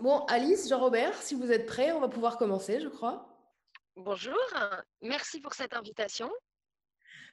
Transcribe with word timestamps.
Bon, 0.00 0.20
Alice, 0.26 0.68
Jean-Robert, 0.68 1.20
si 1.20 1.34
vous 1.34 1.50
êtes 1.50 1.66
prêts, 1.66 1.90
on 1.90 1.98
va 1.98 2.08
pouvoir 2.08 2.38
commencer, 2.38 2.78
je 2.78 2.86
crois. 2.86 3.36
Bonjour, 3.96 4.38
merci 5.02 5.40
pour 5.40 5.54
cette 5.54 5.74
invitation. 5.74 6.30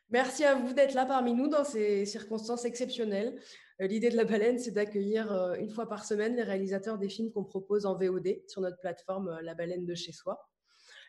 Merci 0.10 0.46
à 0.46 0.55
vous 0.55 0.73
d'être 0.73 0.96
là 0.96 1.05
parmi 1.05 1.36
nous 1.36 1.47
dans 1.47 1.63
ces 1.63 2.07
circonstances 2.07 2.65
exceptionnelles. 2.65 3.39
Euh, 3.81 3.88
l'idée 3.88 4.09
de 4.09 4.15
la 4.15 4.23
baleine, 4.23 4.57
c'est 4.57 4.71
d'accueillir 4.71 5.31
euh, 5.31 5.54
une 5.55 5.70
fois 5.70 5.88
par 5.88 6.05
semaine 6.05 6.36
les 6.36 6.41
réalisateurs 6.41 6.97
des 6.97 7.07
films 7.07 7.31
qu'on 7.31 7.43
propose 7.43 7.86
en 7.86 7.96
VOD 7.96 8.41
sur 8.48 8.62
notre 8.62 8.79
plateforme 8.79 9.27
euh, 9.27 9.41
La 9.43 9.54
Baleine 9.54 9.86
de 9.86 9.93
chez 9.93 10.11
soi. 10.11 10.50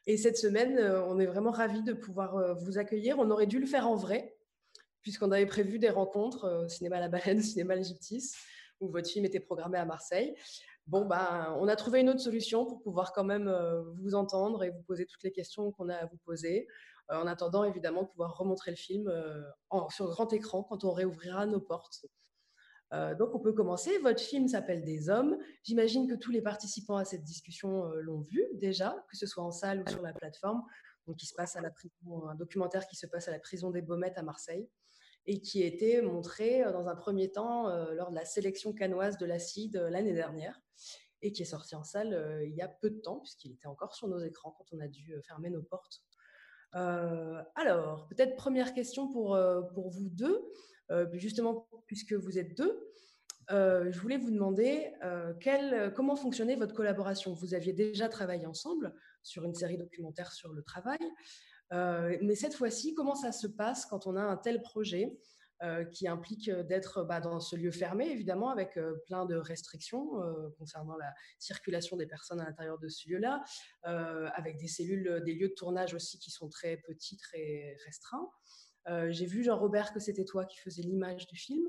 Et 0.06 0.18
cette 0.18 0.36
semaine, 0.36 0.78
on 1.08 1.18
est 1.18 1.26
vraiment 1.26 1.50
ravis 1.50 1.82
de 1.82 1.94
pouvoir 1.94 2.54
vous 2.58 2.78
accueillir. 2.78 3.18
On 3.18 3.28
aurait 3.30 3.48
dû 3.48 3.58
le 3.58 3.66
faire 3.66 3.88
en 3.88 3.96
vrai, 3.96 4.36
puisqu'on 5.02 5.32
avait 5.32 5.46
prévu 5.46 5.80
des 5.80 5.88
rencontres 5.88 6.64
au 6.64 6.68
cinéma 6.68 7.00
La 7.00 7.08
Baleine, 7.08 7.38
au 7.38 7.42
cinéma 7.42 7.74
L'Egyptis, 7.74 8.34
où 8.78 8.88
votre 8.88 9.08
film 9.08 9.24
était 9.24 9.40
programmé 9.40 9.78
à 9.78 9.84
Marseille. 9.84 10.36
Bon, 10.86 11.04
ben, 11.04 11.56
on 11.58 11.66
a 11.68 11.76
trouvé 11.76 12.00
une 12.00 12.08
autre 12.08 12.20
solution 12.20 12.64
pour 12.64 12.80
pouvoir 12.80 13.12
quand 13.12 13.24
même 13.24 13.52
vous 14.00 14.14
entendre 14.14 14.62
et 14.62 14.70
vous 14.70 14.82
poser 14.82 15.04
toutes 15.04 15.24
les 15.24 15.32
questions 15.32 15.72
qu'on 15.72 15.88
a 15.88 15.96
à 15.96 16.06
vous 16.06 16.18
poser. 16.18 16.68
en 17.08 17.26
attendant, 17.26 17.64
évidemment, 17.64 18.02
de 18.02 18.08
pouvoir 18.08 18.36
remontrer 18.36 18.70
le 18.70 18.76
film 18.76 19.12
sur 19.90 20.08
grand 20.08 20.32
écran 20.32 20.62
quand 20.62 20.84
on 20.84 20.92
réouvrira 20.92 21.46
nos 21.46 21.60
portes. 21.60 22.06
Euh, 22.92 23.14
donc, 23.14 23.34
on 23.34 23.40
peut 23.40 23.52
commencer. 23.52 23.98
Votre 23.98 24.20
film 24.20 24.48
s'appelle 24.48 24.84
Des 24.84 25.08
Hommes. 25.10 25.38
J'imagine 25.62 26.08
que 26.08 26.14
tous 26.14 26.30
les 26.30 26.42
participants 26.42 26.96
à 26.96 27.04
cette 27.04 27.24
discussion 27.24 27.86
euh, 27.86 28.00
l'ont 28.00 28.20
vu 28.20 28.46
déjà, 28.54 29.04
que 29.10 29.16
ce 29.16 29.26
soit 29.26 29.42
en 29.42 29.50
salle 29.50 29.82
ou 29.86 29.90
sur 29.90 30.02
la 30.02 30.12
plateforme. 30.12 30.62
Donc, 31.06 31.16
qui 31.16 31.26
se 31.26 31.34
passe 31.34 31.56
à 31.56 31.60
la 31.60 31.70
prison, 31.70 32.28
un 32.28 32.34
documentaire 32.34 32.86
qui 32.86 32.96
se 32.96 33.06
passe 33.06 33.28
à 33.28 33.30
la 33.30 33.38
prison 33.38 33.70
des 33.70 33.82
Baumettes 33.82 34.18
à 34.18 34.22
Marseille 34.22 34.68
et 35.26 35.40
qui 35.40 35.62
été 35.62 36.00
montré 36.02 36.62
euh, 36.62 36.72
dans 36.72 36.88
un 36.88 36.96
premier 36.96 37.30
temps 37.30 37.68
lors 37.92 38.10
de 38.10 38.14
la 38.14 38.24
sélection 38.24 38.72
canoise 38.72 39.18
de 39.18 39.26
l'acide 39.26 39.76
l'année 39.90 40.14
dernière 40.14 40.60
et 41.22 41.32
qui 41.32 41.42
est 41.42 41.46
sorti 41.46 41.74
en 41.74 41.82
salle 41.82 42.42
il 42.44 42.54
y 42.54 42.62
a 42.62 42.68
peu 42.68 42.90
de 42.90 43.00
temps, 43.00 43.20
puisqu'il 43.20 43.52
était 43.52 43.66
encore 43.66 43.94
sur 43.94 44.06
nos 44.06 44.18
écrans 44.18 44.54
quand 44.56 44.66
on 44.72 44.80
a 44.80 44.88
dû 44.88 45.14
fermer 45.26 45.50
nos 45.50 45.62
portes. 45.62 46.02
alors, 46.72 48.06
peut-être 48.08 48.36
première 48.36 48.74
question 48.74 49.08
pour, 49.08 49.38
pour 49.74 49.90
vous 49.90 50.08
deux. 50.10 50.52
Euh, 50.90 51.06
justement, 51.14 51.68
puisque 51.86 52.12
vous 52.12 52.38
êtes 52.38 52.56
deux, 52.56 52.92
euh, 53.50 53.90
je 53.90 54.00
voulais 54.00 54.18
vous 54.18 54.30
demander 54.30 54.92
euh, 55.02 55.90
comment 55.90 56.16
fonctionnait 56.16 56.56
votre 56.56 56.74
collaboration? 56.74 57.32
Vous 57.32 57.54
aviez 57.54 57.72
déjà 57.72 58.08
travaillé 58.08 58.46
ensemble 58.46 58.94
sur 59.22 59.44
une 59.44 59.54
série 59.54 59.78
documentaire 59.78 60.32
sur 60.32 60.52
le 60.52 60.62
travail, 60.62 60.98
mais 61.70 62.34
cette 62.34 62.54
fois-ci, 62.54 62.94
comment 62.94 63.14
ça 63.14 63.32
se 63.32 63.46
passe 63.46 63.86
quand 63.86 64.06
on 64.06 64.16
a 64.16 64.22
un 64.22 64.36
tel 64.36 64.62
projet 64.62 65.18
qui 65.90 66.06
implique 66.06 66.50
d'être 66.50 67.02
bah, 67.02 67.18
dans 67.20 67.40
ce 67.40 67.56
lieu 67.56 67.70
fermé, 67.70 68.10
évidemment, 68.10 68.50
avec 68.50 68.78
plein 69.06 69.24
de 69.24 69.36
restrictions 69.36 70.10
concernant 70.58 70.96
la 70.96 71.12
circulation 71.38 71.96
des 71.96 72.06
personnes 72.06 72.40
à 72.40 72.44
l'intérieur 72.44 72.78
de 72.78 72.88
ce 72.88 73.08
lieu-là, 73.08 73.42
avec 73.82 74.58
des 74.58 74.68
cellules, 74.68 75.22
des 75.24 75.34
lieux 75.34 75.48
de 75.48 75.54
tournage 75.54 75.94
aussi 75.94 76.18
qui 76.18 76.30
sont 76.30 76.48
très 76.48 76.76
petits, 76.76 77.16
très 77.16 77.76
restreints. 77.86 78.30
Euh, 78.88 79.10
j'ai 79.10 79.26
vu, 79.26 79.42
Jean-Robert, 79.42 79.92
que 79.92 80.00
c'était 80.00 80.24
toi 80.24 80.44
qui 80.44 80.58
faisais 80.58 80.82
l'image 80.82 81.26
du 81.26 81.36
film. 81.36 81.64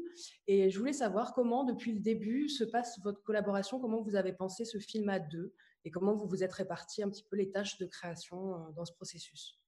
Et 0.48 0.70
je 0.70 0.78
voulais 0.78 0.94
savoir 0.94 1.34
comment, 1.34 1.64
depuis 1.64 1.94
le 1.94 2.00
début, 2.00 2.48
se 2.50 2.64
passe 2.64 3.00
votre 3.04 3.23
collaboration, 3.23 3.80
comment 3.80 4.02
vous 4.02 4.16
avez 4.16 4.34
pensé 4.34 4.66
ce 4.66 4.78
film 4.78 5.09
à 5.09 5.20
deux 5.20 5.54
et 5.86 5.92
comment 5.92 6.16
vous 6.16 6.28
vous 6.28 6.44
êtes 6.44 6.54
répartis 6.54 7.02
un 7.02 7.09
petit 7.09 7.23
peu 7.23 7.36
les 7.36 7.50
tâches 7.50 7.78
de 7.78 7.86
création 7.86 8.56
euh, 8.56 8.72
dans 8.76 8.86
ce 8.86 8.94
processus. 8.94 9.59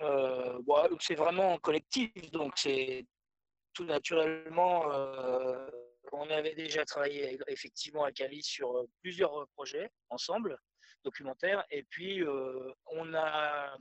Euh, 0.00 0.60
c'est 1.00 1.14
vraiment 1.14 1.58
collectif, 1.58 2.12
donc 2.30 2.56
c'est 2.56 3.06
tout 3.72 3.84
naturellement. 3.84 4.84
on 6.12 6.30
avait 6.30 6.54
déjà 6.54 6.84
travaillé 6.84 7.38
effectivement 7.48 8.04
avec 8.04 8.20
Alice 8.20 8.46
sur 8.46 8.86
plusieurs 9.02 9.46
projets 9.54 9.90
ensemble, 10.08 10.58
documentaires, 11.04 11.64
et 11.70 11.82
puis 11.84 12.22
on 12.86 13.14
a 13.14 13.76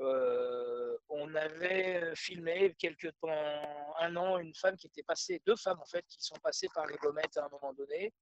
euh, 0.00 0.96
on 1.08 1.34
avait 1.34 2.14
filmé 2.16 2.74
quelque 2.78 3.08
temps, 3.20 3.94
un 4.00 4.16
an, 4.16 4.38
une 4.38 4.54
femme 4.54 4.76
qui 4.76 4.86
était 4.86 5.02
passée, 5.02 5.42
deux 5.46 5.56
femmes 5.56 5.80
en 5.80 5.86
fait, 5.86 6.04
qui 6.08 6.22
sont 6.22 6.36
passées 6.42 6.68
par 6.74 6.86
les 6.86 6.96
gommettes 6.96 7.36
à 7.36 7.46
un 7.46 7.48
moment 7.48 7.72
donné. 7.74 8.12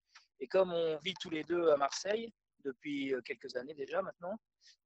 Et 0.41 0.49
comme 0.49 0.72
on 0.72 0.99
vit 0.99 1.15
tous 1.21 1.31
les 1.31 1.45
deux 1.45 1.69
à 1.71 1.77
Marseille, 1.77 2.33
depuis 2.65 3.15
euh, 3.15 3.21
quelques 3.22 3.56
années 3.56 3.75
déjà 3.75 4.03
maintenant, 4.03 4.38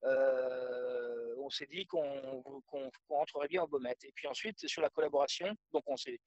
euh, 0.05 1.35
on 1.39 1.51
s'est 1.51 1.67
dit 1.67 1.87
qu'on 1.87 2.43
rentrerait 3.09 3.49
bien 3.49 3.63
en 3.63 3.69
Baumette. 3.69 4.03
Et 4.05 4.13
puis 4.15 4.27
ensuite, 4.27 4.67
sur 4.67 4.83
la 4.83 4.91
collaboration, 4.91 5.55
donc 5.73 5.85
on 5.87 5.97
s'est 5.97 6.19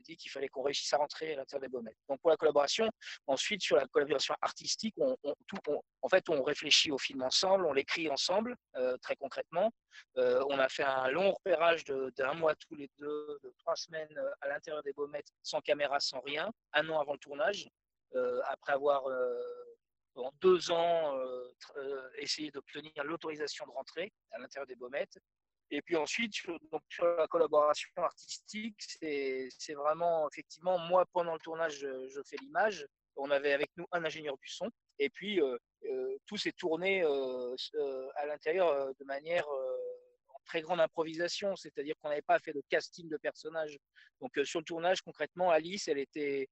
dit 0.00 0.16
qu'il 0.16 0.30
fallait 0.30 0.48
qu'on 0.48 0.62
réussisse 0.62 0.92
à 0.92 0.98
rentrer 0.98 1.34
à 1.34 1.36
l'intérieur 1.36 1.62
des 1.62 1.68
Baumettes. 1.68 1.96
Donc 2.08 2.20
pour 2.20 2.30
la 2.30 2.36
collaboration, 2.36 2.88
ensuite 3.26 3.62
sur 3.62 3.76
la 3.76 3.86
collaboration 3.86 4.34
artistique, 4.40 4.94
on, 4.98 5.16
en 6.02 6.08
fait, 6.08 6.28
on 6.28 6.42
réfléchit 6.42 6.90
au 6.90 6.98
film 6.98 7.22
ensemble, 7.22 7.66
on 7.66 7.72
l'écrit 7.72 8.08
ensemble, 8.10 8.56
euh, 8.76 8.96
très 8.98 9.16
concrètement. 9.16 9.70
on 10.16 10.58
a 10.58 10.68
fait 10.68 10.84
un 10.84 11.08
long 11.08 11.32
repérage 11.32 11.84
d'un 11.84 12.34
mois 12.34 12.54
tous 12.54 12.74
les 12.74 12.90
deux, 12.98 13.38
de 13.42 13.54
trois 13.58 13.76
semaines 13.76 14.18
à 14.40 14.48
l'intérieur 14.48 14.82
des 14.82 14.92
Baumettes, 14.92 15.28
sans 15.42 15.60
caméra, 15.60 16.00
sans 16.00 16.20
rien, 16.20 16.50
un 16.72 16.88
an 16.88 17.00
avant 17.00 17.12
le 17.12 17.18
tournage, 17.18 17.68
après 18.44 18.72
avoir 18.72 19.04
pendant 20.14 20.32
deux 20.40 20.70
ans 20.70 21.16
euh, 21.16 21.48
euh, 21.76 22.08
essayer 22.18 22.50
d'obtenir 22.50 22.92
l'autorisation 23.04 23.66
de 23.66 23.70
rentrer 23.70 24.12
à 24.32 24.38
l'intérieur 24.38 24.66
des 24.66 24.76
Baumettes. 24.76 25.18
Et 25.70 25.80
puis 25.80 25.96
ensuite, 25.96 26.34
sur, 26.34 26.58
donc, 26.70 26.82
sur 26.90 27.06
la 27.06 27.26
collaboration 27.26 27.90
artistique, 27.96 28.76
c'est 28.78 29.74
vraiment, 29.74 30.28
effectivement, 30.28 30.78
moi, 30.78 31.06
pendant 31.12 31.32
le 31.32 31.40
tournage, 31.40 31.78
je, 31.78 32.20
fais 32.26 32.36
l'image. 32.42 32.86
On 33.16 33.30
avait 33.30 33.52
avec 33.52 33.70
nous 33.76 33.86
un 33.90 34.04
ingénieur 34.04 34.36
du 34.36 34.48
son. 34.48 34.70
Et 34.98 35.08
puis, 35.08 35.40
euh, 35.40 35.56
tout 36.26 36.36
s'est 36.36 36.52
tourné 36.52 37.02
à 37.02 38.26
l'intérieur 38.26 38.94
de 38.94 39.04
manière 39.04 39.48
en 39.48 40.38
très 40.44 40.60
grande 40.60 40.80
improvisation. 40.80 41.56
C'est-à-dire 41.56 41.94
qu'on 42.02 42.10
n'avait 42.10 42.20
pas 42.20 42.38
fait 42.38 42.52
de 42.52 42.62
casting 42.68 43.08
de 43.08 43.16
personnages. 43.16 43.78
Donc, 44.20 44.32
sur 44.44 44.60
le 44.60 44.64
tournage, 44.66 45.00
concrètement, 45.00 45.50
Alice, 45.50 45.88
elle 45.88 45.98
était 45.98 46.50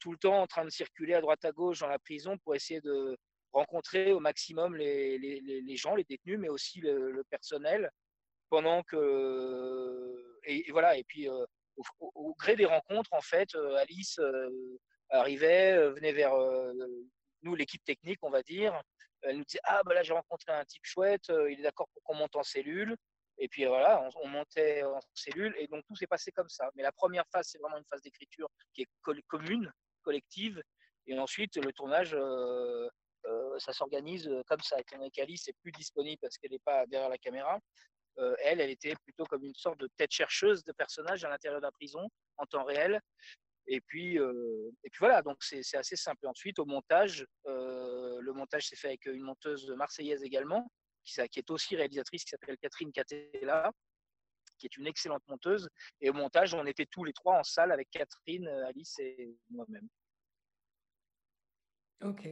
tout 0.00 0.12
le 0.12 0.18
temps 0.18 0.40
en 0.40 0.46
train 0.46 0.64
de 0.64 0.70
circuler 0.70 1.14
à 1.14 1.20
droite 1.20 1.44
à 1.44 1.52
gauche 1.52 1.80
dans 1.80 1.88
la 1.88 1.98
prison 1.98 2.36
pour 2.38 2.54
essayer 2.54 2.80
de 2.80 3.16
rencontrer 3.52 4.12
au 4.12 4.20
maximum 4.20 4.76
les, 4.76 5.18
les, 5.18 5.40
les 5.40 5.76
gens, 5.76 5.94
les 5.94 6.04
détenus, 6.04 6.38
mais 6.38 6.48
aussi 6.48 6.80
le, 6.80 7.22
personnel, 7.30 7.90
pendant 8.50 8.82
que 8.82 10.38
et, 10.44 10.70
voilà. 10.70 10.96
Et 10.96 11.04
puis 11.04 11.28
euh, 11.28 11.44
au, 12.00 12.34
gré 12.38 12.56
des 12.56 12.66
rencontres, 12.66 13.12
en 13.12 13.20
fait, 13.20 13.54
euh, 13.54 13.76
Alice 13.76 14.20
arrivait, 15.10 15.88
venait 15.90 16.12
vers 16.12 16.34
nous, 17.42 17.54
l'équipe 17.54 17.84
technique, 17.84 18.18
on 18.22 18.30
va 18.30 18.42
dire. 18.42 18.80
Elle 19.22 19.38
nous 19.38 19.44
disait 19.44 19.60
ah 19.64 19.80
ben 19.84 19.94
là 19.94 20.02
j'ai 20.04 20.12
rencontré 20.12 20.52
un 20.52 20.64
type 20.64 20.84
chouette, 20.84 21.28
il 21.28 21.58
est 21.58 21.62
d'accord 21.62 21.88
pour 21.92 22.02
qu'on 22.04 22.14
monte 22.14 22.36
en 22.36 22.44
cellule. 22.44 22.96
Et 23.38 23.48
puis 23.48 23.64
voilà, 23.66 24.08
on, 24.22 24.28
montait 24.28 24.82
en 24.82 24.98
cellule 25.14 25.54
et 25.58 25.68
donc 25.68 25.84
tout 25.86 25.94
s'est 25.94 26.08
passé 26.08 26.32
comme 26.32 26.48
ça. 26.48 26.70
Mais 26.74 26.82
la 26.82 26.92
première 26.92 27.24
phase, 27.32 27.48
c'est 27.50 27.58
vraiment 27.58 27.78
une 27.78 27.84
phase 27.84 28.02
d'écriture 28.02 28.48
qui 28.74 28.82
est 28.82 29.22
commune, 29.28 29.72
collective. 30.02 30.60
Et 31.06 31.18
ensuite, 31.18 31.56
le 31.56 31.72
tournage, 31.72 32.14
euh, 32.14 32.88
euh, 33.26 33.58
ça 33.58 33.72
s'organise 33.72 34.28
comme 34.48 34.60
ça. 34.60 34.80
Étant 34.80 34.96
donné 34.98 35.10
qu'Alice 35.10 35.46
n'est 35.46 35.54
plus 35.62 35.70
disponible 35.70 36.18
parce 36.20 36.36
qu'elle 36.36 36.50
n'est 36.50 36.58
pas 36.58 36.84
derrière 36.86 37.08
la 37.08 37.18
caméra, 37.18 37.60
euh, 38.18 38.34
elle, 38.40 38.60
elle 38.60 38.70
était 38.70 38.96
plutôt 39.04 39.24
comme 39.24 39.44
une 39.44 39.54
sorte 39.54 39.78
de 39.78 39.88
tête 39.96 40.10
chercheuse 40.10 40.64
de 40.64 40.72
personnage 40.72 41.24
à 41.24 41.28
l'intérieur 41.28 41.60
de 41.60 41.66
la 41.66 41.72
prison 41.72 42.08
en 42.38 42.46
temps 42.46 42.64
réel. 42.64 43.00
Et 43.70 43.80
puis, 43.82 44.14
et 44.16 44.90
puis 44.90 44.98
voilà, 44.98 45.20
donc 45.20 45.36
c'est 45.44 45.76
assez 45.76 45.94
simple. 45.94 46.26
ensuite, 46.26 46.58
au 46.58 46.64
montage, 46.64 47.26
le 47.44 48.32
montage 48.32 48.66
s'est 48.66 48.76
fait 48.76 48.88
avec 48.88 49.04
une 49.04 49.20
monteuse 49.20 49.70
marseillaise 49.72 50.22
également, 50.22 50.70
qui, 51.04 51.38
est 51.38 51.50
aussi 51.50 51.76
réalisatrice, 51.76 52.24
qui 52.24 52.30
s'appelle 52.30 52.58
Catherine 52.58 52.92
Catella, 52.92 53.72
qui 54.58 54.66
est 54.66 54.76
une 54.76 54.86
excellente 54.86 55.22
monteuse. 55.28 55.68
Et 56.00 56.10
au 56.10 56.12
montage, 56.12 56.54
on 56.54 56.66
était 56.66 56.86
tous 56.86 57.04
les 57.04 57.12
trois 57.12 57.38
en 57.38 57.44
salle 57.44 57.72
avec 57.72 57.90
Catherine, 57.90 58.48
Alice 58.66 58.98
et 58.98 59.36
moi-même. 59.50 59.88
Ok. 62.02 62.28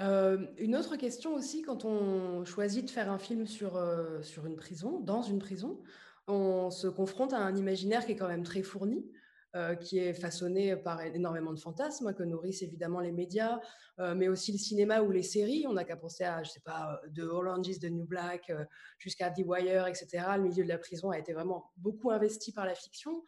Euh, 0.00 0.46
une 0.58 0.74
autre 0.74 0.96
question 0.96 1.34
aussi, 1.34 1.62
quand 1.62 1.84
on 1.84 2.44
choisit 2.44 2.84
de 2.84 2.90
faire 2.90 3.10
un 3.10 3.18
film 3.18 3.46
sur, 3.46 3.76
euh, 3.76 4.22
sur 4.22 4.46
une 4.46 4.56
prison, 4.56 5.00
dans 5.00 5.22
une 5.22 5.38
prison, 5.38 5.82
on 6.26 6.70
se 6.70 6.88
confronte 6.88 7.32
à 7.32 7.38
un 7.38 7.54
imaginaire 7.54 8.04
qui 8.04 8.12
est 8.12 8.16
quand 8.16 8.28
même 8.28 8.42
très 8.42 8.62
fourni. 8.62 9.08
Euh, 9.56 9.76
qui 9.76 10.00
est 10.00 10.14
façonné 10.14 10.74
par 10.74 11.00
énormément 11.00 11.52
de 11.52 11.60
fantasmes 11.60 12.12
que 12.12 12.24
nourrissent 12.24 12.62
évidemment 12.62 12.98
les 12.98 13.12
médias, 13.12 13.60
euh, 14.00 14.16
mais 14.16 14.26
aussi 14.26 14.50
le 14.50 14.58
cinéma 14.58 15.00
ou 15.00 15.12
les 15.12 15.22
séries. 15.22 15.64
On 15.68 15.74
n'a 15.74 15.84
qu'à 15.84 15.96
penser 15.96 16.24
à, 16.24 16.42
je 16.42 16.50
sais 16.50 16.62
pas, 16.64 17.00
The 17.14 17.20
Orange 17.20 17.68
is 17.68 17.78
the 17.78 17.84
New 17.84 18.04
Black, 18.04 18.50
euh, 18.50 18.64
jusqu'à 18.98 19.30
The 19.30 19.42
Wire, 19.46 19.86
etc. 19.86 20.24
Le 20.38 20.42
milieu 20.42 20.64
de 20.64 20.68
la 20.68 20.78
prison 20.78 21.10
a 21.10 21.20
été 21.20 21.32
vraiment 21.32 21.70
beaucoup 21.76 22.10
investi 22.10 22.50
par 22.50 22.66
la 22.66 22.74
fiction, 22.74 23.24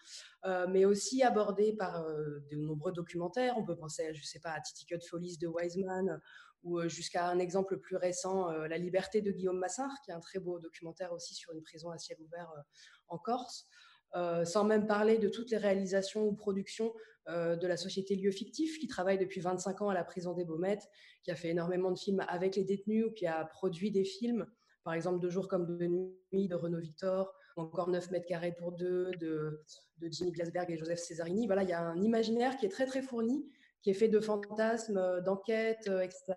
mais 0.69 0.85
aussi 0.85 1.23
abordé 1.23 1.75
par 1.75 2.05
de 2.05 2.57
nombreux 2.57 2.93
documentaires. 2.93 3.55
On 3.57 3.65
peut 3.65 3.77
penser, 3.77 4.13
je 4.13 4.25
sais 4.25 4.41
pas, 4.41 4.51
à 4.51 4.61
Titicut 4.61 5.01
Follies 5.09 5.39
de 5.39 5.47
Wiseman, 5.47 6.21
ou 6.65 6.81
jusqu'à 6.89 7.29
un 7.29 7.39
exemple 7.39 7.79
plus 7.79 7.97
récent, 7.97 8.51
La 8.51 8.79
Liberté 8.79 9.23
de 9.23 9.31
Guillaume 9.31 9.59
Massard, 9.59 9.91
qui 10.05 10.11
est 10.11 10.15
un 10.15 10.21
très 10.21 10.39
beau 10.39 10.59
documentaire 10.59 11.13
aussi 11.13 11.35
sur 11.35 11.53
une 11.53 11.63
prison 11.63 11.91
à 11.91 11.99
ciel 11.99 12.19
ouvert 12.21 12.53
en 13.09 13.19
Corse. 13.19 13.69
Euh, 14.15 14.45
sans 14.45 14.65
même 14.65 14.87
parler 14.87 15.19
de 15.19 15.29
toutes 15.29 15.51
les 15.51 15.57
réalisations 15.57 16.27
ou 16.27 16.33
productions 16.33 16.93
de 17.29 17.67
la 17.67 17.77
société 17.77 18.15
Lieu 18.15 18.31
Fictif, 18.31 18.79
qui 18.79 18.87
travaille 18.87 19.19
depuis 19.19 19.41
25 19.41 19.83
ans 19.83 19.89
à 19.89 19.95
la 19.95 20.05
prison 20.05 20.33
des 20.33 20.45
Baumettes, 20.45 20.89
qui 21.25 21.33
a 21.33 21.35
fait 21.35 21.49
énormément 21.49 21.91
de 21.91 21.99
films 21.99 22.25
avec 22.29 22.55
les 22.55 22.63
détenus, 22.63 23.07
ou 23.07 23.11
qui 23.11 23.27
a 23.27 23.45
produit 23.45 23.91
des 23.91 24.05
films, 24.05 24.47
par 24.85 24.95
exemple 24.95 25.19
De 25.19 25.29
jours 25.29 25.49
comme 25.49 25.77
de 25.77 25.87
nuit 26.33 26.47
de 26.47 26.55
Renaud 26.55 26.79
Victor, 26.79 27.35
ou 27.57 27.63
encore 27.63 27.89
9 27.89 28.13
mètres 28.13 28.27
carrés 28.27 28.55
pour 28.57 28.71
deux 28.71 29.11
de, 29.19 29.61
de 29.99 30.09
Jimmy 30.09 30.31
Glasberg 30.31 30.71
et 30.71 30.77
Joseph 30.77 31.01
Cesarini. 31.01 31.47
Voilà, 31.47 31.65
il 31.65 31.69
y 31.69 31.73
a 31.73 31.81
un 31.81 32.01
imaginaire 32.01 32.57
qui 32.59 32.67
est 32.67 32.69
très 32.71 32.87
très 32.87 33.03
fourni, 33.03 33.45
qui 33.83 33.91
est 33.91 33.95
fait 33.95 34.09
de 34.09 34.21
fantasmes, 34.21 35.21
d'enquêtes, 35.25 35.91
etc. 36.03 36.35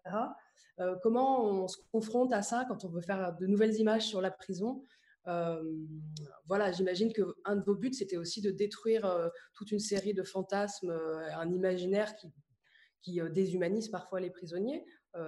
comment 1.03 1.45
on 1.45 1.67
se 1.67 1.77
confronte 1.91 2.33
à 2.33 2.41
ça 2.41 2.65
quand 2.67 2.83
on 2.85 2.89
veut 2.89 3.01
faire 3.01 3.35
de 3.35 3.45
nouvelles 3.45 3.75
images 3.75 4.07
sur 4.07 4.21
la 4.21 4.31
prison? 4.31 4.83
Voilà, 5.25 6.71
j'imagine 6.71 7.13
qu'un 7.13 7.55
de 7.55 7.63
vos 7.63 7.75
buts, 7.75 7.93
c'était 7.93 8.17
aussi 8.17 8.41
de 8.41 8.51
détruire 8.51 9.29
toute 9.53 9.71
une 9.71 9.79
série 9.79 10.13
de 10.13 10.23
fantasmes, 10.23 10.91
un 10.91 11.51
imaginaire 11.51 12.13
qui, 13.01 13.21
déshumanise 13.31 13.89
parfois 13.89 14.19
les 14.19 14.29
prisonniers, 14.29 14.85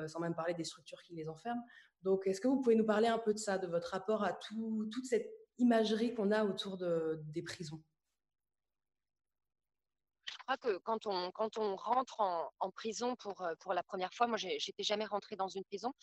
sans 0.07 0.19
même 0.19 0.35
parler 0.35 0.53
des 0.53 0.63
structures 0.63 1.01
qui 1.03 1.15
les 1.15 1.27
enferment. 1.27 1.63
Donc, 2.03 2.25
est-ce 2.25 2.41
que 2.41 2.47
vous 2.47 2.61
pouvez 2.61 2.75
nous 2.75 2.85
parler 2.85 3.07
un 3.07 3.19
peu 3.19 3.33
de 3.33 3.39
ça, 3.39 3.57
de 3.57 3.67
votre 3.67 3.89
rapport 3.89 4.23
à 4.23 4.33
tout, 4.33 4.89
toute 4.91 5.05
cette 5.05 5.29
imagerie 5.59 6.15
qu'on 6.15 6.31
a 6.31 6.43
autour 6.45 6.77
de, 6.77 7.21
des 7.27 7.43
prisons? 7.43 7.81
Crois 10.43 10.57
que 10.57 10.77
quand 10.79 11.07
on, 11.07 11.31
quand 11.31 11.57
on 11.57 11.75
rentre 11.75 12.19
en, 12.19 12.71
prison 12.71 13.15
pour, 13.15 13.45
pour 13.59 13.73
la 13.73 13.83
première 13.83 14.13
fois, 14.13 14.27
moi, 14.27 14.37
j'étais 14.37 14.83
jamais 14.83 15.05
rentrée 15.05 15.35
dans 15.35 15.47
une 15.47 15.63
prison, 15.63 15.93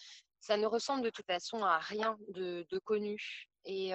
ça 0.41 0.57
ne 0.57 0.67
ressemble 0.67 1.03
de 1.03 1.11
toute 1.11 1.27
façon 1.27 1.63
à 1.63 1.79
rien 1.79 2.17
de, 2.29 2.67
connu. 2.85 3.49
Et, 3.65 3.93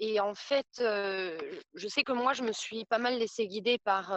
et 0.00 0.20
en 0.20 0.34
fait, 0.34 0.66
je 0.78 1.88
sais 1.88 2.02
que 2.02 2.12
moi, 2.12 2.32
je 2.32 2.42
me 2.42 2.52
suis 2.52 2.84
pas 2.84 2.98
mal 2.98 3.18
laissée 3.18 3.46
guider 3.46 3.78
par 3.78 4.12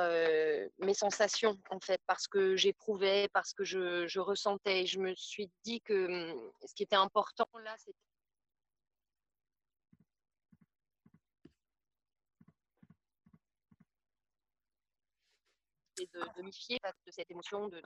mes 0.80 0.94
sensations, 0.94 1.58
en 1.70 1.80
fait, 1.80 2.02
parce 2.08 2.28
que 2.28 2.56
j'éprouvais, 2.56 3.30
parce 3.34 3.54
que 3.54 3.64
je, 3.64 4.08
je, 4.08 4.20
ressentais. 4.20 4.86
Je 4.86 5.00
me 5.00 5.14
suis 5.16 5.50
dit 5.64 5.82
que 5.82 6.08
mmh, 6.34 6.52
ce 6.68 6.74
qui 6.74 6.84
était 6.84 6.96
important 6.96 7.48
là, 7.64 7.76
c'était 7.78 7.98
de, 16.06 16.38
de 16.38 16.42
m'y 16.44 16.54
fier 16.54 16.80
de 17.06 17.12
cette 17.12 17.32
émotion, 17.32 17.68
de 17.68 17.82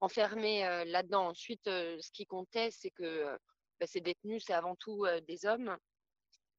enfermer 0.00 0.84
là-dedans. 0.86 1.28
Ensuite, 1.28 1.64
ce 1.64 2.10
qui 2.12 2.26
comptait, 2.26 2.70
c'est 2.70 2.90
que 2.90 3.38
bah, 3.80 3.86
ces 3.86 4.00
détenus, 4.00 4.44
c'est 4.46 4.52
avant 4.52 4.76
tout 4.76 5.06
des 5.26 5.46
hommes. 5.46 5.76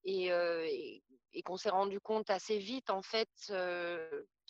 Et, 0.05 0.27
et, 0.27 1.41
qu'on 1.43 1.57
s'est 1.57 1.69
rendu 1.69 1.99
compte 1.99 2.29
assez 2.29 2.57
vite, 2.57 2.89
en 2.89 3.01
fait, 3.01 3.29
qu'il 3.45 3.55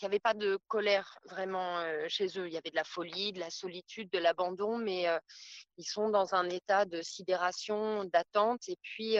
n'y 0.01 0.05
avait 0.05 0.19
pas 0.19 0.33
de 0.33 0.59
colère 0.67 1.17
vraiment 1.25 1.83
chez 2.07 2.25
eux. 2.39 2.47
Il 2.47 2.53
y 2.53 2.57
avait 2.57 2.71
de 2.71 2.75
la 2.75 2.83
folie, 2.83 3.33
de 3.33 3.39
la 3.39 3.49
solitude, 3.49 4.09
de 4.11 4.19
l'abandon, 4.19 4.77
mais 4.77 5.05
ils 5.77 5.85
sont 5.85 6.09
dans 6.09 6.33
un 6.35 6.49
état 6.49 6.85
de 6.85 7.01
sidération, 7.01 8.03
d'attente. 8.05 8.67
Et 8.67 8.77
puis, 8.81 9.17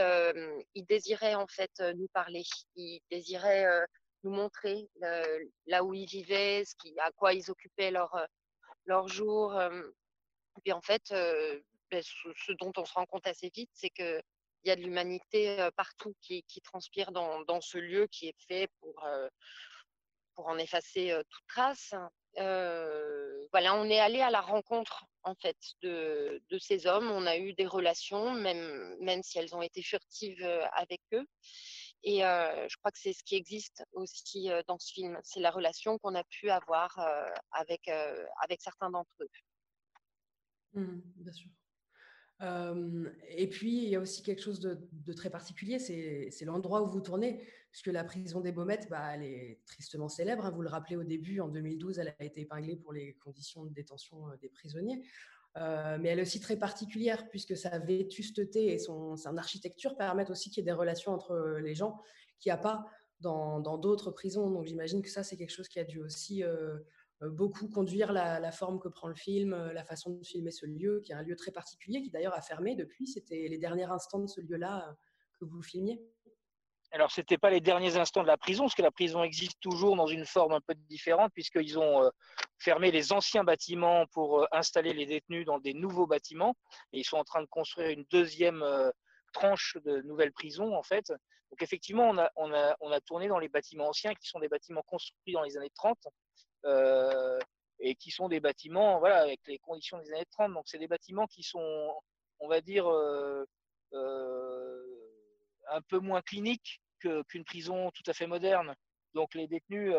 ils 0.76 0.86
désiraient, 0.86 1.36
en 1.36 1.48
fait, 1.48 1.72
nous 1.96 2.08
parler. 2.14 2.44
Ils 2.76 3.02
désiraient 3.10 3.86
nous 4.24 4.32
montrer 4.32 4.90
là 5.68 5.84
où 5.84 5.94
ils 5.94 6.06
vivaient, 6.06 6.64
à 7.00 7.12
quoi 7.12 7.34
ils 7.34 7.52
occupaient 7.52 7.92
leur, 7.92 8.28
leur 8.86 9.08
jour. 9.08 9.60
Et 9.62 10.62
puis, 10.64 10.72
en 10.72 10.82
fait, 10.82 11.04
ben, 11.10 12.02
ce, 12.02 12.52
dont 12.60 12.74
on 12.78 12.86
se 12.86 12.94
rend 12.94 13.06
compte 13.06 13.28
assez 13.28 13.50
vite, 13.54 13.72
c'est 13.74 13.90
qu'il 13.90 14.22
y 14.66 14.72
a 14.72 14.76
de 14.76 14.82
l'humanité 14.82 15.70
partout 15.76 16.16
qui, 16.22 16.44
transpire 16.64 17.12
dans, 17.12 17.62
ce 17.62 17.78
lieu 17.78 18.08
qui 18.08 18.28
est 18.28 18.42
fait 18.48 18.68
pour, 18.80 19.06
pour 20.36 20.48
en 20.48 20.58
effacer 20.58 21.16
toute 21.30 21.48
trace. 21.48 21.94
Euh, 22.40 23.48
voilà, 23.52 23.76
on 23.76 23.86
est 23.86 24.00
allé 24.00 24.22
à 24.22 24.32
la 24.32 24.42
rencontre 24.42 25.06
en 25.24 25.36
fait 25.36 25.58
de, 25.82 26.42
de, 26.50 26.58
ces 26.58 26.88
hommes. 26.88 27.12
On 27.12 27.26
a 27.26 27.38
eu 27.38 27.54
des 27.54 27.66
relations, 27.66 28.32
même, 28.34 28.96
même 29.00 29.22
si 29.24 29.38
elles 29.38 29.56
ont 29.56 29.62
été 29.62 29.82
furtives 29.84 30.44
avec 30.74 31.02
eux. 31.14 31.26
Et 32.04 32.20
je 32.20 32.78
crois 32.78 32.92
que 32.92 33.00
c'est 33.00 33.14
ce 33.14 33.24
qui 33.24 33.36
existe 33.36 33.84
aussi 33.94 34.50
dans 34.68 34.78
ce 34.78 34.92
film. 34.92 35.18
C'est 35.24 35.40
la 35.40 35.52
relation 35.52 35.98
qu'on 36.00 36.16
a 36.16 36.24
pu 36.26 36.50
avoir 36.50 37.00
avec, 37.52 37.90
avec 38.42 38.62
certains 38.62 38.90
d'entre 38.90 39.12
eux. 39.22 39.30
Mmh, 40.74 41.02
bien 41.16 41.32
sûr 41.32 41.50
et 43.30 43.48
puis, 43.48 43.84
il 43.84 43.90
y 43.90 43.96
a 43.96 44.00
aussi 44.00 44.22
quelque 44.22 44.42
chose 44.42 44.60
de, 44.60 45.14
très 45.14 45.30
particulier, 45.30 45.80
c'est 45.80 46.46
l'endroit 46.46 46.82
où 46.82 46.88
vous 46.88 47.00
tournez, 47.00 47.46
puisque 47.72 47.88
la 47.88 48.04
prison 48.04 48.42
des 48.42 48.52
Baumettes, 48.52 48.90
bah, 48.90 49.16
elle 49.16 49.24
est 49.24 49.62
tristement 49.66 50.10
célèbre. 50.10 50.46
Hein, 50.46 50.52
vous 50.52 50.62
le 50.62 50.70
rappelez 50.70 50.98
au 50.98 51.04
début, 51.04 51.40
en 51.40 51.48
2012, 51.48 52.00
elle 52.00 52.14
a 52.20 52.24
été 52.24 52.42
épinglée 52.42 52.76
pour 52.76 52.92
les 52.92 53.14
conditions 53.14 53.66
de 53.66 53.74
détention 53.74 54.28
des 54.42 54.50
prisonniers. 54.50 55.04
Mais 55.56 56.10
elle 56.10 56.20
est 56.20 56.24
aussi 56.24 56.40
très 56.40 56.58
particulière, 56.58 57.30
puisque 57.30 57.56
sa 57.56 57.80
vétusteté 57.80 58.74
et 58.74 58.80
son, 58.80 59.16
architecture 59.38 59.96
permettent 59.96 60.32
aussi 60.32 60.50
qu'il 60.50 60.64
y 60.64 60.68
ait 60.68 60.72
des 60.72 60.78
relations 60.78 61.14
entre 61.14 61.60
les 61.62 61.76
gens 61.76 62.00
qu'il 62.40 62.50
n'y 62.50 62.54
a 62.54 62.58
pas 62.58 62.86
dans 63.20 63.78
d'autres 63.78 64.12
prisons. 64.12 64.50
Donc 64.50 64.66
j'imagine 64.66 65.02
que 65.02 65.10
ça, 65.10 65.24
c'est 65.24 65.38
quelque 65.38 65.54
chose 65.54 65.70
qui 65.70 65.80
a 65.80 65.84
dû 65.84 66.02
aussi 66.02 66.44
euh, 67.24 67.30
beaucoup 67.30 67.68
conduire 67.70 68.12
la, 68.12 68.52
forme 68.52 68.80
que 68.80 68.88
prend 68.88 69.08
le 69.08 69.16
film, 69.16 69.54
euh, 69.54 69.72
la 69.74 69.84
façon 69.84 70.12
de 70.12 70.24
filmer 70.24 70.52
ce 70.52 70.66
lieu, 70.66 71.02
qui 71.04 71.12
est 71.12 71.16
un 71.16 71.22
lieu 71.22 71.36
très 71.36 71.52
particulier, 71.52 72.02
qui 72.02 72.10
d'ailleurs 72.10 72.36
a 72.36 72.42
fermé 72.42 72.76
depuis. 72.76 73.08
C'était 73.08 73.48
les 73.48 73.58
derniers 73.58 73.86
instants 73.86 74.20
de 74.20 74.28
ce 74.28 74.42
lieu-là 74.42 74.90
euh, 74.90 74.94
que 75.40 75.46
vous 75.46 75.62
filmiez. 75.62 76.02
Alors, 76.92 77.12
ce 77.12 77.22
n'était 77.22 77.38
pas 77.38 77.50
les 77.50 77.62
derniers 77.62 77.98
instants 77.98 78.22
de 78.22 78.28
la 78.28 78.38
prison, 78.38 78.66
parce 78.66 78.76
que 78.76 78.82
la 78.82 78.92
prison 78.92 79.24
existe 79.24 79.60
toujours 79.62 79.96
dans 79.96 80.06
une 80.06 80.26
forme 80.26 80.54
un 80.54 80.62
peu 80.62 80.76
différente, 80.76 81.32
puisqu'ils 81.34 81.80
ont 81.80 82.12
fermé 82.64 82.92
les 82.92 83.12
anciens 83.12 83.44
bâtiments 83.44 84.06
pour 84.08 84.48
installer 84.52 84.94
les 84.94 85.06
détenus 85.06 85.46
dans 85.46 85.60
des 85.60 85.74
nouveaux 85.74 86.08
bâtiments. 86.08 86.56
Ils 86.92 87.04
sont 87.04 87.18
en 87.18 87.24
train 87.24 87.42
de 87.42 87.48
construire 87.48 87.90
une 87.90 88.06
deuxième 88.10 88.64
tranche 89.34 89.78
de 89.84 90.02
nouvelles 90.02 90.32
prisons, 90.32 90.74
en 90.76 90.84
fait. 90.84 91.12
Donc, 91.54 91.62
effectivement, 91.62 92.10
on 92.36 92.52
a, 92.52 93.02
tourné 93.02 93.28
dans 93.28 93.38
les 93.38 93.48
bâtiments 93.48 93.90
anciens, 93.90 94.16
qui 94.16 94.28
sont 94.28 94.40
des 94.40 94.50
bâtiments 94.50 94.82
construits 94.88 95.34
dans 95.34 95.44
les 95.44 95.56
années 95.56 95.70
30, 95.76 96.00
euh, 96.66 97.38
et 97.80 97.94
qui 97.94 98.10
sont 98.10 98.28
des 98.28 98.40
bâtiments 98.40 98.98
voilà, 98.98 99.22
avec 99.22 99.40
les 99.46 99.60
conditions 99.60 100.00
des 100.00 100.12
années 100.14 100.26
30. 100.32 100.52
Donc, 100.52 100.64
c'est 100.66 100.80
des 100.80 100.88
bâtiments 100.88 101.28
qui 101.28 101.44
sont, 101.44 101.94
on 102.40 102.48
va 102.48 102.60
dire, 102.60 102.90
euh, 102.90 103.46
euh, 103.94 104.84
un 105.70 105.82
peu 105.82 106.00
moins 106.00 106.24
cliniques 106.24 106.82
qu'une 107.00 107.46
prison 107.46 107.92
tout 107.92 108.04
à 108.08 108.14
fait 108.14 108.26
moderne. 108.26 108.74
Donc, 109.14 109.36
les 109.36 109.48
détenus, 109.48 109.94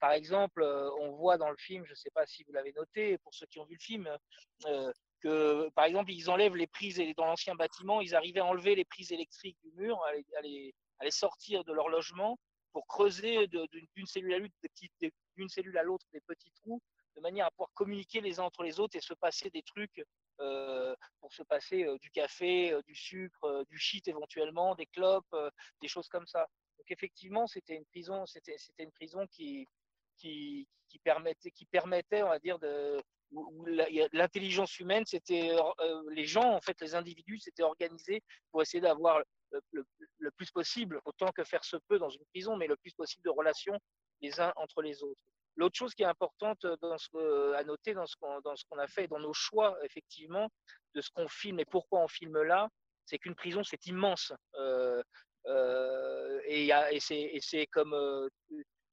par 0.00 0.12
exemple, 0.12 0.62
on 1.00 1.12
voit 1.12 1.38
dans 1.38 1.50
le 1.50 1.56
film, 1.56 1.84
je 1.84 1.90
ne 1.90 1.96
sais 1.96 2.10
pas 2.10 2.26
si 2.26 2.44
vous 2.44 2.52
l'avez 2.52 2.72
noté, 2.72 3.18
pour 3.18 3.34
ceux 3.34 3.46
qui 3.46 3.58
ont 3.58 3.64
vu 3.64 3.74
le 3.74 3.80
film, 3.80 4.08
que 5.20 5.68
par 5.70 5.84
exemple, 5.84 6.12
ils 6.12 6.30
enlèvent 6.30 6.56
les 6.56 6.66
prises 6.66 7.00
dans 7.16 7.26
l'ancien 7.26 7.54
bâtiment, 7.54 8.00
ils 8.00 8.14
arrivaient 8.14 8.40
à 8.40 8.44
enlever 8.44 8.74
les 8.74 8.84
prises 8.84 9.12
électriques 9.12 9.58
du 9.62 9.72
mur, 9.72 10.02
à 10.04 10.40
les, 10.42 10.74
sortir 11.10 11.64
de 11.64 11.72
leur 11.72 11.88
logement 11.88 12.38
pour 12.72 12.86
creuser 12.86 13.46
d'une 13.46 14.06
cellule 14.06 14.34
à 14.34 14.38
l'autre 14.38 14.54
des 14.62 15.82
l'autre 15.82 16.06
des 16.12 16.20
petits 16.20 16.52
trous, 16.52 16.80
de 17.16 17.20
manière 17.20 17.46
à 17.46 17.50
pouvoir 17.50 17.70
communiquer 17.74 18.20
les 18.20 18.38
uns 18.38 18.44
entre 18.44 18.62
les 18.62 18.78
autres 18.78 18.96
et 18.96 19.00
se 19.00 19.14
passer 19.14 19.50
des 19.50 19.62
trucs 19.62 20.04
euh, 20.40 20.94
pour 21.20 21.32
se 21.32 21.42
passer 21.42 21.84
euh, 21.84 21.96
du 21.98 22.10
café, 22.10 22.72
euh, 22.72 22.82
du 22.82 22.94
sucre, 22.94 23.64
du 23.70 23.78
shit 23.78 24.06
éventuellement, 24.06 24.74
des 24.74 24.86
clopes, 24.86 25.34
des 25.80 25.88
choses 25.88 26.08
comme 26.08 26.26
ça. 26.26 26.46
Donc 26.78 26.90
effectivement, 26.90 27.46
c'était 27.46 27.76
une 27.76 27.86
prison, 27.86 28.26
c'était 28.26 28.56
une 28.78 28.92
prison 28.92 29.26
qui, 29.26 29.66
permettait, 31.70 32.22
on 32.22 32.28
va 32.28 32.38
dire, 32.38 32.58
où 33.32 33.66
l'intelligence 34.12 34.78
humaine, 34.78 35.04
c'était 35.06 35.50
les 36.10 36.26
gens, 36.26 36.52
en 36.52 36.60
fait, 36.60 36.80
les 36.80 36.94
individus, 36.94 37.38
s'étaient 37.38 37.62
organisés 37.62 38.22
pour 38.50 38.62
essayer 38.62 38.80
d'avoir 38.80 39.22
le, 39.72 40.30
plus 40.36 40.50
possible, 40.50 41.00
autant 41.04 41.30
que 41.32 41.44
faire 41.44 41.64
se 41.64 41.76
peut 41.88 41.98
dans 41.98 42.10
une 42.10 42.24
prison, 42.26 42.56
mais 42.56 42.66
le 42.66 42.76
plus 42.76 42.92
possible 42.94 43.22
de 43.24 43.30
relations 43.30 43.78
les 44.20 44.40
uns 44.40 44.52
entre 44.56 44.82
les 44.82 45.02
autres. 45.02 45.20
L'autre 45.56 45.76
chose 45.76 45.94
qui 45.94 46.02
est 46.02 46.06
importante 46.06 46.60
ce, 46.62 47.54
à 47.54 47.64
noter 47.64 47.94
dans 47.94 48.06
ce 48.06 48.16
qu'on 48.16 48.78
a 48.78 48.86
fait, 48.86 49.08
dans 49.08 49.18
nos 49.18 49.32
choix, 49.32 49.78
effectivement, 49.84 50.50
de 50.94 51.00
ce 51.00 51.10
qu'on 51.10 51.28
filme 51.28 51.60
et 51.60 51.64
pourquoi 51.64 52.00
on 52.00 52.08
filme 52.08 52.42
là, 52.42 52.68
c'est 53.06 53.18
qu'une 53.18 53.34
prison, 53.34 53.62
c'est 53.62 53.86
immense. 53.86 54.32
Euh, 54.56 55.00
euh, 55.00 55.02
et, 55.46 56.68
et 56.70 57.40
c'est 57.40 57.66
comme 57.66 57.94
euh, 57.94 58.28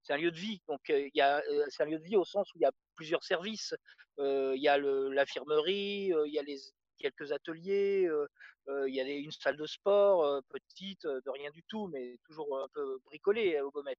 c'est 0.03 0.13
un 0.13 0.17
lieu 0.17 0.31
de 0.31 0.37
vie. 0.37 0.61
Donc, 0.67 0.89
a, 0.89 1.41
c'est 1.69 1.83
un 1.83 1.85
lieu 1.85 1.99
de 1.99 2.03
vie 2.03 2.17
au 2.17 2.25
sens 2.25 2.53
où 2.53 2.57
il 2.57 2.61
y 2.61 2.65
a 2.65 2.71
plusieurs 2.95 3.23
services. 3.23 3.73
il 4.19 4.61
y 4.61 4.67
a 4.67 4.77
l'infirmerie, 4.77 6.11
il 6.25 6.33
y 6.33 6.39
a 6.39 6.43
quelques 6.99 7.31
ateliers, 7.31 8.09
il 8.67 8.93
y 8.93 9.01
a 9.01 9.03
une 9.03 9.31
salle 9.31 9.57
de 9.57 9.65
sport 9.65 10.43
petite, 10.49 11.05
de 11.05 11.29
rien 11.29 11.51
du 11.51 11.63
tout, 11.63 11.87
mais 11.87 12.17
toujours 12.25 12.59
un 12.59 12.67
peu 12.73 12.99
bricolée 13.05 13.59
au 13.61 13.71
Beaumet. 13.71 13.95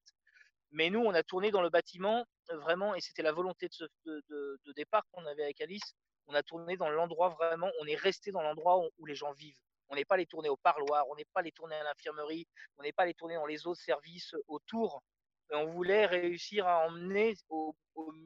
Mais 0.74 0.90
nous, 0.90 1.00
on 1.00 1.14
a 1.14 1.22
tourné 1.22 1.52
dans 1.52 1.62
le 1.62 1.70
bâtiment 1.70 2.26
vraiment, 2.50 2.94
et 2.96 3.00
c'était 3.00 3.22
la 3.22 3.32
volonté 3.32 3.68
de, 4.04 4.72
départ 4.74 5.04
qu'on 5.12 5.24
avait 5.24 5.44
avec 5.44 5.60
Alice. 5.60 5.94
On 6.26 6.34
a 6.34 6.42
tourné 6.42 6.76
dans 6.76 6.90
l'endroit 6.90 7.28
vraiment, 7.30 7.70
on 7.80 7.86
est 7.86 7.96
resté 7.96 8.32
dans 8.32 8.42
l'endroit 8.42 8.84
où, 8.98 9.06
les 9.06 9.14
gens 9.14 9.32
vivent. 9.32 9.56
On 9.94 9.96
n'est 9.96 10.04
pas 10.04 10.16
allé 10.16 10.26
tourner 10.26 10.48
au 10.48 10.56
parloir, 10.56 11.08
on 11.08 11.14
n'est 11.14 11.24
pas 11.32 11.38
allé 11.38 11.52
tourner 11.52 11.76
à 11.76 11.84
l'infirmerie, 11.84 12.48
on 12.78 12.82
n'est 12.82 12.92
pas 12.92 13.04
allé 13.04 13.14
tourner 13.14 13.36
dans 13.36 13.46
les 13.46 13.64
autres 13.68 13.80
services 13.80 14.34
autour. 14.48 15.04
on 15.52 15.66
voulait 15.66 16.06
réussir 16.06 16.66
à 16.66 16.84
emmener 16.88 17.36
au, 17.48 17.76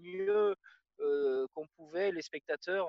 mieux 0.00 0.56
qu'on 0.96 1.66
pouvait 1.76 2.10
les 2.10 2.22
spectateurs 2.22 2.88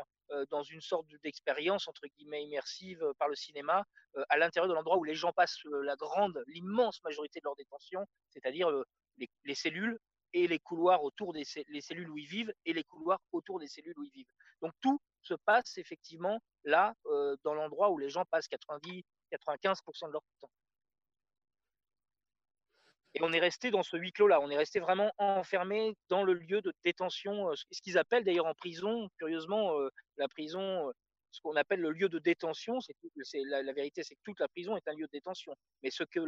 dans 0.50 0.64
une 0.64 0.80
sorte 0.80 1.06
d'expérience 1.24 1.90
entre 1.90 2.08
guillemets 2.08 2.46
immersive 2.46 3.04
par 3.18 3.28
le 3.28 3.36
cinéma 3.36 3.84
à 4.30 4.38
l'intérieur 4.38 4.70
de 4.70 4.74
l'endroit 4.74 4.98
où 4.98 5.04
les 5.04 5.14
gens 5.14 5.34
passent 5.34 5.60
la 5.66 5.98
grande, 5.98 6.42
l'immense 6.48 7.04
majorité 7.04 7.42
de 7.42 7.44
leur 7.44 7.58
détention, 7.58 8.06
c'est-à-dire 8.30 8.72
les, 9.18 9.56
cellules 9.56 10.00
et 10.34 10.48
les 10.48 10.60
couloirs 10.60 11.04
autour 11.04 11.34
des 11.34 11.44
les 11.68 11.82
cellules 11.82 12.10
où 12.10 12.18
ils 12.18 12.28
vivent 12.28 12.54
et 12.66 12.74
les 12.74 12.84
couloirs 12.84 13.20
autour 13.32 13.60
des 13.60 13.68
cellules 13.68 13.98
où 13.98 14.04
ils 14.04 14.12
vivent. 14.12 14.32
Donc 14.62 14.74
tout 14.82 15.00
se 15.22 15.34
passe 15.34 15.78
effectivement 15.78 16.40
là, 16.64 16.94
dans 17.44 17.54
l'endroit 17.54 17.90
où 17.90 17.98
les 17.98 18.10
gens 18.10 18.26
passent 18.26 18.48
90-95% 18.50 20.08
de 20.08 20.12
leur 20.14 20.24
temps. 20.40 20.52
Et 23.16 23.24
on 23.24 23.34
est 23.34 23.40
resté 23.40 23.72
dans 23.72 23.82
ce 23.82 23.98
huis 23.98 24.12
clos-là, 24.12 24.40
on 24.40 24.52
est 24.52 24.58
resté 24.58 24.80
vraiment 24.80 25.12
enfermé 25.18 25.96
dans 26.10 26.24
le 26.24 26.34
lieu 26.34 26.62
de 26.62 26.72
détention, 26.84 27.52
ce 27.56 27.82
qu'ils 27.82 27.98
appellent 27.98 28.24
d'ailleurs 28.24 28.46
en 28.46 28.54
prison, 28.54 29.10
curieusement, 29.18 29.74
la 30.18 30.28
prison, 30.28 30.92
ce 31.32 31.42
qu'on 31.42 31.56
appelle 31.56 31.82
le 31.82 31.92
lieu 31.92 32.08
de 32.08 32.20
détention, 32.20 32.78
la, 33.34 33.74
vérité, 33.74 34.04
c'est 34.04 34.16
que 34.16 34.22
toute 34.24 34.40
la 34.40 34.48
prison 34.48 34.78
est 34.78 34.88
un 34.88 34.94
lieu 34.94 35.06
de 35.06 35.12
détention. 35.12 35.56
Mais 35.82 35.90
ce 35.90 36.04
que 36.04 36.20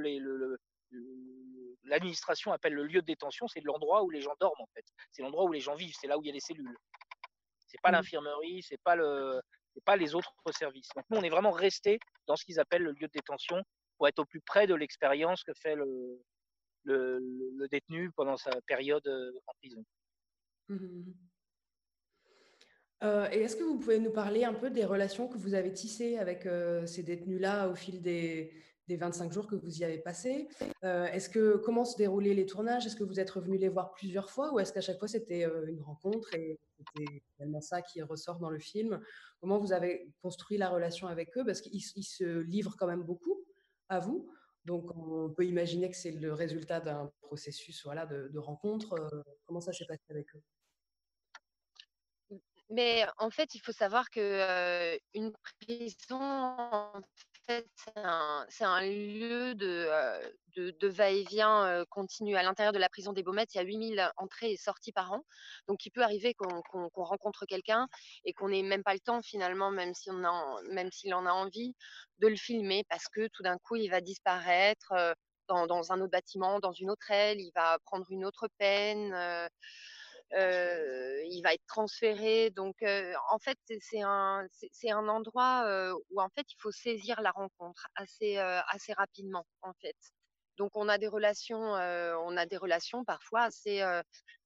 l'administration 1.83 2.51
appelle 2.51 2.73
le 2.73 2.85
lieu 2.85 3.01
de 3.01 3.05
détention, 3.05 3.47
c'est 3.47 3.61
l'endroit 3.61 4.03
où 4.03 4.09
les 4.09 4.21
gens 4.21 4.35
dorment 4.39 4.61
en 4.61 4.69
fait. 4.73 4.85
C'est 5.11 5.21
l'endroit 5.21 5.45
où 5.45 5.51
les 5.51 5.59
gens 5.59 5.75
vivent, 5.75 5.95
c'est 5.99 6.07
là 6.07 6.17
où 6.17 6.23
il 6.23 6.27
y 6.27 6.29
a 6.29 6.33
les 6.33 6.39
cellules. 6.39 6.77
C'est 7.67 7.81
pas 7.81 7.89
mmh. 7.89 7.93
l'infirmerie, 7.93 8.63
c'est 8.63 8.81
pas 8.83 8.95
le, 8.95 9.41
pas 9.85 9.95
les 9.95 10.15
autres 10.15 10.33
services. 10.51 10.89
Donc 10.95 11.05
nous, 11.09 11.17
on 11.17 11.23
est 11.23 11.29
vraiment 11.29 11.51
resté 11.51 11.99
dans 12.27 12.35
ce 12.35 12.45
qu'ils 12.45 12.59
appellent 12.59 12.83
le 12.83 12.91
lieu 12.91 13.07
de 13.07 13.13
détention 13.13 13.63
pour 13.97 14.07
être 14.07 14.19
au 14.19 14.25
plus 14.25 14.41
près 14.41 14.67
de 14.67 14.75
l'expérience 14.75 15.43
que 15.43 15.53
fait 15.53 15.75
le, 15.75 16.21
le, 16.83 17.67
détenu 17.69 18.11
pendant 18.11 18.37
sa 18.37 18.51
période 18.67 19.05
euh, 19.07 19.31
en 19.47 19.53
prison. 19.61 19.85
Mmh, 20.69 20.75
mmh, 20.75 21.13
euh, 23.03 23.27
et 23.31 23.39
est-ce 23.41 23.55
que 23.55 23.63
vous 23.63 23.79
pouvez 23.79 23.99
nous 23.99 24.11
parler 24.11 24.43
un 24.43 24.53
peu 24.53 24.69
des 24.69 24.85
relations 24.85 25.27
que 25.27 25.37
vous 25.37 25.55
avez 25.55 25.73
tissées 25.73 26.17
avec 26.17 26.45
euh, 26.45 26.85
ces 26.85 27.01
détenus-là 27.01 27.67
au 27.67 27.75
fil 27.75 28.01
des, 28.01 28.53
des, 28.91 28.97
25 28.97 29.31
jours 29.31 29.47
que 29.47 29.55
vous 29.55 29.79
y 29.79 29.83
avez 29.83 29.97
passés. 29.97 30.47
Est-ce 30.83 31.29
que 31.29 31.57
comment 31.57 31.85
se 31.85 31.97
déroulaient 31.97 32.33
les 32.33 32.45
tournages? 32.45 32.85
Est-ce 32.85 32.95
que 32.95 33.03
vous 33.03 33.19
êtes 33.19 33.29
revenu 33.29 33.57
les 33.57 33.69
voir 33.69 33.91
plusieurs 33.93 34.29
fois 34.29 34.53
ou 34.53 34.59
est-ce 34.59 34.73
qu'à 34.73 34.81
chaque 34.81 34.99
fois 34.99 35.07
c'était 35.07 35.43
une 35.67 35.81
rencontre 35.81 36.33
et 36.35 36.59
c'était 36.77 37.23
finalement 37.35 37.61
ça 37.61 37.81
qui 37.81 38.01
ressort 38.01 38.39
dans 38.39 38.49
le 38.49 38.59
film? 38.59 39.01
Comment 39.39 39.59
vous 39.59 39.73
avez 39.73 40.09
construit 40.21 40.57
la 40.57 40.69
relation 40.69 41.07
avec 41.07 41.37
eux? 41.37 41.45
Parce 41.45 41.61
qu'ils 41.61 41.81
se 41.81 42.39
livrent 42.41 42.75
quand 42.77 42.87
même 42.87 43.03
beaucoup 43.03 43.43
à 43.89 43.99
vous. 43.99 44.29
Donc, 44.65 44.95
on 44.95 45.29
peut 45.29 45.45
imaginer 45.45 45.89
que 45.89 45.97
c'est 45.97 46.11
le 46.11 46.33
résultat 46.33 46.79
d'un 46.79 47.11
processus 47.21 47.83
voilà, 47.83 48.05
de, 48.05 48.37
rencontre. 48.37 48.93
Euh, 48.93 49.23
comment 49.45 49.59
ça 49.59 49.73
s'est 49.73 49.85
passé 49.85 50.03
avec 50.09 50.27
eux? 50.35 50.41
Mais 52.69 53.05
en 53.17 53.29
fait, 53.29 53.53
il 53.55 53.59
faut 53.59 53.71
savoir 53.71 54.09
que 54.09 54.19
euh, 54.19 54.97
une 55.13 55.33
prison, 55.59 56.65
c'est 57.47 58.63
un, 58.63 58.81
lieu 58.81 59.55
de, 59.55 59.89
de, 60.55 60.87
va-et-vient 60.87 61.83
continu. 61.89 62.35
À 62.35 62.43
l'intérieur 62.43 62.73
de 62.73 62.79
la 62.79 62.89
prison 62.89 63.13
des 63.13 63.23
Baumettes, 63.23 63.53
il 63.53 63.57
y 63.57 63.61
a 63.61 63.63
8000 63.63 64.11
entrées 64.17 64.51
et 64.51 64.57
sorties 64.57 64.91
par 64.91 65.11
an. 65.11 65.25
Donc, 65.67 65.85
il 65.85 65.91
peut 65.91 66.03
arriver 66.03 66.33
qu'on 66.33 66.89
rencontre 67.03 67.45
quelqu'un 67.45 67.87
et 68.25 68.33
qu'on 68.33 68.49
n'ait 68.49 68.63
même 68.63 68.83
pas 68.83 68.93
le 68.93 68.99
temps, 68.99 69.21
finalement, 69.21 69.71
même 69.71 69.93
s'il 69.93 70.13
en, 70.13 70.23
en, 70.23 71.25
a 71.25 71.31
envie, 71.31 71.75
de 72.19 72.27
le 72.27 72.35
filmer 72.35 72.83
parce 72.89 73.07
que 73.07 73.27
tout 73.27 73.43
d'un 73.43 73.57
coup, 73.57 73.75
il 73.75 73.89
va 73.89 73.99
disparaître 73.99 74.93
dans, 75.47 75.67
dans, 75.67 75.91
un 75.91 75.99
autre 75.99 76.11
bâtiment, 76.11 76.59
dans 76.59 76.71
une 76.71 76.89
autre 76.89 77.09
aile, 77.11 77.39
il 77.41 77.51
va 77.55 77.79
prendre 77.85 78.05
une 78.09 78.25
autre 78.25 78.47
peine 78.57 79.13
il 80.33 81.41
va 81.43 81.53
être 81.53 81.65
transféré. 81.67 82.49
Donc, 82.51 82.75
en 82.81 83.39
fait, 83.39 83.57
c'est 83.79 84.01
un, 84.01 84.47
un 84.89 85.07
endroit 85.07 85.93
où 86.09 86.21
en 86.21 86.29
fait 86.29 86.45
il 86.49 86.57
faut 86.59 86.71
saisir 86.71 87.21
la 87.21 87.31
rencontre 87.31 87.87
assez, 87.95 88.37
assez 88.37 88.93
rapidement, 88.93 89.45
en 89.61 89.73
fait. 89.81 89.97
Donc, 90.57 90.71
on 90.75 90.89
a 90.89 90.97
des 90.97 91.07
relations, 91.07 91.59
on 91.59 92.37
a 92.37 92.45
des 92.45 92.57
relations 92.57 93.03
parfois 93.03 93.41
assez, 93.43 93.81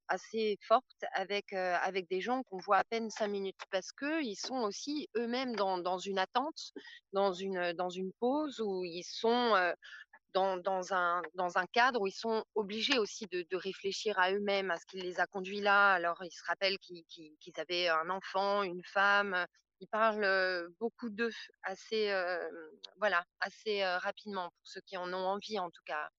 assez 0.07 0.57
fortes 0.61 1.03
avec, 1.13 1.53
avec 1.53 2.07
des 2.09 2.21
gens 2.21 2.43
qu'on 2.43 2.57
voit 2.57 2.77
à 2.77 2.83
peine 2.83 3.09
cinq 3.09 3.27
minutes 3.27 3.61
parce 3.71 3.91
qu'ils 3.91 4.37
sont 4.37 4.61
aussi 4.61 5.09
eux-mêmes 5.17 5.55
dans, 5.55 5.77
dans, 5.77 5.97
une 5.97 6.19
attente, 6.19 6.71
dans 7.13 7.33
une, 7.33 7.73
dans 7.73 7.89
une 7.89 8.11
pause 8.19 8.59
où 8.61 8.83
ils 8.83 9.03
sont 9.03 9.73
dans, 10.35 10.93
un, 10.93 11.21
dans 11.33 11.57
un 11.57 11.65
cadre 11.67 12.01
où 12.01 12.07
ils 12.07 12.11
sont 12.11 12.43
obligés 12.55 12.99
aussi 12.99 13.25
de, 13.27 13.55
réfléchir 13.55 14.19
à 14.19 14.31
eux-mêmes, 14.33 14.69
à 14.69 14.77
ce 14.77 14.85
qui 14.85 14.97
les 14.97 15.19
a 15.19 15.27
conduits 15.27 15.61
là. 15.61 15.93
Alors, 15.93 16.21
ils 16.23 16.31
se 16.31 16.43
rappellent 16.45 16.77
qu'ils 16.79 17.53
avaient 17.57 17.87
un 17.87 18.09
enfant, 18.09 18.63
une 18.63 18.83
femme. 18.83 19.45
Ils 19.79 19.87
parlent 19.87 20.67
beaucoup 20.79 21.09
d'eux 21.09 21.31
assez, 21.63 22.13
voilà, 22.97 23.23
assez 23.39 23.85
rapidement, 23.85 24.49
pour 24.49 24.67
ceux 24.67 24.81
qui 24.81 24.97
en 24.97 25.11
ont 25.13 25.27
envie 25.27 25.57
en 25.57 25.69
tout 25.69 25.83
cas. 25.85 26.09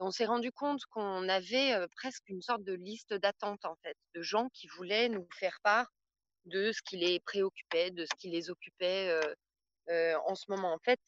on 0.00 0.10
s'est 0.10 0.26
rendu 0.26 0.50
compte 0.50 0.84
qu'on 0.86 1.28
avait 1.28 1.74
presque 1.96 2.28
une 2.28 2.42
sorte 2.42 2.64
de 2.64 2.74
liste 2.74 3.14
d'attente, 3.14 3.64
en 3.64 3.76
fait, 3.82 3.96
de 4.14 4.22
gens 4.22 4.48
qui 4.52 4.66
voulaient 4.68 5.08
nous 5.08 5.28
faire 5.38 5.58
part 5.62 5.86
de 6.46 6.72
ce 6.72 6.82
qui 6.82 6.96
les 6.96 7.20
préoccupait, 7.20 7.90
de 7.90 8.04
ce 8.04 8.16
qui 8.18 8.30
les 8.30 8.50
occupait 8.50 9.20
en 10.26 10.34
ce 10.34 10.44
moment. 10.48 10.72
En 10.72 10.78
fait, 10.78 11.00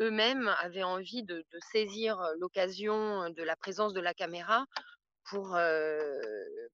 eux-mêmes 0.00 0.48
avaient 0.60 0.82
envie 0.82 1.22
de, 1.22 1.44
saisir 1.72 2.20
l'occasion 2.38 3.30
de 3.30 3.42
la 3.42 3.56
présence 3.56 3.92
de 3.92 4.00
la 4.00 4.14
caméra 4.14 4.64
pour, 5.24 5.58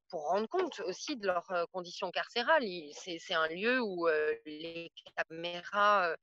pour 0.08 0.28
rendre 0.28 0.48
compte 0.48 0.80
aussi 0.80 1.16
de 1.16 1.26
leurs 1.26 1.66
conditions 1.72 2.10
carcérales. 2.10 2.64
C'est 2.92 3.34
un 3.34 3.48
lieu 3.48 3.80
où 3.80 4.08
les 4.46 4.90
caméras, 5.16 6.14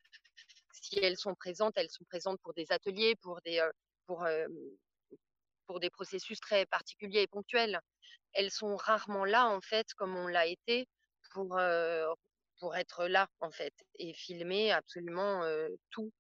si 0.71 0.99
elles 0.99 1.17
sont 1.17 1.35
présentes, 1.35 1.73
elles 1.77 1.91
sont 1.91 2.05
présentes 2.05 2.39
pour 2.41 2.53
des 2.53 2.71
ateliers, 2.71 3.15
pour 3.21 3.39
des, 3.41 3.61
pour, 4.07 4.25
pour 5.67 5.79
des 5.79 5.89
processus 5.89 6.39
très 6.39 6.65
particuliers 6.65 7.21
et 7.21 7.27
ponctuels. 7.27 7.79
Elles 8.33 8.51
sont 8.51 8.75
rarement 8.75 9.25
là, 9.25 9.47
en 9.47 9.61
fait, 9.61 9.93
comme 9.93 10.15
on 10.15 10.27
l'a 10.27 10.47
été, 10.47 10.87
pour 11.33 11.57
pour 12.63 12.77
être 12.77 13.07
là 13.09 13.27
en 13.41 13.51
fait 13.51 13.73
et 13.99 14.13
filmer 14.13 14.71
absolument 14.71 15.43
tout. 15.89 16.13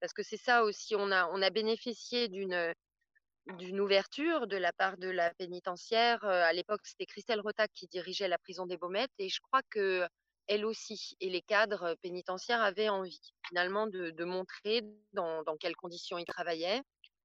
Parce 0.00 0.14
que 0.14 0.22
c'est 0.22 0.38
ça 0.38 0.64
aussi, 0.64 0.96
on 0.96 1.12
a, 1.12 1.26
on 1.26 1.42
a 1.42 1.50
bénéficié 1.50 2.28
d'une 2.28 2.74
d'une 3.58 3.80
ouverture 3.80 4.46
de 4.46 4.56
la 4.56 4.72
part 4.72 4.96
de 4.96 5.10
la 5.10 5.34
pénitentiaire. 5.34 6.24
À 6.24 6.54
l'époque, 6.54 6.80
c'était 6.84 7.04
Christelle 7.04 7.40
Rotac 7.40 7.70
qui 7.74 7.86
dirigeait 7.86 8.28
la 8.28 8.38
prison 8.38 8.64
des 8.64 8.78
Baumettes 8.78 9.12
et 9.18 9.28
je 9.28 9.40
crois 9.40 9.60
que 9.68 10.06
elle 10.46 10.64
aussi 10.64 11.16
et 11.20 11.28
les 11.28 11.42
cadres 11.42 11.94
pénitentiaires 12.00 12.62
avaient 12.62 12.88
envie 12.88 13.20
finalement 13.46 13.86
de, 13.86 14.08
de 14.08 14.24
montrer 14.24 14.82
dans, 15.12 15.42
dans, 15.42 15.58
quelles 15.58 15.76
conditions 15.76 16.16
ils 16.16 16.24
travaillaient, 16.24 16.80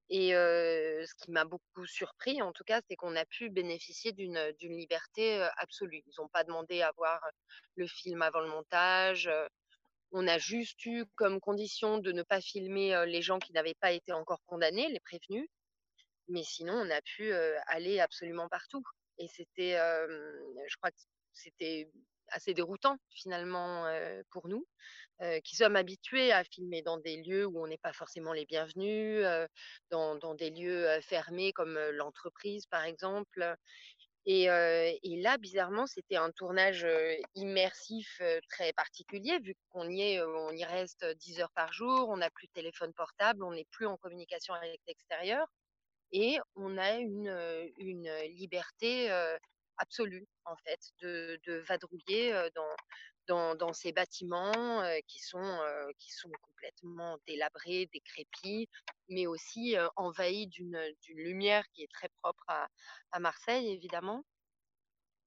et 0.08 0.30
ce 0.30 1.14
qui 1.16 1.30
m'a 1.30 1.44
beaucoup 1.44 1.86
surpris, 1.86 2.40
en 2.42 2.52
tout 2.52 2.64
cas, 2.64 2.80
c'est 2.88 2.96
qu'on 2.96 3.16
a 3.16 3.24
pu 3.24 3.50
bénéficier 3.50 4.12
d'une 4.12 4.52
liberté 4.60 5.46
absolue. 5.56 6.02
Ils 6.06 6.14
n'ont 6.18 6.28
pas 6.28 6.44
demandé 6.44 6.82
à 6.82 6.92
voir 6.96 7.20
le 7.74 7.86
film 7.86 8.22
avant 8.22 8.40
le 8.40 8.48
montage. 8.48 9.30
On 10.12 10.28
a 10.28 10.38
juste 10.38 10.84
eu 10.86 11.04
comme 11.16 11.40
condition 11.40 11.98
de 11.98 12.12
ne 12.12 12.22
pas 12.22 12.40
filmer 12.40 13.04
les 13.06 13.22
gens 13.22 13.38
qui 13.40 13.52
n'avaient 13.52 13.74
pas 13.74 13.92
été 13.92 14.12
encore 14.12 14.44
condamnés, 14.46 14.88
les 14.88 15.00
prévenus. 15.00 15.48
Mais 16.28 16.44
sinon, 16.44 16.74
on 16.74 16.90
a 16.90 17.00
pu 17.02 17.32
aller 17.66 17.98
absolument 18.00 18.48
partout. 18.48 18.82
Et 19.18 19.26
c'était, 19.28 19.72
je 19.72 20.76
crois 20.76 20.90
que 20.90 21.00
c'était 21.32 21.90
assez 22.30 22.54
déroutant 22.54 22.96
finalement 23.10 23.86
pour 24.30 24.48
nous, 24.48 24.66
qui 25.44 25.56
sommes 25.56 25.76
habitués 25.76 26.32
à 26.32 26.44
filmer 26.44 26.82
dans 26.82 26.98
des 26.98 27.22
lieux 27.22 27.46
où 27.46 27.62
on 27.62 27.66
n'est 27.66 27.78
pas 27.78 27.92
forcément 27.92 28.32
les 28.32 28.46
bienvenus, 28.46 29.24
dans, 29.90 30.34
des 30.34 30.50
lieux 30.50 30.86
fermés 31.00 31.52
comme 31.52 31.78
l'entreprise 31.92 32.66
par 32.66 32.84
exemple. 32.84 33.56
Et, 34.28 34.46
là, 34.46 35.38
bizarrement, 35.38 35.86
c'était 35.86 36.16
un 36.16 36.32
tournage 36.32 36.86
immersif 37.36 38.20
très 38.50 38.72
particulier, 38.72 39.38
vu 39.38 39.54
qu'on 39.70 39.88
y 39.88 40.02
est, 40.02 40.22
on 40.22 40.50
y 40.50 40.64
reste 40.64 41.04
10 41.04 41.40
heures 41.40 41.52
par 41.52 41.72
jour, 41.72 42.08
on 42.08 42.16
n'a 42.16 42.30
plus 42.30 42.48
de 42.48 42.52
téléphone 42.52 42.92
portable, 42.92 43.44
on 43.44 43.52
n'est 43.52 43.68
plus 43.70 43.86
en 43.86 43.96
communication 43.96 44.52
avec 44.54 44.80
l'extérieur, 44.88 45.46
et 46.10 46.38
on 46.56 46.76
a 46.76 46.94
une 46.98 48.10
liberté 48.28 49.10
absolue, 49.78 50.26
en 50.44 50.56
fait, 50.56 50.80
de, 51.00 51.58
vadrouiller 51.68 52.32
dans, 53.26 53.54
dans, 53.56 53.72
ces 53.72 53.92
bâtiments 53.92 54.82
qui, 55.06 55.18
sont, 55.18 55.60
qui 55.98 56.12
sont 56.12 56.30
complètement 56.42 57.18
délabrés, 57.26 57.88
décrépits, 57.92 58.68
mais 59.08 59.26
aussi 59.26 59.76
envahis 59.96 60.46
d'une 60.48 60.80
lumière 61.08 61.64
qui 61.72 61.82
est 61.82 61.92
très 61.92 62.08
propre 62.22 62.44
à, 62.48 63.20
Marseille, 63.20 63.68
évidemment. 63.70 64.24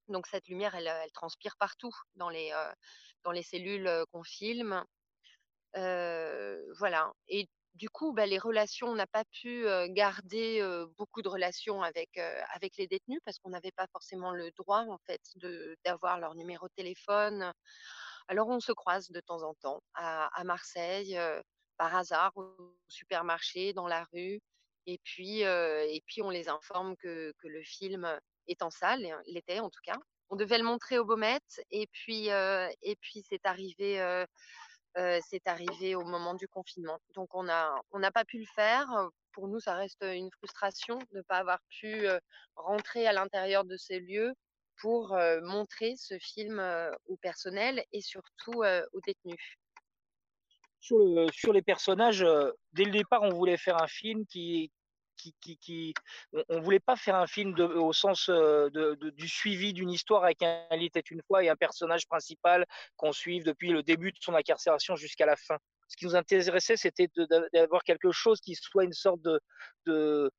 Donc 0.08 0.28
cette 0.28 0.48
lumière, 0.48 0.76
elle, 0.76 0.92
transpire 1.12 1.56
partout 1.58 1.94
dans 2.16 2.30
les, 2.30 2.52
dans 3.24 3.32
les 3.32 3.44
cellules 3.44 3.90
qu'on 4.12 4.24
filme. 4.24 4.84
voilà. 5.74 7.14
Du 7.76 7.90
coup, 7.90 8.14
bah, 8.14 8.26
les 8.26 8.40
relations, 8.40 8.88
on 8.88 8.96
n'a 8.96 9.08
pas 9.08 9.24
pu 9.26 9.66
garder 9.90 10.62
beaucoup 10.98 11.22
de 11.22 11.30
relations 11.30 11.82
avec, 11.82 12.20
les 12.78 12.88
détenus 12.88 13.20
parce 13.26 13.40
qu'on 13.40 13.50
n'avait 13.50 13.72
pas 13.72 13.88
forcément 13.92 14.32
le 14.32 14.52
droit, 14.52 14.86
en 14.90 14.98
fait, 15.06 15.22
d'avoir 15.86 16.20
leur 16.20 16.36
numéro 16.36 16.68
de 16.68 16.74
téléphone. 16.76 17.54
Alors, 18.28 18.50
on 18.50 18.60
se 18.60 18.72
croise 18.72 19.10
de 19.10 19.20
temps 19.22 19.44
en 19.44 19.54
temps 19.56 19.82
à, 19.94 20.44
Marseille, 20.44 21.20
par 21.78 21.96
hasard, 21.96 22.32
au 22.36 22.76
supermarché, 22.88 23.74
dans 23.74 23.88
la 23.88 24.06
rue. 24.14 24.42
Et 24.86 25.00
puis, 25.04 25.42
et 25.42 26.04
puis 26.06 26.22
on 26.22 26.30
les 26.30 26.50
informe 26.50 26.96
que, 26.98 27.34
le 27.44 27.64
film 27.64 28.20
est 28.48 28.62
en 28.62 28.72
salle, 28.72 29.08
l'était 29.28 29.60
en 29.60 29.70
tout 29.70 29.82
cas. 29.84 29.98
On 30.32 30.36
devait 30.36 30.58
le 30.58 30.64
montrer 30.64 31.00
au 31.00 31.06
Beaumet 31.06 31.40
et 31.72 31.88
puis, 31.88 32.28
et 32.28 32.96
puis 33.02 33.24
c'est 33.30 33.46
arrivé 33.46 34.26
c'est 34.96 35.48
arrivé 35.48 35.96
au 35.96 36.04
moment 36.04 36.34
du 36.34 36.48
confinement. 36.48 37.00
Donc 37.16 37.34
on 37.36 37.44
n'a 37.44 38.12
pas 38.14 38.26
pu 38.26 38.40
le 38.40 38.48
faire. 38.56 38.88
Pour 39.32 39.48
nous, 39.48 39.60
ça 39.60 39.76
reste 39.76 40.04
une 40.04 40.32
frustration 40.32 40.98
de 41.12 41.18
ne 41.18 41.22
pas 41.22 41.38
avoir 41.38 41.60
pu 41.70 42.08
rentrer 42.56 43.08
à 43.08 43.14
l'intérieur 43.14 43.64
de 43.66 43.78
ces 43.78 44.00
lieux 44.00 44.34
pour 44.82 45.18
montrer 45.44 45.96
ce 45.98 46.18
film 46.20 46.62
au 47.08 47.18
personnel 47.18 47.84
et 47.92 48.02
surtout 48.02 48.64
aux 48.64 49.02
détenus. 49.06 49.58
Sur 50.82 51.54
les 51.54 51.62
personnages, 51.62 52.26
dès 52.74 52.86
le 52.86 52.92
départ, 52.92 53.22
on 53.24 53.30
voulait 53.30 53.58
faire 53.58 53.82
un 53.82 53.88
film 53.88 54.26
qui, 54.26 54.72
on, 56.50 56.56
ne 56.56 56.62
voulait 56.62 56.80
pas 56.80 56.96
faire 56.96 57.16
un 57.16 57.28
film 57.28 57.54
au 57.60 57.94
sens 57.94 58.30
euh, 58.30 58.70
du 59.14 59.28
suivi 59.28 59.74
d'une 59.74 59.90
histoire 59.90 60.24
avec 60.24 60.42
un 60.42 60.76
lit 60.76 60.86
était 60.86 61.00
une 61.00 61.22
fois 61.28 61.44
et 61.44 61.50
un 61.50 61.56
personnage 61.56 62.08
principal 62.08 62.66
qu'on 62.98 63.12
suive 63.12 63.44
depuis 63.44 63.72
le 63.72 63.84
début 63.84 64.12
de 64.12 64.18
son 64.20 64.36
incarcération 64.36 64.96
jusqu'à 64.96 65.26
la 65.26 65.36
fin. 65.36 65.58
Ce 65.88 65.98
qui 65.98 66.06
nous 66.06 66.16
intéressait, 66.16 66.78
c'était 66.78 67.10
d'avoir 67.54 67.84
quelque 67.84 68.12
chose 68.12 68.40
qui 68.42 68.56
soit 68.56 68.84
une 68.84 68.94
sorte 68.94 69.22
de, 69.22 70.32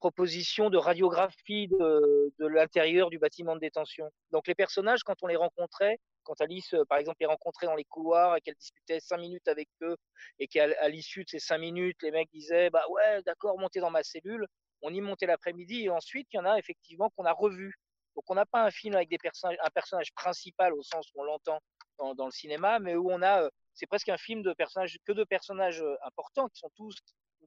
proposition, 0.00 0.68
de 0.68 0.76
radiographie 0.76 1.68
de 1.68 2.46
l'intérieur 2.46 3.08
du 3.08 3.18
bâtiment 3.18 3.54
de 3.54 3.60
détention. 3.60 4.10
Donc 4.32 4.46
les 4.46 4.54
personnages, 4.54 5.02
quand 5.02 5.16
on 5.22 5.26
les 5.26 5.36
rencontrait, 5.36 5.98
quand 6.26 6.40
Alice, 6.40 6.74
euh, 6.74 6.84
par 6.84 6.98
exemple, 6.98 7.18
les 7.20 7.26
rencontrait 7.26 7.66
dans 7.66 7.76
les 7.76 7.84
couloirs 7.84 8.36
et 8.36 8.40
qu'elle 8.40 8.56
discutait 8.56 9.00
cinq 9.00 9.18
minutes 9.18 9.48
avec 9.48 9.68
eux 9.82 9.96
et 10.38 10.48
qu'à 10.48 10.88
l'issue 10.88 11.24
de 11.24 11.28
ces 11.30 11.38
cinq 11.38 11.58
minutes, 11.58 11.96
les 12.02 12.10
mecs 12.10 12.30
disaient 12.32 12.68
bah 12.70 12.84
ouais, 12.90 13.22
d'accord, 13.22 13.58
montez 13.58 13.80
dans 13.80 13.90
ma 13.90 14.02
cellule. 14.02 14.46
On 14.82 14.92
y 14.92 15.00
montait 15.00 15.26
l'après-midi 15.26 15.84
et 15.84 15.90
ensuite 15.90 16.28
il 16.32 16.36
y 16.36 16.40
en 16.40 16.44
a 16.44 16.58
effectivement 16.58 17.10
qu'on 17.10 17.24
a 17.24 17.32
revu. 17.32 17.74
Donc 18.16 18.24
on 18.28 18.34
n'a 18.34 18.46
pas 18.46 18.64
un 18.64 18.70
film 18.70 18.94
avec 18.94 19.08
des 19.08 19.18
personnages, 19.18 19.56
un 19.62 19.70
personnage 19.70 20.12
principal 20.14 20.74
au 20.74 20.82
sens 20.82 21.06
où 21.14 21.20
on 21.22 21.24
l'entend 21.24 21.60
dans, 21.98 22.26
le 22.26 22.32
cinéma, 22.32 22.78
mais 22.78 22.94
où 22.94 23.10
on 23.10 23.22
a, 23.22 23.44
euh, 23.44 23.50
c'est 23.74 23.86
presque 23.86 24.10
un 24.10 24.18
film 24.18 24.42
de 24.42 24.52
personnages 24.52 24.98
que 25.06 25.12
de 25.12 25.24
personnages 25.24 25.80
euh, 25.80 25.96
importants 26.04 26.48
qui 26.48 26.58
sont 26.58 26.70
tous 26.76 26.94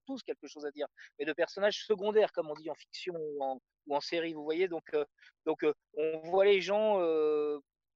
tous 0.06 0.24
quelque 0.24 0.48
chose 0.48 0.66
à 0.66 0.72
dire, 0.72 0.88
mais 1.20 1.26
de 1.26 1.34
personnages 1.34 1.86
secondaires, 1.86 2.32
comme 2.32 2.50
on 2.50 2.56
dit 2.56 2.70
en 2.72 2.74
fiction 2.74 3.14
ou 3.16 3.44
en, 3.44 3.60
ou 3.86 3.96
en 3.96 4.02
série, 4.02 4.34
vous 4.34 4.44
voyez. 4.44 4.68
Donc, 4.68 4.86
donc 5.46 5.64
on 5.98 6.20
voit 6.24 6.46
les 6.46 6.62
gens 6.62 7.00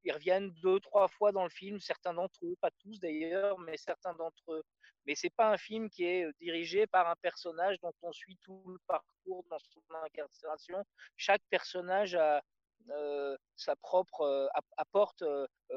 ils 0.03 0.11
reviennent 0.11 0.51
deux, 0.61 0.79
trois 0.79 1.07
fois 1.07 1.31
dans 1.31 1.43
le 1.43 1.49
film, 1.49 1.79
certains 1.79 2.13
d'entre 2.13 2.45
eux, 2.45 2.55
pas 2.61 2.71
tous 2.79 2.99
d'ailleurs, 2.99 3.57
mais 3.59 3.77
certains 3.77 4.13
d'entre 4.13 4.53
eux. 4.53 4.63
Mais 5.05 5.15
c'est 5.15 5.29
pas 5.29 5.51
un 5.51 5.57
film 5.57 5.89
qui 5.89 6.05
est 6.05 6.27
dirigé 6.39 6.87
par 6.87 7.09
un 7.09 7.15
personnage 7.21 7.79
dont 7.81 7.93
on 8.01 8.11
suit 8.11 8.37
tout 8.41 8.63
le 8.67 8.79
parcours 8.87 9.45
dans 9.49 9.59
son 9.59 9.81
incarcération. 10.05 10.83
Chaque 11.17 11.41
personnage 11.49 12.15
a 12.15 12.41
sa 13.55 13.75
propre 13.77 14.49
apporte, 14.77 15.23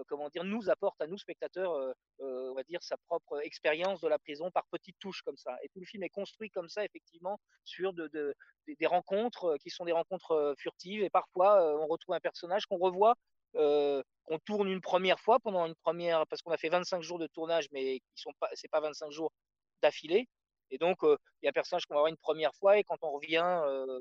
comment 0.08 0.28
dire, 0.28 0.44
nous 0.44 0.70
apporte 0.70 1.00
à 1.00 1.06
nous 1.06 1.18
spectateurs, 1.18 1.94
on 2.18 2.54
va 2.54 2.62
dire 2.64 2.82
sa 2.82 2.96
propre 2.96 3.40
expérience 3.42 4.00
de 4.00 4.08
la 4.08 4.18
prison 4.18 4.50
par 4.50 4.66
petites 4.70 4.98
touches 4.98 5.22
comme 5.22 5.36
ça. 5.36 5.56
Et 5.62 5.68
tout 5.68 5.80
le 5.80 5.86
film 5.86 6.02
est 6.02 6.08
construit 6.08 6.50
comme 6.50 6.68
ça 6.68 6.84
effectivement 6.84 7.38
sur 7.64 7.92
de, 7.92 8.08
de, 8.08 8.34
des 8.66 8.86
rencontres 8.86 9.56
qui 9.62 9.70
sont 9.70 9.84
des 9.84 9.92
rencontres 9.92 10.54
furtives 10.58 11.02
et 11.02 11.10
parfois 11.10 11.76
on 11.80 11.86
retrouve 11.86 12.14
un 12.14 12.20
personnage 12.20 12.66
qu'on 12.66 12.78
revoit 12.78 13.16
euh, 13.56 14.02
qu'on 14.24 14.38
tourne 14.40 14.68
une 14.68 14.80
première 14.80 15.20
fois 15.20 15.38
pendant 15.38 15.66
une 15.66 15.76
première, 15.76 16.26
parce 16.26 16.42
qu'on 16.42 16.50
a 16.50 16.56
fait 16.56 16.68
25 16.68 17.00
jours 17.00 17.20
de 17.20 17.28
tournage, 17.28 17.68
mais 17.70 18.00
qui 18.00 18.22
sont 18.22 18.32
pas, 18.40 18.50
c'est 18.54 18.68
pas 18.68 18.80
25 18.80 19.12
jours 19.12 19.30
d'affilée. 19.82 20.28
Et 20.70 20.78
donc, 20.78 21.04
euh, 21.04 21.16
il 21.40 21.44
y 21.44 21.48
a 21.48 21.50
un 21.50 21.52
personnage 21.52 21.86
qu'on 21.86 21.94
va 21.94 22.00
voir 22.00 22.08
une 22.08 22.16
première 22.16 22.52
fois, 22.56 22.76
et 22.76 22.82
quand 22.82 22.96
on 23.02 23.12
revient 23.12 23.44
euh, 23.44 24.00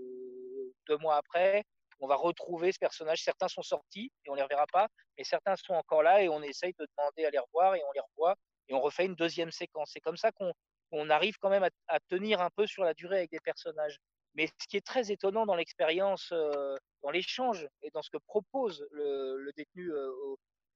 deux 0.87 0.97
mois 0.97 1.17
après, 1.17 1.63
on 1.99 2.07
va 2.07 2.15
retrouver 2.15 2.71
ce 2.71 2.79
personnage. 2.79 3.23
Certains 3.23 3.47
sont 3.47 3.61
sortis 3.61 4.11
et 4.25 4.29
on 4.29 4.35
les 4.35 4.43
reverra 4.43 4.65
pas, 4.71 4.87
mais 5.17 5.23
certains 5.23 5.55
sont 5.55 5.73
encore 5.73 6.03
là 6.03 6.21
et 6.21 6.29
on 6.29 6.41
essaye 6.41 6.73
de 6.79 6.87
demander 6.97 7.25
à 7.25 7.29
les 7.29 7.39
revoir 7.39 7.75
et 7.75 7.83
on 7.83 7.91
les 7.93 8.01
revoit 8.01 8.35
et 8.67 8.73
on 8.73 8.81
refait 8.81 9.05
une 9.05 9.15
deuxième 9.15 9.51
séquence. 9.51 9.91
C'est 9.93 9.99
comme 9.99 10.17
ça 10.17 10.31
qu'on 10.31 10.51
on 10.91 11.09
arrive 11.09 11.37
quand 11.39 11.49
même 11.49 11.67
à, 11.87 11.99
tenir 12.07 12.41
un 12.41 12.49
peu 12.49 12.67
sur 12.67 12.83
la 12.83 12.93
durée 12.93 13.17
avec 13.17 13.31
des 13.31 13.39
personnages. 13.39 13.97
Mais 14.35 14.47
ce 14.47 14.67
qui 14.67 14.77
est 14.77 14.85
très 14.85 15.11
étonnant 15.11 15.45
dans 15.45 15.55
l'expérience, 15.55 16.29
euh, 16.33 16.75
dans 17.03 17.09
l'échange 17.09 17.67
et 17.81 17.89
dans 17.91 18.01
ce 18.01 18.09
que 18.09 18.17
propose 18.27 18.85
le, 18.91 19.37
le 19.37 19.51
détenu, 19.53 19.91
euh, 19.91 20.11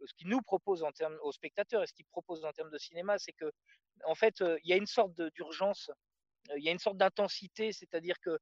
ce 0.06 0.14
qu'il 0.14 0.30
nous 0.30 0.42
propose 0.42 0.84
en 0.84 0.92
termes 0.92 1.18
aux 1.24 1.34
spectateurs 1.34 1.84
et 1.84 1.88
ce 1.88 1.94
qu'il 1.94 2.06
propose 2.06 2.46
en 2.46 2.54
termes 2.54 2.72
de 2.72 2.78
cinéma, 2.78 3.18
c'est 3.18 3.34
que 3.34 3.52
en 4.06 4.16
fait, 4.16 4.42
euh, 4.42 4.58
il 4.64 4.70
y 4.70 4.74
a 4.74 4.78
une 4.78 4.86
sorte 4.86 5.20
d'urgence, 5.34 5.92
il 6.58 6.64
y 6.64 6.70
a 6.70 6.72
une 6.72 6.80
sorte 6.80 6.98
d'intensité, 6.98 7.72
c'est-à-dire 7.72 8.16
que 8.22 8.38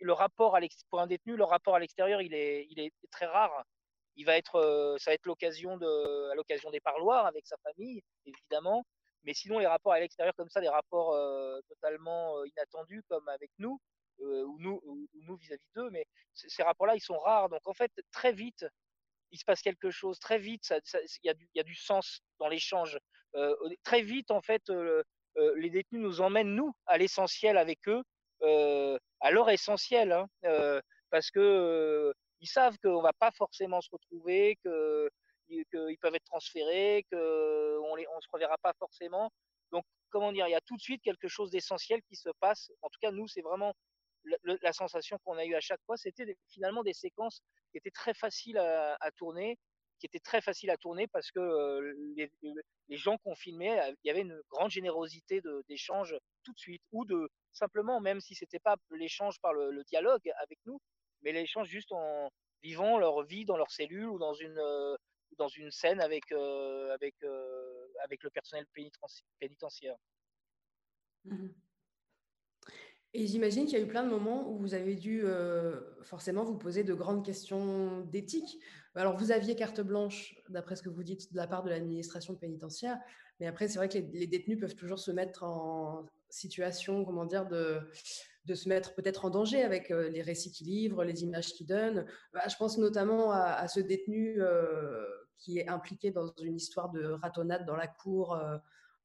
le 0.00 0.12
rapport 0.12 0.56
à 0.56 0.60
pour 0.90 1.00
un 1.00 1.06
détenu, 1.06 1.36
le 1.36 1.44
rapport 1.44 1.74
à 1.74 1.78
l'extérieur, 1.78 2.20
il 2.20 2.34
est, 2.34 2.92
très 3.10 3.26
rare. 3.26 3.64
Il 4.16 4.24
va 4.24 4.36
être, 4.36 4.96
ça 4.98 5.10
va 5.10 5.14
être 5.14 5.26
l'occasion 5.26 5.78
à 5.80 6.34
l'occasion 6.34 6.70
des 6.70 6.80
parloirs 6.80 7.26
avec 7.26 7.46
sa 7.46 7.56
famille, 7.58 8.02
évidemment. 8.26 8.84
Mais 9.24 9.34
sinon, 9.34 9.58
les 9.58 9.66
rapports 9.66 9.92
à 9.92 10.00
l'extérieur 10.00 10.34
comme 10.34 10.48
ça, 10.48 10.60
des 10.60 10.68
rapports 10.68 11.16
totalement 11.68 12.44
inattendus 12.44 13.02
comme 13.08 13.28
avec 13.28 13.50
nous, 13.58 13.80
ou 14.18 14.58
nous, 14.58 15.36
vis-à-vis 15.36 15.70
d'eux, 15.74 15.90
mais 15.90 16.06
ces 16.34 16.62
rapports-là, 16.62 16.96
ils 16.96 17.00
sont 17.00 17.18
rares. 17.18 17.48
Donc 17.48 17.66
en 17.66 17.74
fait, 17.74 17.92
très 18.10 18.32
vite, 18.32 18.66
il 19.30 19.38
se 19.38 19.44
passe 19.44 19.62
quelque 19.62 19.90
chose. 19.90 20.18
Très 20.18 20.38
vite, 20.38 20.72
il 21.22 21.34
y, 21.54 21.60
a 21.60 21.62
du 21.62 21.74
sens 21.74 22.20
dans 22.38 22.48
l'échange. 22.48 22.98
Très 23.84 24.02
vite, 24.02 24.30
en 24.30 24.42
fait, 24.42 24.62
euh, 25.38 25.54
les 25.56 25.70
détenus 25.70 26.02
nous 26.02 26.20
emmènent, 26.20 26.54
nous, 26.54 26.72
à 26.86 26.98
l'essentiel 26.98 27.56
avec 27.56 27.88
eux, 27.88 28.02
à 29.20 29.30
leur 29.30 29.50
essentiel, 29.50 30.12
hein, 30.12 30.26
parce 31.10 31.30
que 31.30 32.12
ils 32.40 32.48
savent 32.48 32.76
qu'on 32.78 33.02
va 33.02 33.12
pas 33.12 33.32
forcément 33.32 33.80
se 33.80 33.90
retrouver, 33.90 34.56
qu'ils 34.62 35.98
peuvent 36.00 36.14
être 36.14 36.24
transférés, 36.24 37.04
qu'on 37.10 37.16
ne 37.18 38.16
on 38.16 38.20
se 38.20 38.28
reverra 38.32 38.56
pas 38.62 38.72
forcément. 38.78 39.30
Donc, 39.72 39.84
comment 40.10 40.32
dire, 40.32 40.46
il 40.46 40.52
y 40.52 40.54
a 40.54 40.60
tout 40.60 40.76
de 40.76 40.80
suite 40.80 41.02
quelque 41.02 41.28
chose 41.28 41.50
d'essentiel 41.50 42.00
qui 42.08 42.16
se 42.16 42.30
passe. 42.40 42.70
En 42.82 42.88
tout 42.88 42.98
cas, 43.00 43.10
nous, 43.10 43.26
c'est 43.26 43.42
vraiment 43.42 43.74
la, 44.44 44.72
sensation 44.72 45.18
qu'on 45.24 45.38
a 45.38 45.44
eue 45.44 45.54
à 45.54 45.60
chaque 45.60 45.80
fois, 45.86 45.96
c'était 45.96 46.36
finalement 46.48 46.82
des 46.82 46.92
séquences 46.92 47.40
qui 47.70 47.78
étaient 47.78 47.90
très 47.90 48.14
faciles 48.14 48.58
à, 48.58 49.10
tourner, 49.16 49.58
qui 49.98 50.06
étaient 50.06 50.20
très 50.20 50.40
faciles 50.40 50.70
à 50.70 50.76
tourner 50.76 51.06
parce 51.06 51.30
que 51.30 51.94
les, 52.16 52.96
gens 52.96 53.18
qu'on 53.18 53.34
filmait, 53.34 53.94
il 54.02 54.08
y 54.08 54.10
avait 54.10 54.22
une 54.22 54.40
grande 54.50 54.70
générosité 54.70 55.42
d'échange 55.68 56.16
tout 56.44 56.52
de 56.52 56.58
suite, 56.58 56.82
ou 56.92 57.04
de 57.04 57.28
simplement, 57.52 58.00
même 58.00 58.20
si 58.20 58.34
c'était 58.34 58.58
pas 58.58 58.76
l'échange 58.90 59.40
par 59.40 59.52
le, 59.52 59.84
dialogue 59.84 60.30
avec 60.40 60.58
nous, 60.66 60.80
mais 61.22 61.32
l'échange 61.32 61.68
juste 61.68 61.92
en 61.92 62.30
vivant 62.62 62.98
leur 62.98 63.22
vie 63.24 63.44
dans 63.44 63.56
leur 63.56 63.70
cellule 63.70 64.08
ou 64.08 64.18
dans 64.18 64.34
une 64.34 65.70
scène 65.70 66.00
avec 66.00 66.30
le 66.30 66.96
personnel 68.30 68.66
pénitentiaire. 69.38 69.96
Mmh 71.24 71.48
et 73.14 73.26
j'imagine 73.26 73.64
qu'il 73.64 73.78
y 73.78 73.80
a 73.80 73.84
eu 73.84 73.88
plein 73.88 74.04
de 74.04 74.10
moments 74.10 74.50
où 74.50 74.58
vous 74.58 74.74
avez 74.74 74.94
dû 74.94 75.22
euh, 75.24 75.80
forcément 76.02 76.44
vous 76.44 76.58
poser 76.58 76.84
de 76.84 76.92
grandes 76.92 77.24
questions 77.24 78.02
d'éthique. 78.02 78.58
Alors, 78.94 79.16
vous 79.16 79.32
aviez 79.32 79.54
carte 79.54 79.80
blanche, 79.80 80.34
d'après 80.48 80.76
ce 80.76 80.82
que 80.82 80.90
vous 80.90 81.02
dites, 81.02 81.32
de 81.32 81.36
la 81.36 81.46
part 81.46 81.62
de 81.62 81.70
l'administration 81.70 82.34
pénitentiaire, 82.34 82.98
mais 83.40 83.46
après, 83.46 83.68
c'est 83.68 83.78
vrai 83.78 83.88
que 83.88 83.98
les, 83.98 84.26
détenus 84.26 84.58
peuvent 84.58 84.74
toujours 84.74 84.98
se 84.98 85.10
mettre 85.10 85.44
en 85.44 86.04
situation, 86.28 87.04
comment 87.04 87.24
dire, 87.24 87.46
de, 87.46 87.80
se 88.54 88.68
mettre 88.68 88.94
peut-être 88.94 89.24
en 89.24 89.30
danger 89.30 89.62
avec 89.62 89.90
euh, 89.90 90.08
les 90.10 90.20
récits 90.20 90.50
qu'ils 90.50 90.66
livrent, 90.66 91.04
les 91.04 91.22
images 91.22 91.52
qu'ils 91.54 91.66
donnent. 91.66 92.04
Bah, 92.34 92.42
je 92.48 92.56
pense 92.56 92.76
notamment 92.76 93.30
à, 93.30 93.68
ce 93.68 93.80
détenu 93.80 94.42
euh, 94.42 95.06
qui 95.38 95.58
est 95.58 95.68
impliqué 95.68 96.10
dans 96.10 96.26
une 96.42 96.56
histoire 96.56 96.90
de 96.90 97.04
ratonnade 97.04 97.64
dans 97.64 97.76
la 97.76 97.86
cour 97.86 98.38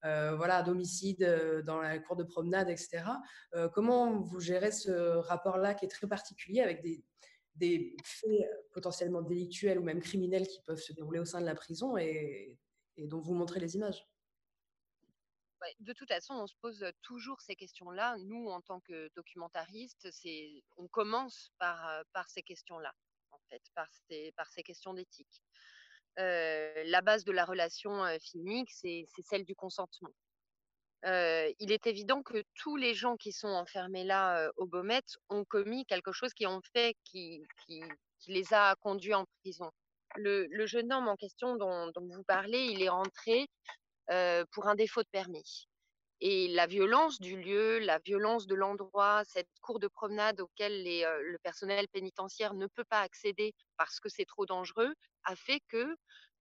euh, 0.06 0.36
voilà, 0.36 0.64
d'homicide 0.64 1.24
euh, 1.24 1.62
dans 1.62 1.80
la 1.80 1.98
cour 1.98 2.18
de 2.18 2.24
promenade, 2.24 2.70
etc. 2.70 3.06
Euh, 3.54 3.70
comment 3.70 4.20
vous 4.20 4.42
gérez 4.42 4.72
ce 4.72 4.92
rapport-là 4.92 5.74
qui 5.76 5.86
est 5.86 5.90
très 5.90 6.08
particulier 6.08 6.62
avec 6.62 6.82
des, 6.82 7.96
faits 8.04 8.50
potentiellement 8.74 9.22
délictuels 9.22 9.80
ou 9.80 9.84
même 9.84 10.02
criminels 10.02 10.48
qui 10.48 10.62
peuvent 10.62 10.82
se 10.82 10.92
dérouler 10.92 11.20
au 11.20 11.26
sein 11.26 11.40
de 11.40 11.46
la 11.46 11.56
prison 11.56 11.98
et, 11.98 12.60
dont 12.98 13.22
vous 13.22 13.34
montrez 13.34 13.60
les 13.60 13.76
images? 13.76 14.06
De 15.80 15.94
toute 15.94 16.10
façon, 16.10 16.34
on 16.34 16.48
se 16.48 16.56
pose 16.60 16.86
toujours 17.02 17.40
ces 17.40 17.56
questions-là. 17.56 18.18
Nous, 18.18 18.50
en 18.50 18.60
tant 18.60 18.82
que 18.82 19.10
documentaristes, 19.16 20.10
on 20.76 20.88
commence 20.90 21.54
par, 21.58 22.04
par 22.12 22.30
ces 22.30 22.42
questions-là, 22.42 22.94
en 23.32 23.40
fait, 23.50 23.62
par 24.36 24.50
ces 24.50 24.64
questions 24.64 24.94
d'éthique 24.94 25.42
la 26.18 27.02
base 27.02 27.24
de 27.26 27.32
la 27.32 27.46
relation 27.46 28.04
filmique, 28.20 28.72
c'est 28.72 29.06
celle 29.24 29.46
du 29.46 29.56
consentement. 29.56 30.12
il 31.04 31.72
est 31.72 31.88
évident 31.88 32.22
que 32.24 32.44
tous 32.56 32.76
les 32.76 32.94
gens 32.94 33.18
qui 33.18 33.32
sont 33.32 33.48
enfermés 33.48 34.04
là 34.04 34.52
au 34.58 34.66
Beaumet 34.66 35.02
ont 35.30 35.46
commis 35.46 35.86
quelque 35.86 36.12
chose 36.12 36.34
qui 36.34 36.46
les 38.28 38.54
a 38.54 38.76
conduits 38.82 39.14
en 39.14 39.26
prison. 39.42 39.72
Le, 40.16 40.46
le 40.52 40.66
jeune 40.68 40.94
homme 40.94 41.08
en 41.08 41.16
question 41.16 41.56
dont, 41.56 41.88
dont, 41.88 42.08
vous 42.08 42.24
parlez, 42.24 42.66
il 42.66 42.84
est 42.84 42.90
rentré 42.90 43.48
pour 44.52 44.68
un 44.68 44.76
défaut 44.76 45.02
de 45.04 45.10
permis. 45.10 45.68
Et 46.26 46.48
la 46.48 46.68
violence 46.68 47.20
du 47.20 47.36
lieu, 47.36 47.80
la 47.80 48.00
violence 48.00 48.48
de 48.48 48.56
l'endroit, 48.56 49.24
cette 49.26 49.50
cour 49.62 49.80
de 49.80 49.90
promenade 49.90 50.40
auquel 50.40 50.84
les, 50.84 51.02
le 51.22 51.38
personnel 51.40 51.86
pénitentiaire 51.90 52.54
ne 52.54 52.66
peut 52.68 52.86
pas 52.86 53.02
accéder 53.02 53.54
parce 53.76 54.00
que 54.00 54.08
c'est 54.08 54.24
trop 54.24 54.46
dangereux, 54.46 54.94
a 55.26 55.36
fait 55.36 55.60
que 55.68 55.98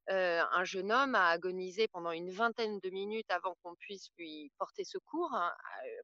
un 0.08 0.62
jeune 0.62 0.92
homme 0.92 1.16
a 1.16 1.30
agonisé 1.30 1.88
pendant 1.88 2.12
une 2.12 2.30
vingtaine 2.30 2.78
de 2.78 2.90
minutes 2.90 3.28
avant 3.30 3.56
qu'on 3.62 3.74
puisse 3.74 4.10
lui 4.18 4.52
porter 4.56 4.84
secours. 4.84 5.32
Hein, 5.34 5.52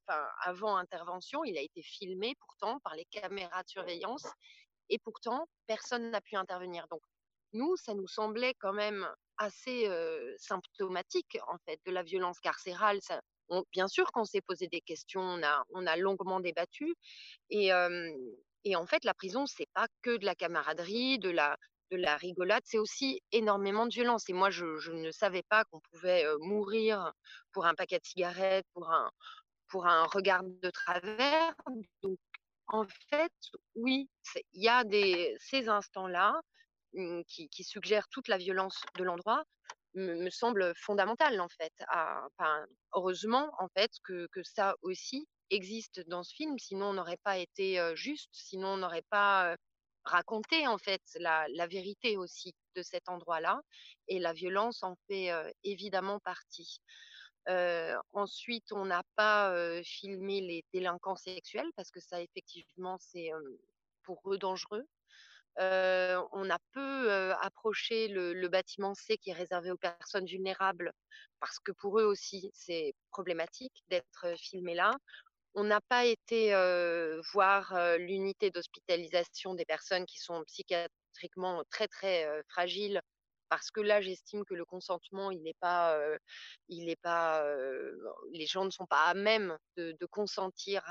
enfin, 0.09 0.27
avant 0.43 0.77
intervention, 0.77 1.45
il 1.45 1.57
a 1.57 1.61
été 1.61 1.81
filmé 1.81 2.35
pourtant 2.41 2.81
par 2.81 2.97
les 2.97 3.05
caméras 3.05 3.63
de 3.63 3.69
surveillance 3.69 4.27
et 4.89 4.99
pourtant 4.99 5.47
personne 5.69 6.11
n'a 6.11 6.21
pu 6.21 6.35
intervenir. 6.35 6.89
Donc 6.89 7.03
nous, 7.53 7.77
ça 7.77 7.95
nous 7.95 8.09
semblait 8.09 8.55
quand 8.59 8.73
même 8.73 9.09
assez 9.37 9.89
symptomatique 10.37 11.39
en 11.47 11.59
fait 11.65 11.81
de 11.87 11.93
la 11.93 12.03
violence 12.03 12.41
carcérale. 12.41 12.99
Bien 13.73 13.89
sûr 13.89 14.11
qu'on 14.13 14.25
s'est 14.25 14.41
posé 14.41 14.69
des 14.69 14.81
questions, 14.81 15.21
on 15.21 15.43
a, 15.43 15.65
on 15.71 15.87
a 15.87 15.97
longuement 15.97 16.41
débattu 16.41 16.95
et, 17.51 17.73
en 17.73 18.87
fait 18.87 19.05
la 19.05 19.15
prison 19.15 19.47
c'est 19.47 19.69
pas 19.75 19.87
que 20.03 20.17
de 20.19 20.27
la 20.27 20.35
camaraderie, 20.35 21.19
de 21.19 21.31
la 21.31 21.57
de 21.91 21.97
la 21.97 22.17
rigolade, 22.17 22.63
c'est 22.65 22.79
aussi 22.79 23.23
énormément 23.33 23.87
de 23.87 23.93
violence. 23.93 24.29
Et 24.29 24.33
moi, 24.33 24.51
je, 24.51 24.91
ne 24.91 25.11
savais 25.11 25.43
pas 25.43 25.65
qu'on 25.65 25.81
pouvait 25.81 26.25
mourir 26.41 27.13
pour 27.53 27.67
un 27.67 27.75
paquet 27.75 27.99
de 27.99 28.05
cigarettes, 28.05 28.67
pour 28.73 29.87
un, 29.87 30.05
regard 30.07 30.43
de 30.45 30.71
travers. 30.71 31.55
Donc, 32.03 32.19
en 32.69 32.85
fait, 33.11 33.33
oui, 33.75 34.09
il 34.53 34.63
y 34.63 34.69
a 34.69 34.85
ces 35.41 35.69
instants-là 35.69 36.41
mmh, 36.95 37.23
qui, 37.27 37.65
suggèrent 37.65 38.09
toute 38.09 38.29
la 38.29 38.39
violence 38.39 38.83
de 38.97 39.05
l'endroit, 39.05 39.45
me, 39.99 40.31
semble 40.31 40.73
fondamental 40.77 41.41
en 41.41 41.49
fait. 41.49 41.73
heureusement 42.95 43.51
en 43.59 43.69
fait 43.69 43.91
que, 44.05 44.27
que, 44.33 44.43
ça 44.43 44.75
aussi 44.83 45.29
existe 45.51 46.07
dans 46.09 46.23
ce 46.23 46.35
film, 46.35 46.59
sinon 46.59 46.87
on 46.87 46.93
n'aurait 46.95 47.21
pas 47.25 47.39
été 47.39 47.81
juste, 47.95 48.31
sinon 48.33 48.69
on 48.69 48.77
n'aurait 48.79 49.07
pas 49.11 49.57
raconter 50.05 50.67
en 50.67 50.79
fait 50.79 51.03
la, 51.17 51.47
vérité 51.67 52.17
aussi 52.17 52.55
de 52.77 52.83
cet 52.83 53.09
endroit-là 53.09 53.61
et 54.09 54.19
la 54.19 54.33
violence 54.33 54.83
en 54.83 54.97
fait 55.07 55.31
évidemment 55.65 56.21
partie. 56.21 56.81
ensuite, 58.13 58.73
on 58.73 58.87
n'a 58.87 59.03
pas 59.17 59.55
filmé 59.83 60.41
les 60.41 60.65
délinquants 60.73 61.17
sexuels 61.17 61.71
parce 61.77 61.91
que 61.91 62.01
ça 62.01 62.21
effectivement 62.21 62.97
c'est 63.01 63.31
pour 64.03 64.21
eux 64.33 64.39
dangereux. 64.39 64.85
On 65.59 66.51
a 66.51 66.59
peu 66.73 67.33
approché 67.41 68.09
le, 68.09 68.49
bâtiment 68.49 68.95
C 68.95 69.19
qui 69.19 69.31
est 69.31 69.35
réservé 69.35 69.71
aux 69.71 69.77
personnes 69.77 70.27
vulnérables 70.27 70.93
parce 71.41 71.59
que 71.59 71.73
pour 71.73 72.01
eux 72.01 72.05
aussi 72.05 72.51
c'est 72.55 72.95
problématique 73.11 73.85
d'être 73.89 74.27
filmé 74.39 74.75
là. 74.75 74.93
On 75.55 75.65
n'a 75.65 75.81
pas 75.81 76.05
été 76.05 76.53
voir 77.33 77.75
l'unité 77.99 78.51
d'hospitalisation 78.51 79.55
des 79.55 79.65
personnes 79.65 80.07
qui 80.07 80.19
sont 80.19 80.45
psychiatriquement 80.45 81.65
très 81.71 81.89
très 81.89 82.29
fragiles 82.49 83.01
parce 83.49 83.71
que 83.71 83.81
là, 83.81 84.01
j'estime 84.01 84.45
que 84.45 84.55
le 84.55 84.65
consentement, 84.65 85.31
il 85.31 85.43
n'est 85.43 85.57
pas, 85.61 85.99
il 86.69 86.89
est 86.89 87.01
pas, 87.01 87.45
les 88.33 88.47
gens 88.47 88.65
ne 88.65 88.71
sont 88.71 88.87
pas 88.87 89.05
à 89.05 89.15
même 89.15 89.57
de, 89.77 90.07
consentir 90.11 90.83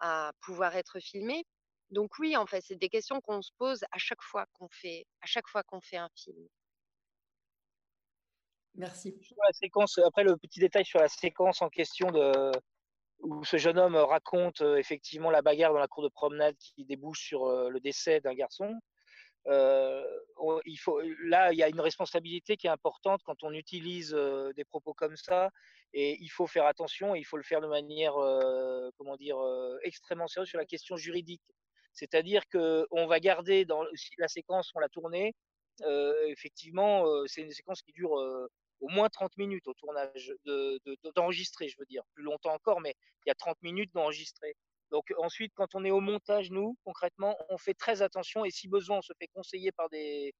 à, 0.00 0.32
pouvoir 0.40 0.76
être 0.76 1.00
filmés. 1.00 1.44
Donc 1.90 2.18
oui, 2.18 2.36
en 2.36 2.46
fait, 2.46 2.60
c'est 2.60 2.76
des 2.76 2.88
questions 2.88 3.20
qu'on 3.20 3.40
se 3.42 3.52
pose 3.56 3.82
à 3.90 3.98
chaque 3.98 4.22
fois 4.22 4.46
qu'on 4.52 4.68
fait, 4.68 5.06
à 5.22 5.26
chaque 5.26 5.48
fois 5.48 5.62
qu'on 5.62 5.80
fait 5.80 5.96
un 5.96 6.10
film. 6.14 6.46
Merci. 8.74 9.18
La 9.46 9.52
séquence, 9.52 9.98
après 9.98 10.22
le 10.22 10.36
petit 10.36 10.60
détail 10.60 10.84
sur 10.84 11.00
la 11.00 11.08
séquence 11.08 11.62
en 11.62 11.68
question 11.68 12.10
de, 12.10 12.52
où 13.20 13.44
ce 13.44 13.56
jeune 13.56 13.78
homme 13.78 13.96
raconte 13.96 14.60
euh, 14.60 14.76
effectivement 14.76 15.30
la 15.30 15.42
bagarre 15.42 15.72
dans 15.72 15.78
la 15.78 15.88
cour 15.88 16.02
de 16.02 16.08
promenade 16.08 16.56
qui 16.58 16.84
débouche 16.84 17.20
sur 17.20 17.46
euh, 17.46 17.68
le 17.70 17.80
décès 17.80 18.20
d'un 18.20 18.34
garçon. 18.34 18.78
Euh, 19.46 20.04
il 20.66 20.76
faut, 20.76 21.00
là, 21.22 21.52
il 21.52 21.58
y 21.58 21.62
a 21.62 21.68
une 21.68 21.80
responsabilité 21.80 22.56
qui 22.56 22.66
est 22.66 22.70
importante 22.70 23.22
quand 23.24 23.42
on 23.42 23.52
utilise 23.52 24.10
des 24.54 24.64
propos 24.64 24.92
comme 24.92 25.16
ça, 25.16 25.50
et 25.94 26.18
il 26.20 26.28
faut 26.28 26.46
faire 26.46 26.66
attention, 26.66 27.14
et 27.14 27.18
il 27.18 27.24
faut 27.24 27.38
le 27.38 27.42
faire 27.42 27.62
de 27.62 27.66
manière, 27.66 28.12
comment 28.98 29.16
dire, 29.16 29.38
extrêmement 29.84 30.28
sérieuse 30.28 30.50
sur 30.50 30.58
la 30.58 30.66
question 30.66 30.96
juridique. 30.96 31.42
C'est-à-dire 31.92 32.42
qu'on 32.50 33.06
va 33.06 33.20
garder 33.20 33.64
dans 33.64 33.84
la 34.18 34.28
séquence, 34.28 34.70
on 34.74 34.80
l'a 34.80 34.88
tournée, 34.88 35.34
effectivement, 36.26 37.04
c'est 37.26 37.42
une 37.42 37.52
séquence 37.52 37.82
qui 37.82 37.92
dure 37.92 38.12
au 38.80 38.88
moins 38.88 39.08
30 39.08 39.36
minutes 39.36 39.66
au 39.66 39.74
tournage, 39.74 40.32
d'enregistrer, 41.14 41.66
de, 41.66 41.70
je 41.70 41.76
veux 41.78 41.86
dire, 41.86 42.02
plus 42.14 42.24
longtemps 42.24 42.54
encore, 42.54 42.80
mais 42.80 42.94
il 43.26 43.28
y 43.28 43.32
a 43.32 43.34
30 43.34 43.60
minutes 43.62 43.92
d'enregistrer. 43.94 44.54
Donc 44.90 45.12
ensuite, 45.18 45.52
quand 45.54 45.74
on 45.74 45.84
est 45.84 45.90
au 45.90 46.00
montage, 46.00 46.50
nous, 46.50 46.76
concrètement, 46.84 47.36
on 47.50 47.58
fait 47.58 47.74
très 47.74 48.02
attention 48.02 48.44
et 48.44 48.50
si 48.50 48.68
besoin, 48.68 48.98
on 48.98 49.02
se 49.02 49.12
fait 49.18 49.28
conseiller 49.28 49.72
par 49.72 49.88
des, 49.90 50.32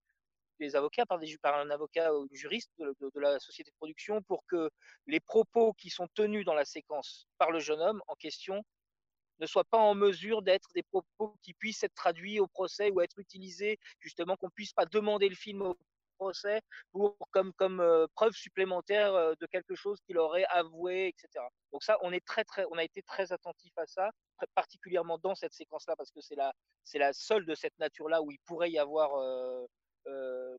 avocats, 0.75 1.05
par, 1.07 1.21
un 1.59 1.71
avocat 1.71 2.15
ou 2.15 2.29
juriste 2.33 2.71
de, 2.79 2.95
de, 3.01 3.21
la 3.21 3.39
société 3.41 3.71
de 3.71 3.77
production 3.77 4.23
pour 4.23 4.45
que 4.47 4.71
les 5.07 5.21
propos 5.21 5.75
qui 5.75 5.91
sont 5.91 6.09
tenus 6.15 6.45
dans 6.45 6.55
la 6.55 6.65
séquence 6.65 7.29
par 7.37 7.51
le 7.51 7.59
jeune 7.59 7.81
homme 7.81 8.03
en 8.07 8.15
question 8.15 8.65
ne 9.41 9.47
soient 9.47 9.65
pas 9.65 9.79
en 9.79 9.95
mesure 9.95 10.43
d'être 10.43 10.69
des 10.75 10.83
propos 10.83 11.37
qui 11.43 11.55
puissent 11.55 11.83
être 11.83 11.95
traduits 11.95 12.41
au 12.41 12.47
procès 12.47 12.91
ou 12.91 13.01
être 13.01 13.19
utilisés, 13.19 13.79
justement, 14.01 14.37
qu'on 14.37 14.47
ne 14.47 14.53
puisse 14.53 14.73
pas 14.73 14.87
demander 14.87 15.29
le 15.29 15.35
film 15.35 15.63
au 15.63 15.77
procès 16.19 16.61
pour, 16.93 17.17
comme, 17.31 17.53
comme 17.55 17.81
euh, 17.81 18.07
preuve 18.15 18.35
supplémentaire 18.35 19.15
euh, 19.15 19.35
de 19.41 19.47
quelque 19.47 19.75
chose 19.75 19.99
qu'il 20.05 20.19
aurait 20.19 20.45
avoué, 20.47 21.09
etc. 21.09 21.45
Donc 21.73 21.85
ça, 21.85 21.97
on, 22.03 22.13
est 22.13 22.25
très, 22.25 22.45
très, 22.45 22.65
on 22.71 22.79
a 22.79 22.85
été 22.85 23.03
très 23.03 23.33
attentif 23.33 23.73
à 23.77 23.87
ça, 23.87 24.11
particulièrement 24.55 25.19
dans 25.19 25.35
cette 25.35 25.55
séquence-là, 25.55 25.95
parce 25.97 26.11
que 26.11 26.21
c'est 26.21 26.35
la, 26.35 26.53
c'est 26.85 26.99
la 26.99 27.13
seule 27.13 27.47
de 27.47 27.55
cette 27.55 27.79
nature-là 27.79 28.23
où 28.23 28.31
il 28.31 28.39
pourrait 28.45 28.71
y 28.71 28.79
avoir... 28.79 29.17
Euh, 29.17 29.67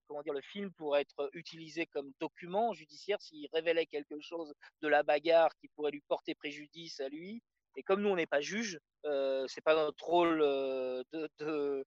comment 0.05 0.21
dire, 0.21 0.33
le 0.33 0.41
film 0.41 0.71
pourrait 0.73 1.01
être 1.01 1.27
utilisé 1.33 1.87
comme 1.87 2.11
document 2.19 2.73
judiciaire 2.73 3.19
s'il 3.19 3.47
révélait 3.51 3.87
quelque 3.87 4.19
chose 4.19 4.53
de 4.83 4.87
la 4.87 5.01
bagarre 5.01 5.49
qui 5.59 5.67
pourrait 5.69 5.89
lui 5.89 6.03
porter 6.07 6.35
préjudice 6.35 6.99
à 6.99 7.09
lui. 7.09 7.41
Et 7.75 7.84
comme 7.84 8.01
nous, 8.01 8.10
on 8.10 8.15
n'est 8.15 8.27
pas 8.27 8.41
juge, 8.41 8.79
euh, 9.05 9.45
c'est 9.47 9.62
pas 9.62 9.75
notre 9.75 10.03
rôle 10.05 10.39
de, 10.39 11.29
de, 11.39 11.86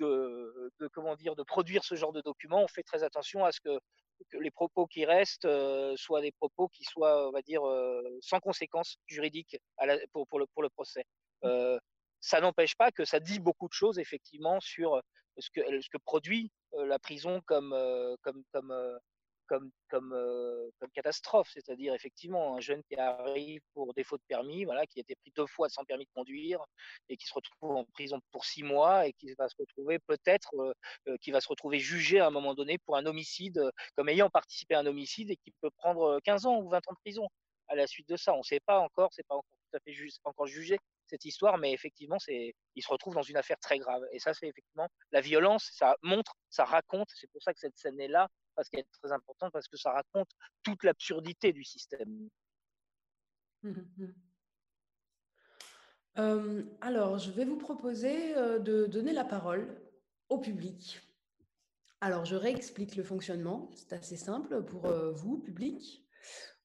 de, 0.00 0.88
comment 0.92 1.16
dire, 1.16 1.36
de 1.36 1.42
produire 1.42 1.84
ce 1.84 1.94
genre 1.94 2.12
de 2.12 2.20
documents. 2.20 2.62
On 2.62 2.68
fait 2.68 2.82
très 2.82 3.02
attention 3.02 3.44
à 3.44 3.52
ce 3.52 3.60
que, 3.60 3.78
les 4.32 4.50
propos 4.50 4.86
qui 4.86 5.04
restent 5.04 5.46
euh, 5.46 5.94
soient 5.96 6.20
des 6.20 6.32
propos 6.32 6.68
qui 6.68 6.84
soient, 6.84 7.28
on 7.28 7.32
va 7.32 7.42
dire, 7.42 7.66
euh, 7.66 8.02
sans 8.20 8.40
conséquences 8.40 8.96
juridiques 9.06 9.56
pour, 10.12 10.26
pour, 10.26 10.38
le, 10.38 10.46
pour 10.46 10.62
le 10.62 10.68
procès. 10.68 11.04
Mmh. 11.42 11.48
Euh, 11.48 11.78
ça 12.20 12.40
n'empêche 12.40 12.76
pas 12.76 12.90
que 12.90 13.04
ça 13.04 13.18
dit 13.18 13.40
beaucoup 13.40 13.68
de 13.68 13.72
choses, 13.72 13.98
effectivement, 13.98 14.60
sur 14.60 15.00
ce 15.38 15.48
que, 15.50 15.80
ce 15.80 15.88
que 15.88 15.96
produit 15.96 16.52
la 16.72 16.98
prison 16.98 17.40
comme, 17.46 17.74
comme, 18.22 18.42
comme, 18.52 18.98
euh, 19.52 20.70
comme 20.78 20.90
catastrophe, 20.94 21.48
c'est-à-dire 21.52 21.94
effectivement 21.94 22.56
un 22.56 22.60
jeune 22.60 22.82
qui 22.84 22.96
arrive 22.96 23.60
pour 23.74 23.92
défaut 23.94 24.16
de 24.16 24.22
permis, 24.28 24.64
voilà, 24.64 24.86
qui 24.86 24.98
a 24.98 25.02
été 25.02 25.14
pris 25.16 25.32
deux 25.36 25.46
fois 25.46 25.68
sans 25.68 25.84
permis 25.84 26.04
de 26.04 26.10
conduire 26.14 26.64
et 27.08 27.16
qui 27.16 27.26
se 27.26 27.34
retrouve 27.34 27.72
en 27.72 27.84
prison 27.84 28.20
pour 28.32 28.44
six 28.44 28.62
mois 28.62 29.06
et 29.06 29.12
qui 29.14 29.32
va 29.34 29.48
se 29.48 29.56
retrouver 29.58 29.98
peut-être, 29.98 30.50
euh, 30.54 30.72
euh, 31.08 31.16
qui 31.20 31.30
va 31.30 31.40
se 31.40 31.48
retrouver 31.48 31.78
jugé 31.78 32.20
à 32.20 32.26
un 32.26 32.30
moment 32.30 32.54
donné 32.54 32.78
pour 32.78 32.96
un 32.96 33.06
homicide, 33.06 33.70
comme 33.96 34.08
ayant 34.08 34.30
participé 34.30 34.74
à 34.74 34.80
un 34.80 34.86
homicide 34.86 35.30
et 35.30 35.36
qui 35.36 35.52
peut 35.60 35.70
prendre 35.70 36.20
15 36.24 36.46
ans 36.46 36.58
ou 36.60 36.68
20 36.68 36.78
ans 36.78 36.92
de 36.92 37.00
prison 37.04 37.28
à 37.68 37.74
la 37.74 37.86
suite 37.86 38.08
de 38.08 38.16
ça. 38.16 38.34
On 38.34 38.38
ne 38.38 38.42
sait 38.42 38.60
pas 38.60 38.78
encore, 38.78 39.10
c'est 39.12 39.26
pas 39.26 39.34
encore 39.36 39.60
tout 39.70 39.76
à 39.76 39.80
fait 39.80 39.94
pas 40.22 40.30
encore 40.30 40.46
jugé 40.46 40.78
cette 41.06 41.24
histoire, 41.24 41.58
mais 41.58 41.72
effectivement, 41.72 42.18
c'est, 42.18 42.54
il 42.76 42.82
se 42.82 42.88
retrouve 42.88 43.14
dans 43.14 43.22
une 43.22 43.36
affaire 43.36 43.58
très 43.58 43.78
grave. 43.78 44.02
Et 44.12 44.18
ça, 44.18 44.32
c'est 44.32 44.46
effectivement 44.46 44.88
la 45.12 45.20
violence, 45.20 45.70
ça 45.72 45.96
montre, 46.02 46.34
ça 46.48 46.64
raconte. 46.64 47.08
C'est 47.14 47.30
pour 47.32 47.42
ça 47.42 47.52
que 47.52 47.58
cette 47.58 47.76
scène 47.76 48.00
est 48.00 48.08
là, 48.08 48.28
parce 48.60 48.68
qu'elle 48.68 48.80
est 48.80 48.98
très 49.02 49.10
importante, 49.10 49.54
parce 49.54 49.68
que 49.68 49.78
ça 49.78 49.90
raconte 49.90 50.28
toute 50.62 50.84
l'absurdité 50.84 51.50
du 51.54 51.64
système. 51.64 52.28
Mmh 53.62 53.72
mmh. 56.16 56.62
alors, 56.82 57.16
je 57.16 57.30
vais 57.30 57.46
vous 57.46 57.56
proposer 57.56 58.34
de 58.34 58.84
donner 58.84 59.14
la 59.14 59.24
parole 59.24 59.80
au 60.28 60.36
public. 60.38 61.00
Alors, 62.02 62.26
je 62.26 62.36
réexplique 62.36 62.96
le 62.96 63.02
fonctionnement. 63.02 63.70
C'est 63.74 63.94
assez 63.94 64.18
simple 64.18 64.62
pour 64.62 64.86
vous, 65.14 65.38
public. 65.38 66.06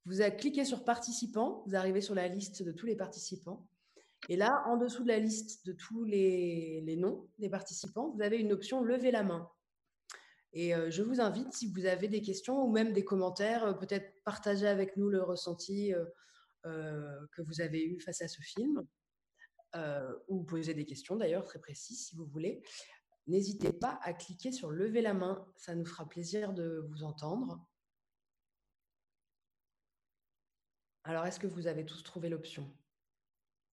Vous 0.03 0.17
cliqué 0.37 0.65
sur 0.65 0.83
participants, 0.83 1.63
vous 1.65 1.77
arrivez 1.77 2.01
sur 2.01 2.13
la 2.13 2.27
liste 2.27 2.61
de 2.61 2.73
tous 2.73 2.87
les 2.87 2.97
participants. 2.97 3.69
Et 4.27 4.35
là, 4.35 4.63
en 4.65 4.75
dessous 4.75 5.03
de 5.03 5.07
la 5.07 5.19
liste 5.19 5.65
de 5.65 5.71
tous 5.71 6.03
les, 6.03 6.81
les 6.81 6.97
noms 6.97 7.29
des 7.39 7.49
participants, 7.49 8.09
vous 8.09 8.21
avez 8.21 8.37
une 8.37 8.51
option 8.51 8.83
lever 8.83 9.11
la 9.11 9.23
main. 9.23 9.49
Et 10.57 10.71
je 10.89 11.03
vous 11.03 11.19
invite, 11.19 11.51
si 11.53 11.69
vous 11.69 11.85
avez 11.85 12.07
des 12.07 12.21
questions 12.21 12.63
ou 12.63 12.71
même 12.71 12.93
des 12.93 13.03
commentaires, 13.03 13.77
peut-être 13.77 14.23
partager 14.23 14.67
avec 14.67 14.95
nous 14.95 15.09
le 15.09 15.21
ressenti 15.21 15.93
que 16.63 17.41
vous 17.41 17.59
avez 17.59 17.83
eues 17.83 17.99
face 17.99 18.21
à 18.21 18.29
ce 18.29 18.41
film, 18.41 18.87
ou 20.29 20.45
poser 20.45 20.73
des 20.73 20.85
questions 20.85 21.17
d'ailleurs 21.17 21.43
très 21.43 21.59
précises 21.59 22.07
si 22.07 22.15
vous 22.15 22.25
voulez. 22.25 22.63
N'hésitez 23.27 23.73
pas 23.73 23.99
à 24.03 24.13
cliquer 24.13 24.53
sur 24.53 24.71
lever 24.71 25.01
la 25.01 25.13
main, 25.13 25.45
ça 25.57 25.75
nous 25.75 25.85
fera 25.85 26.07
plaisir 26.07 26.53
de 26.53 26.85
vous 26.89 27.03
entendre. 27.03 27.67
Alors, 31.03 31.25
est-ce 31.25 31.39
que 31.39 31.47
vous 31.47 31.67
avez 31.67 31.85
tous 31.85 32.01
trouvé 32.01 32.29
l'option? 32.29 32.73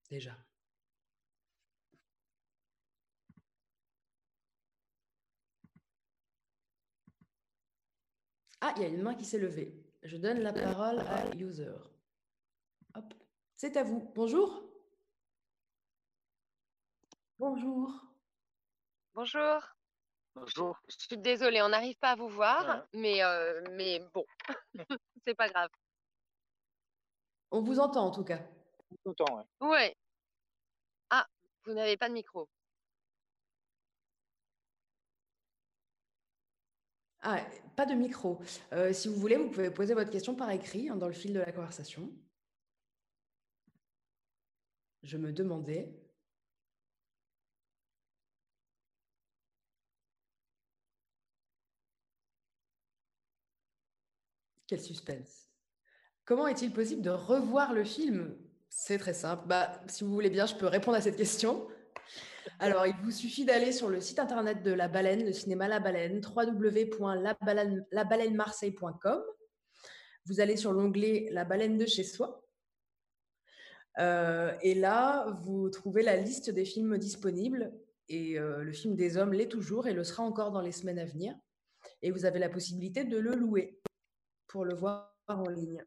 Déjà 0.09 0.37
Ah, 8.65 8.73
il 8.77 8.81
y 8.81 8.85
a 8.85 8.87
une 8.87 9.01
main 9.01 9.13
qui 9.13 9.25
s'est 9.25 9.39
levée. 9.39 9.75
Je 10.03 10.15
donne 10.15 10.39
la 10.39 10.53
parole 10.53 10.99
à 10.99 11.35
User. 11.35 11.75
Hop, 12.95 13.13
c'est 13.57 13.75
à 13.75 13.83
vous. 13.83 14.09
Bonjour. 14.15 14.63
Bonjour. 17.37 17.91
Bonjour. 19.13 19.61
Bonjour. 20.33 20.79
Je 20.87 20.95
suis 20.97 21.17
désolée, 21.17 21.61
on 21.61 21.67
n'arrive 21.67 21.97
pas 21.97 22.11
à 22.11 22.15
vous 22.15 22.29
voir, 22.29 22.85
mais, 22.93 23.21
euh, 23.21 23.61
mais 23.71 23.99
bon, 24.13 24.25
c'est 25.27 25.35
pas 25.35 25.49
grave. 25.49 25.69
On 27.51 27.59
vous 27.59 27.79
entend 27.79 28.05
en 28.05 28.11
tout 28.11 28.23
cas. 28.23 28.39
On 28.89 28.95
vous 29.03 29.11
entend, 29.11 29.39
ouais. 29.39 29.67
Ouais. 29.67 29.97
Ah, 31.09 31.27
vous 31.65 31.73
n'avez 31.73 31.97
pas 31.97 32.07
de 32.07 32.13
micro. 32.13 32.47
Ah, 37.23 37.39
pas 37.77 37.85
de 37.85 37.93
micro. 37.93 38.39
Euh, 38.73 38.91
si 38.93 39.07
vous 39.07 39.15
voulez, 39.15 39.37
vous 39.37 39.49
pouvez 39.49 39.71
poser 39.71 39.93
votre 39.93 40.11
question 40.11 40.35
par 40.35 40.51
écrit 40.51 40.89
hein, 40.89 40.97
dans 40.97 41.07
le 41.07 41.13
fil 41.13 41.33
de 41.33 41.39
la 41.39 41.51
conversation. 41.53 42.11
Je 45.03 45.17
me 45.17 45.31
demandais. 45.31 45.93
Quel 54.67 54.81
suspense. 54.81 55.49
Comment 56.25 56.47
est-il 56.47 56.73
possible 56.73 57.01
de 57.01 57.09
revoir 57.09 57.73
le 57.73 57.85
film? 57.85 58.35
C'est 58.69 58.97
très 58.97 59.13
simple. 59.13 59.47
Bah, 59.47 59.81
si 59.87 60.03
vous 60.03 60.11
voulez 60.11 60.29
bien, 60.29 60.45
je 60.45 60.55
peux 60.55 60.67
répondre 60.67 60.97
à 60.97 61.01
cette 61.01 61.17
question. 61.17 61.67
Alors, 62.63 62.87
il 62.87 62.95
vous 63.03 63.11
suffit 63.11 63.43
d'aller 63.43 63.73
sur 63.73 63.89
le 63.89 63.99
site 63.99 64.19
internet 64.19 64.63
de 64.63 64.71
La 64.71 64.87
Baleine, 64.87 65.25
le 65.25 65.33
cinéma 65.33 65.67
La 65.67 65.81
Baleine, 65.81 66.21
www.labaleinemarseille.com. 66.23 69.21
Vous 70.27 70.39
allez 70.39 70.55
sur 70.55 70.71
l'onglet 70.71 71.27
La 71.31 71.43
Baleine 71.43 71.77
de 71.77 71.85
chez 71.85 72.05
soi. 72.05 72.41
Euh, 73.99 74.57
et 74.61 74.75
là, 74.75 75.29
vous 75.41 75.69
trouvez 75.69 76.03
la 76.03 76.15
liste 76.15 76.51
des 76.51 76.63
films 76.63 76.97
disponibles. 76.97 77.73
Et 78.07 78.39
euh, 78.39 78.63
le 78.63 78.71
film 78.71 78.95
des 78.95 79.17
hommes 79.17 79.33
l'est 79.33 79.49
toujours 79.49 79.89
et 79.89 79.93
le 79.93 80.05
sera 80.05 80.23
encore 80.23 80.53
dans 80.53 80.61
les 80.61 80.71
semaines 80.71 80.99
à 80.99 81.05
venir. 81.05 81.35
Et 82.01 82.11
vous 82.11 82.23
avez 82.23 82.39
la 82.39 82.47
possibilité 82.47 83.03
de 83.03 83.17
le 83.17 83.35
louer 83.35 83.77
pour 84.47 84.63
le 84.63 84.73
voir 84.73 85.13
en 85.27 85.49
ligne. 85.49 85.83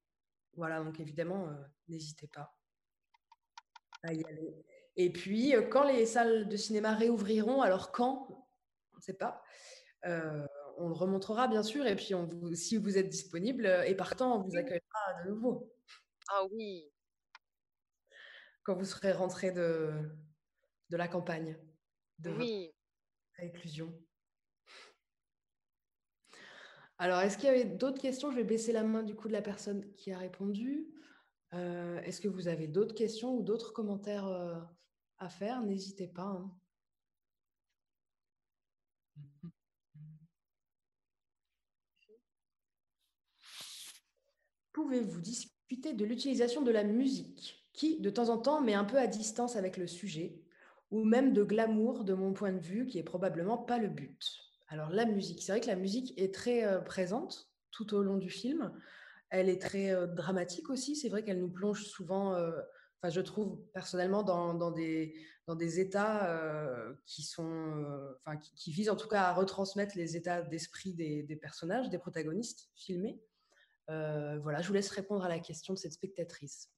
Voilà, 0.53 0.85
donc 0.85 1.01
évidemment, 1.01 1.49
euh, 1.49 1.55
n'hésitez 1.89 2.27
pas 2.27 2.55
à 4.03 4.13
y 4.13 4.23
aller. 4.25 4.63
Et 4.97 5.13
puis, 5.13 5.55
euh, 5.55 5.63
quand 5.63 5.85
les 5.85 6.07
salles 6.07 6.49
de 6.49 6.57
cinéma 6.57 6.95
réouvriront, 6.95 7.61
alors 7.63 7.93
quand? 7.93 8.29
On 8.95 8.97
ne 8.97 9.03
sait 9.03 9.15
pas. 9.15 9.43
Euh, 10.07 10.47
on 10.79 10.89
le 10.89 10.95
remontrera 10.95 11.49
bien 11.49 11.63
sûr. 11.63 11.87
Et 11.87 11.97
puis, 11.97 12.15
on 12.15 12.27
vous, 12.27 12.55
si 12.55 12.77
vous 12.77 12.97
êtes 12.99 13.09
disponible 13.09 13.67
et 13.87 13.95
partant, 13.95 14.39
on 14.39 14.43
vous 14.43 14.57
accueillera 14.57 15.23
de 15.25 15.31
nouveau. 15.31 15.73
Ah 16.29 16.45
oui. 16.53 16.91
Quand 18.63 18.75
vous 18.75 18.85
serez 18.85 19.13
rentré 19.13 19.53
de, 19.53 19.93
de 20.91 20.97
la 20.97 21.09
campagne, 21.09 21.59
de 22.19 22.31
oui. 22.31 22.75
réclusion. 23.35 23.93
Alors, 26.99 27.21
est-ce 27.21 27.37
qu'il 27.37 27.47
y 27.47 27.51
avait 27.51 27.65
d'autres 27.67 28.01
questions? 28.01 28.31
Je 28.31 28.37
vais 28.37 28.45
baisser 28.45 28.73
la 28.73 28.83
main 28.83 29.03
du 29.03 29.15
coup 29.15 29.29
de 29.29 29.35
la 29.35 29.43
personne 29.43 29.93
qui 29.97 30.13
a 30.13 30.19
répondu. 30.19 30.89
Euh, 31.53 32.01
est-ce 32.01 32.21
que 32.21 32.29
vous 32.29 32.49
avez 32.49 32.67
d'autres 32.67 32.95
questions 32.95 33.35
ou 33.35 33.43
d'autres 33.43 33.73
commentaires 33.73 34.27
à 35.19 35.29
faire, 35.29 35.63
n'hésitez 35.63 36.09
pas. 36.09 36.23
Hein. 36.23 36.51
Pouvez-vous 44.73 45.21
discuter 45.21 45.95
de 45.95 46.05
l'utilisation 46.05 46.63
de 46.63 46.71
la 46.71 46.85
musique 46.85 47.67
qui, 47.73 48.01
de 48.01 48.11
temps 48.11 48.29
en 48.29 48.39
temps, 48.39 48.61
met 48.61 48.75
un 48.75 48.85
peu 48.85 48.99
à 48.99 49.07
distance 49.07 49.57
avec 49.57 49.77
le 49.77 49.87
sujet, 49.87 50.41
ou 50.91 51.05
même 51.05 51.33
de 51.33 51.43
glamour, 51.43 52.05
de 52.05 52.15
mon 52.15 52.33
point 52.33 52.53
de 52.53 52.61
vue, 52.61 52.87
qui 52.87 52.99
est 52.99 53.03
probablement 53.03 53.59
pas 53.59 53.79
le 53.79 53.89
but? 53.89 54.21
Alors 54.69 54.91
la 54.91 55.07
musique, 55.07 55.43
c'est 55.43 55.53
vrai 55.53 55.61
que 55.61 55.67
la 55.67 55.77
musique 55.77 56.19
est 56.21 56.35
très 56.35 56.65
euh, 56.65 56.81
présente 56.81 57.49
tout 57.71 57.95
au 57.95 58.03
long 58.03 58.17
du 58.17 58.31
film. 58.31 58.73
Elle 59.31 59.49
est 59.49 59.61
très 59.61 59.91
euh, 59.91 60.07
dramatique 60.07 60.71
aussi. 60.71 60.97
C'est 60.97 61.09
vrai 61.09 61.25
qu'elle 61.25 61.41
nous 61.41 61.51
plonge 61.51 61.85
souvent 61.85 62.35
euh, 62.35 62.53
enfin, 63.01 63.11
je 63.11 63.21
trouve 63.21 63.61
personnellement 63.73 64.23
dans, 64.23 64.55
dans, 64.55 64.71
des, 64.71 65.15
dans 65.47 65.55
des 65.55 65.81
états 65.81 66.31
euh, 66.31 66.95
qui 67.07 67.23
sont, 67.23 67.45
euh, 67.47 68.19
enfin, 68.25 68.37
qui, 68.37 68.73
visent 68.73 68.91
en 68.91 68.97
tout 68.97 69.09
cas 69.09 69.23
à 69.23 69.33
retransmettre 69.33 69.97
les 69.97 70.17
états 70.17 70.43
d'esprit 70.43 70.95
des, 70.95 71.39
personnages, 71.41 71.89
des 71.91 71.99
protagonistes 71.99 72.71
filmés. 72.75 73.21
Euh, 73.91 74.39
voilà, 74.41 74.63
je 74.63 74.69
vous 74.69 74.75
laisse 74.75 74.91
répondre 74.91 75.25
à 75.25 75.29
la 75.29 75.39
question 75.39 75.75
de 75.75 75.79
cette 75.79 75.93
spectatrice. 75.93 76.71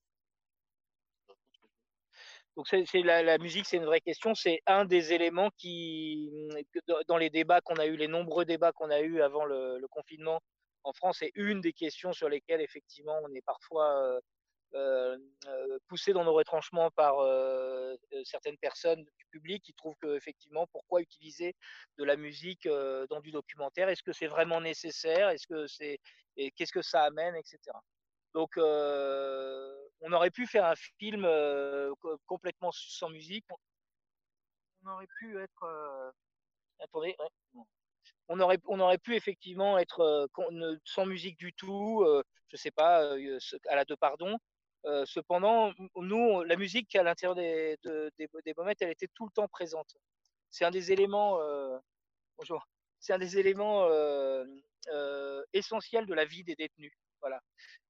Donc 2.57 2.67
c'est, 2.67 3.03
la, 3.03 3.39
musique, 3.39 3.67
c'est 3.67 3.77
une 3.77 3.85
vraie 3.85 4.01
question. 4.01 4.35
C'est 4.35 4.61
un 4.67 4.85
des 4.85 5.13
éléments 5.13 5.51
qui, 5.57 6.29
dans 7.07 7.17
les 7.17 7.31
débats 7.31 7.61
qu'on 7.61 7.77
a 7.77 7.87
eu, 7.87 7.97
les 7.97 8.09
nombreux 8.09 8.45
débats 8.45 8.73
qu'on 8.73 8.91
a 8.91 9.01
eu 9.01 9.23
avant 9.23 9.45
le, 9.45 9.79
le, 9.79 9.87
confinement 9.87 10.41
en 10.83 10.93
France, 10.93 11.19
c'est 11.21 11.31
une 11.37 11.61
des 11.61 11.73
questions 11.73 12.13
sur 12.13 12.29
lesquelles 12.29 12.61
effectivement 12.61 13.17
on 13.23 13.33
est 13.33 13.45
parfois 13.45 14.21
euh, 14.75 15.17
euh, 15.47 15.79
poussé 15.89 16.13
dans 16.13 16.25
nos 16.25 16.35
retranchements 16.35 16.91
par 16.91 17.21
euh, 17.21 17.97
certaines 18.25 18.59
personnes 18.59 19.03
du 19.03 19.25
public 19.31 19.63
qui 19.63 19.73
trouvent 19.73 19.97
que 19.99 20.15
effectivement 20.15 20.67
pourquoi 20.67 21.01
utiliser 21.01 21.57
de 21.97 22.05
la 22.05 22.17
musique 22.17 22.69
dans 23.09 23.21
du 23.21 23.31
documentaire? 23.31 23.89
Est-ce 23.89 24.03
que 24.03 24.13
c'est 24.13 24.27
vraiment 24.27 24.61
nécessaire? 24.61 25.31
Est-ce 25.31 25.47
que 25.47 25.67
c'est 25.67 25.99
et 26.37 26.51
qu'est-ce 26.51 26.73
que 26.73 26.83
ça 26.83 27.03
amène, 27.05 27.35
etc. 27.35 27.59
Donc 28.35 28.59
on 28.59 30.13
aurait 30.13 30.31
pu 30.31 30.47
faire 30.47 30.67
un 30.67 30.77
film 30.99 31.27
complètement 32.27 32.71
sans 32.73 33.09
musique. 33.09 33.47
On 34.85 34.91
aurait 34.91 35.09
pu 35.19 35.39
être 35.41 36.13
attendez, 36.81 37.17
on 38.29 38.39
aurait, 38.41 38.59
on 38.67 38.81
aurait 38.81 38.99
pu 38.99 39.17
effectivement 39.17 39.79
être 39.79 40.29
sans 40.85 41.07
musique 41.07 41.39
du 41.39 41.55
tout, 41.55 42.07
je 42.49 42.57
sais 42.57 42.71
pas, 42.71 43.15
à 43.69 43.77
la 43.77 43.85
deux 43.87 43.97
pardon, 43.97 44.39
euh, 44.89 45.05
cependant, 45.05 45.73
nous, 45.97 46.43
la 46.45 46.57
musique 46.57 46.97
à 46.97 47.03
l'intérieur 47.03 47.35
des, 47.35 47.77
des, 47.85 48.29
des 48.45 48.55
bombettes, 48.55 48.81
elle 48.81 48.91
était 48.91 49.09
tout 49.15 49.27
le 49.27 49.31
temps 49.33 49.49
présente. 49.49 49.95
C'est 50.51 50.65
un 50.65 50.71
des 50.71 50.93
éléments, 50.93 51.41
euh, 51.43 51.79
bonjour, 52.39 52.67
c'est 52.99 53.13
un 53.13 53.19
des 53.19 53.39
éléments 53.39 53.85
euh, 53.85 54.47
essentiels 55.53 56.07
de 56.07 56.15
la 56.15 56.25
vie 56.25 56.43
des 56.43 56.57
détenus. 56.57 56.93
Voilà. 57.21 57.41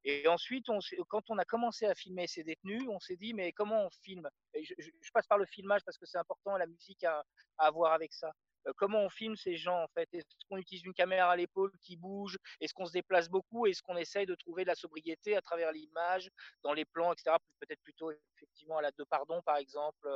Et 0.04 0.26
ensuite, 0.26 0.66
quand 1.08 1.30
on 1.30 1.38
a 1.38 1.44
commencé 1.44 1.86
à 1.86 1.94
filmer 1.94 2.26
ces 2.26 2.42
détenus, 2.42 2.82
on 2.88 2.98
s'est 2.98 3.16
dit, 3.16 3.32
mais 3.32 3.52
comment 3.52 3.86
on 3.86 3.90
filme? 4.02 4.28
Je, 4.54 5.10
passe 5.12 5.26
par 5.26 5.38
le 5.38 5.46
filmage 5.46 5.82
parce 5.84 5.98
que 5.98 6.06
c'est 6.06 6.18
important, 6.18 6.56
la 6.56 6.66
musique 6.66 7.04
à, 7.04 7.22
à 7.58 7.70
voir 7.70 7.92
avec 7.92 8.12
ça. 8.12 8.32
Comment 8.76 9.02
on 9.02 9.08
filme 9.08 9.36
ces 9.36 9.56
gens 9.56 9.82
en 9.82 9.88
fait? 9.88 10.08
Est-ce 10.12 10.26
qu'on 10.48 10.58
utilise 10.58 10.84
une 10.84 10.94
caméra 10.94 11.30
à 11.30 11.36
l'épaule 11.36 11.72
qui 11.80 11.96
bouge? 11.96 12.38
Est-ce 12.60 12.74
qu'on 12.74 12.86
se 12.86 12.92
déplace 12.92 13.28
beaucoup? 13.28 13.66
Est-ce 13.66 13.82
qu'on 13.82 13.96
essaye 13.96 14.26
de 14.26 14.34
trouver 14.34 14.64
de 14.64 14.68
la 14.68 14.74
sobriété 14.74 15.36
à 15.36 15.42
travers 15.42 15.72
l'image, 15.72 16.30
dans 16.62 16.72
les 16.72 16.84
plans, 16.84 17.12
etc. 17.12 17.36
Peut-être 17.60 17.82
plutôt 17.82 18.12
effectivement 18.36 18.78
à 18.78 18.82
la 18.82 18.90
de 18.90 19.04
pardon 19.04 19.40
par 19.42 19.56
exemple, 19.56 20.08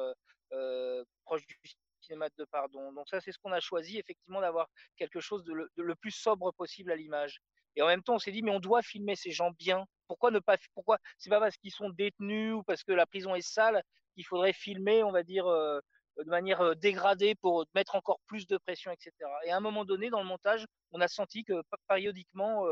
proche 1.24 1.46
du 1.46 1.56
cinéma 2.00 2.28
de 2.36 2.44
pardon. 2.44 2.92
Donc 2.92 3.08
ça 3.08 3.20
c'est 3.20 3.32
ce 3.32 3.38
qu'on 3.38 3.52
a 3.52 3.60
choisi 3.60 3.98
effectivement 3.98 4.40
d'avoir 4.40 4.68
quelque 4.96 5.20
chose 5.20 5.44
de 5.44 5.52
le, 5.74 5.94
plus 5.94 6.10
sobre 6.10 6.52
possible 6.52 6.90
à 6.92 6.96
l'image. 6.96 7.40
Et 7.76 7.82
en 7.82 7.86
même 7.86 8.02
temps, 8.02 8.16
on 8.16 8.18
s'est 8.18 8.32
dit, 8.32 8.42
mais 8.42 8.50
on 8.50 8.60
doit 8.60 8.82
filmer 8.82 9.16
ces 9.16 9.30
gens 9.30 9.50
bien. 9.52 9.86
Pourquoi 10.06 10.30
ne 10.30 10.40
pas 10.40 10.58
Pourquoi? 10.74 10.98
C'est 11.16 11.30
pas 11.30 11.40
parce 11.40 11.56
qu'ils 11.56 11.72
sont 11.72 11.88
détenus 11.88 12.54
ou 12.54 12.62
parce 12.62 12.84
que 12.84 12.92
la 12.92 13.06
prison 13.06 13.34
est 13.34 13.40
sale 13.40 13.82
qu'il 14.14 14.26
faudrait 14.26 14.52
filmer, 14.52 15.02
on 15.02 15.10
va 15.10 15.22
dire, 15.22 15.46
de 16.18 16.28
manière 16.28 16.76
dégradée 16.76 17.34
pour 17.34 17.64
mettre 17.74 17.94
encore 17.94 18.20
plus 18.26 18.46
de 18.46 18.58
pression, 18.58 18.90
etc. 18.90 19.12
Et 19.44 19.50
à 19.50 19.56
un 19.56 19.60
moment 19.60 19.84
donné, 19.84 20.10
dans 20.10 20.20
le 20.20 20.26
montage, 20.26 20.64
on 20.92 21.00
a 21.00 21.08
senti 21.08 21.44
que 21.44 21.62
périodiquement, 21.88 22.66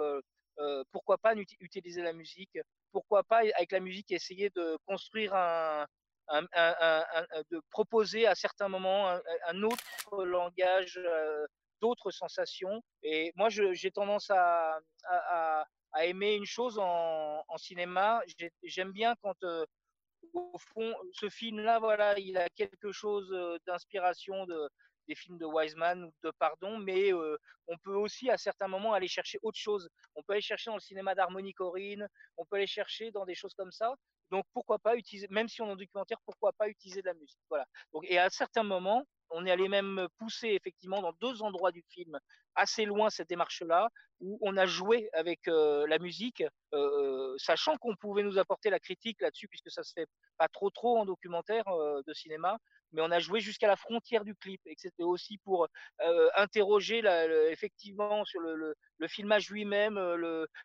pourquoi 0.93 1.19
pas 1.19 1.35
utiliser 1.35 2.03
la 2.03 2.13
musique, 2.13 2.59
pourquoi 2.93 3.23
pas 3.25 3.39
avec 3.39 3.73
la 3.73 3.81
musique 3.81 4.11
essayer 4.13 4.51
de 4.51 4.77
construire 4.87 5.35
un, 5.35 5.87
de 6.29 7.61
proposer 7.71 8.27
à 8.27 8.35
certains 8.35 8.69
moments 8.69 9.09
un, 9.47 9.63
autre 9.63 10.25
langage, 10.25 11.01
d'autres 11.81 12.11
sensations. 12.11 12.83
Et 13.03 13.33
moi, 13.37 13.49
j'ai 13.49 13.91
tendance 13.91 14.31
à, 14.31 14.79
à 15.93 16.07
aimer 16.07 16.35
une 16.35 16.47
chose 16.47 16.79
en, 16.79 17.45
cinéma. 17.57 18.23
J'aime 18.63 18.93
bien 18.93 19.15
quand, 19.23 19.37
au 20.33 20.59
fond, 20.59 20.95
ce 21.13 21.29
film-là, 21.29 21.79
voilà, 21.79 22.19
il 22.19 22.37
a 22.37 22.49
quelque 22.51 22.93
chose 22.93 23.31
d'inspiration 23.67 24.47
de, 24.47 24.69
des 25.09 25.15
films 25.15 25.39
de 25.39 25.47
Wiseman 25.47 26.05
ou 26.05 26.13
de 26.23 26.33
Pardon, 26.39 26.79
mais 26.79 27.13
on 27.13 27.79
peut 27.83 27.95
aussi 27.95 28.31
à 28.31 28.37
certains 28.37 28.69
moments 28.69 28.95
aller 28.95 29.09
chercher 29.09 29.39
autre 29.43 29.59
chose. 29.59 29.89
On 30.15 30.23
peut 30.23 30.35
aller 30.35 30.43
chercher 30.43 30.71
dans 30.71 30.77
le 30.77 30.81
cinéma 30.81 31.15
d'harmonie 31.15 31.53
Corinne, 31.53 32.07
on 32.37 32.45
peut 32.45 32.57
aller 32.57 32.67
chercher 32.67 33.11
dans 33.11 33.25
des 33.25 33.35
choses 33.35 33.55
comme 33.55 33.73
ça. 33.73 33.95
Donc 34.31 34.45
pourquoi 34.53 34.79
pas 34.79 34.97
utiliser, 34.97 35.27
même 35.31 35.49
si 35.49 35.61
on 35.61 35.69
est 35.69 35.73
en 35.73 35.77
documentaire, 35.77 36.19
pourquoi 36.25 36.53
pas 36.53 36.69
utiliser 36.69 37.03
de 37.03 37.07
la 37.07 37.15
musique? 37.15 37.41
Voilà. 37.49 37.67
Donc, 37.93 38.05
et 38.07 38.19
à 38.19 38.31
certains 38.31 38.63
moments, 38.63 39.05
on 39.31 39.47
est 39.47 39.51
allé 39.51 39.69
même 39.69 40.07
pousser 40.19 40.49
effectivement 40.49 41.01
dans 41.01 41.13
deux 41.21 41.43
endroits 41.43 41.73
du 41.73 41.83
film 41.89 42.19
assez 42.55 42.85
loin 42.85 43.11
cette 43.11 43.29
démarche-là, 43.29 43.89
où 44.21 44.39
on 44.43 44.57
a 44.57 44.67
joué 44.67 45.09
avec 45.13 45.41
la 45.47 45.99
musique, 45.99 46.45
sachant 47.39 47.77
qu'on 47.77 47.97
pouvait 47.97 48.23
nous 48.23 48.39
apporter 48.39 48.71
la 48.71 48.79
critique 48.79 49.21
là-dessus, 49.21 49.49
puisque 49.49 49.71
ça 49.71 49.83
se 49.83 49.93
fait 49.93 50.07
pas 50.37 50.49
trop 50.49 50.71
trop 50.71 50.99
en 50.99 51.07
documentaire 51.07 51.65
de 52.07 52.13
cinéma, 52.13 52.59
mais 52.93 53.03
on 53.03 53.11
a 53.11 53.19
joué 53.19 53.41
jusqu'à 53.41 53.69
la 53.69 53.77
frontière 53.77 54.25
du 54.25 54.35
clip, 54.35 54.61
et 54.67 54.75
c'était 54.77 55.05
aussi 55.05 55.39
pour 55.39 55.69
interroger 56.37 57.03
effectivement 57.51 58.25
sur 58.25 58.41
le, 58.41 58.75
filmage 59.09 59.51
lui-même, 59.51 59.99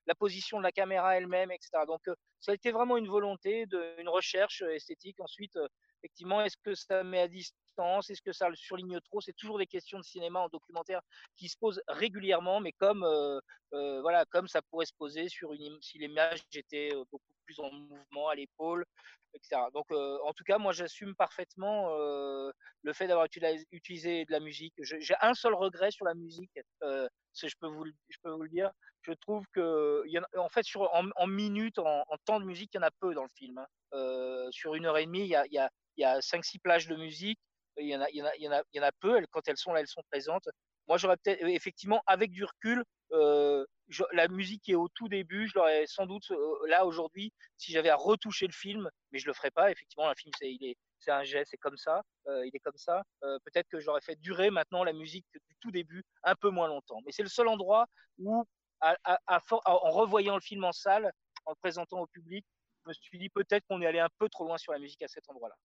la 0.05 0.15
position 0.15 0.57
de 0.57 0.63
la 0.63 0.71
caméra 0.71 1.15
elle-même, 1.15 1.51
etc. 1.51 1.69
Donc 1.87 2.01
ça 2.41 2.51
a 2.51 2.55
été 2.55 2.71
vraiment 2.71 2.97
une 2.97 3.07
volonté, 3.07 3.65
de, 3.65 3.99
une 3.99 4.09
recherche 4.09 4.61
esthétique. 4.61 5.19
Ensuite, 5.19 5.57
effectivement, 5.99 6.41
est-ce 6.41 6.57
que 6.57 6.75
ça 6.75 7.03
met 7.03 7.21
à 7.21 7.27
distance? 7.27 8.09
Est-ce 8.09 8.21
que 8.21 8.33
ça 8.33 8.49
le 8.49 8.55
surligne 8.55 8.99
trop? 9.01 9.21
C'est 9.21 9.33
toujours 9.33 9.57
des 9.57 9.65
questions 9.65 9.97
de 9.97 10.03
cinéma 10.03 10.41
en 10.41 10.49
documentaire 10.49 11.01
qui 11.35 11.49
se 11.49 11.57
posent 11.57 11.81
régulièrement, 11.87 12.59
mais 12.59 12.71
comme, 12.73 13.03
euh, 13.03 13.39
euh, 13.73 14.01
voilà, 14.01 14.25
comme 14.25 14.47
ça 14.47 14.61
pourrait 14.61 14.85
se 14.85 14.93
poser 14.97 15.29
sur 15.29 15.53
une, 15.53 15.77
si 15.81 15.97
l'image 15.97 16.41
était 16.53 16.91
euh, 16.93 17.03
beaucoup 17.11 17.33
plus 17.45 17.59
en 17.59 17.71
mouvement 17.71 18.29
à 18.29 18.35
l'épaule, 18.35 18.85
etc. 19.33 19.61
Donc, 19.73 19.85
en 19.91 20.33
tout 20.33 20.43
cas, 20.45 20.57
moi, 20.57 20.71
j'assume 20.71 21.13
parfaitement 21.15 21.89
le 21.89 22.93
fait 22.93 23.05
d'avoir 23.05 23.27
utilisé 23.71 24.25
de 24.25 24.31
la 24.31 24.39
musique. 24.39 24.73
J'ai 24.79 25.15
un 25.21 25.33
seul 25.33 25.53
regret 25.53 25.91
sur 25.91 26.05
la 26.05 26.15
musique, 26.15 26.57
je, 26.81 27.55
peux 27.59 27.67
vous, 27.67 27.85
je 27.85 28.17
peux 28.23 28.31
vous 28.31 28.43
le 28.43 28.49
dire. 28.49 28.71
Je 29.01 29.11
trouve 29.11 29.45
que, 29.53 30.03
en, 30.37 30.49
fait, 30.49 30.63
sur, 30.63 30.89
en, 30.93 31.27
minutes, 31.27 31.77
en, 31.79 32.03
temps 32.23 32.39
de 32.39 32.45
musique, 32.45 32.71
il 32.73 32.77
y 32.77 32.79
en 32.79 32.87
a 32.87 32.91
peu 32.99 33.13
dans 33.13 33.23
le 33.23 33.29
film. 33.35 33.59
Hein. 33.59 34.47
sur 34.51 34.73
une 34.73 34.85
heure 34.85 34.97
et 34.97 35.05
demie, 35.05 35.25
il 35.25 35.27
y 35.27 35.35
a, 35.35 35.45
y 35.51 35.59
a, 35.59 35.69
y 35.97 36.05
a 36.05 36.19
5-6 36.19 36.59
plages 36.59 36.87
de 36.87 36.95
musique 36.95 37.39
il 37.77 37.87
y 37.87 37.95
en 37.95 38.01
a, 38.01 38.09
il 38.09 38.17
y 38.17 38.21
en 38.21 38.25
a, 38.25 38.61
il 38.71 38.77
y 38.77 38.79
en 38.79 38.83
a 38.83 38.91
peu. 38.99 39.21
quand 39.31 39.47
elles 39.47 39.57
sont 39.57 39.73
là, 39.73 39.79
elles 39.81 39.87
sont 39.87 40.03
présentes. 40.09 40.47
Moi, 40.87 40.97
j'aurais 40.97 41.17
peut-être, 41.17 41.43
euh, 41.43 41.47
effectivement, 41.47 42.01
avec 42.05 42.31
du 42.31 42.43
recul, 42.43 42.83
euh, 43.11 43.65
la 44.13 44.27
musique 44.27 44.67
est 44.69 44.75
au 44.75 44.87
tout 44.89 45.07
début, 45.07 45.47
je 45.47 45.55
l'aurais 45.55 45.85
sans 45.87 46.05
doute 46.05 46.29
euh, 46.31 46.67
là 46.67 46.85
aujourd'hui, 46.85 47.31
si 47.57 47.71
j'avais 47.71 47.89
à 47.89 47.95
retoucher 47.95 48.47
le 48.47 48.53
film, 48.53 48.89
mais 49.11 49.19
je 49.19 49.27
le 49.27 49.33
ferai 49.33 49.51
pas. 49.51 49.71
Effectivement, 49.71 50.09
un 50.09 50.15
film, 50.15 50.31
c'est, 50.39 51.11
un 51.11 51.23
geste, 51.23 51.51
c'est 51.51 51.57
comme 51.57 51.77
ça, 51.77 52.01
il 52.27 52.49
est 52.53 52.59
comme 52.59 52.77
ça. 52.77 53.03
peut-être 53.21 53.67
que 53.69 53.79
j'aurais 53.79 54.01
fait 54.01 54.15
durer 54.15 54.49
maintenant 54.49 54.83
la 54.83 54.93
musique 54.93 55.25
du 55.33 55.55
tout 55.61 55.69
début 55.69 56.03
un 56.23 56.35
peu 56.35 56.49
moins 56.49 56.67
longtemps. 56.67 56.99
Mais 57.05 57.11
c'est 57.11 57.21
le 57.21 57.29
seul 57.29 57.47
endroit 57.47 57.85
où, 58.17 58.43
en 58.81 59.91
revoyant 59.91 60.33
le 60.33 60.41
film 60.41 60.63
en 60.63 60.71
salle, 60.71 61.11
en 61.45 61.51
le 61.51 61.55
présentant 61.61 61.99
au 61.99 62.07
public, 62.07 62.43
je 62.83 62.89
me 62.89 62.93
suis 62.93 63.19
dit 63.19 63.29
peut-être 63.29 63.65
qu'on 63.67 63.81
est 63.81 63.85
allé 63.85 63.99
un 63.99 64.09
peu 64.17 64.29
trop 64.29 64.45
loin 64.45 64.57
sur 64.57 64.71
la 64.71 64.79
musique 64.79 65.03
à 65.03 65.07
cet 65.07 65.29
endroit-là. 65.29 65.55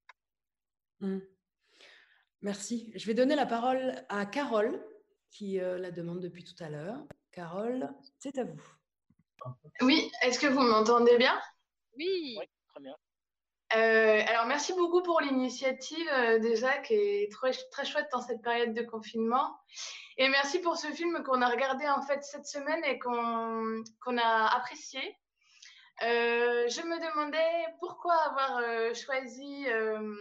Mmh. 1.01 1.21
Merci. 2.43 2.93
Je 2.95 3.07
vais 3.07 3.15
donner 3.15 3.35
la 3.35 3.47
parole 3.47 3.95
à 4.09 4.25
Carole, 4.25 4.83
qui 5.31 5.61
euh, 5.61 5.79
la 5.79 5.91
demande 5.91 6.21
depuis 6.21 6.45
tout 6.45 6.63
à 6.63 6.69
l'heure. 6.69 6.99
Carole, 7.33 7.89
c'est 8.19 8.39
à 8.39 8.45
vous. 8.45 8.63
Oui, 9.81 10.11
est-ce 10.23 10.39
que 10.39 10.47
vous 10.47 10.61
m'entendez 10.61 11.17
bien? 11.17 11.41
Oui. 11.97 12.39
très 12.69 12.81
bien. 12.81 12.95
Euh, 13.77 14.23
alors, 14.27 14.47
merci 14.47 14.73
beaucoup 14.73 15.03
pour 15.03 15.21
l'initiative 15.21 16.09
euh, 16.13 16.39
déjà 16.41 16.79
qui 16.79 16.95
est 16.95 17.33
très, 17.33 17.53
très 17.71 17.85
chouette 17.85 18.09
dans 18.13 18.21
cette 18.21 18.43
période 18.43 18.75
de 18.75 18.83
confinement. 18.83 19.57
Et 20.17 20.29
merci 20.29 20.59
pour 20.59 20.77
ce 20.77 20.89
film 20.89 21.23
qu'on 21.23 21.41
a 21.41 21.49
regardé 21.49 21.87
en 21.87 22.03
fait 22.03 22.23
cette 22.25 22.47
semaine 22.47 22.85
et 22.85 22.99
qu'on 22.99 24.19
a 24.19 24.57
apprécié. 24.57 25.01
Euh, 26.03 26.67
je 26.69 26.81
me 26.81 26.97
demandais 27.11 27.75
pourquoi 27.79 28.15
avoir 28.15 28.57
euh, 28.59 28.95
choisi 28.95 29.67
euh, 29.69 30.17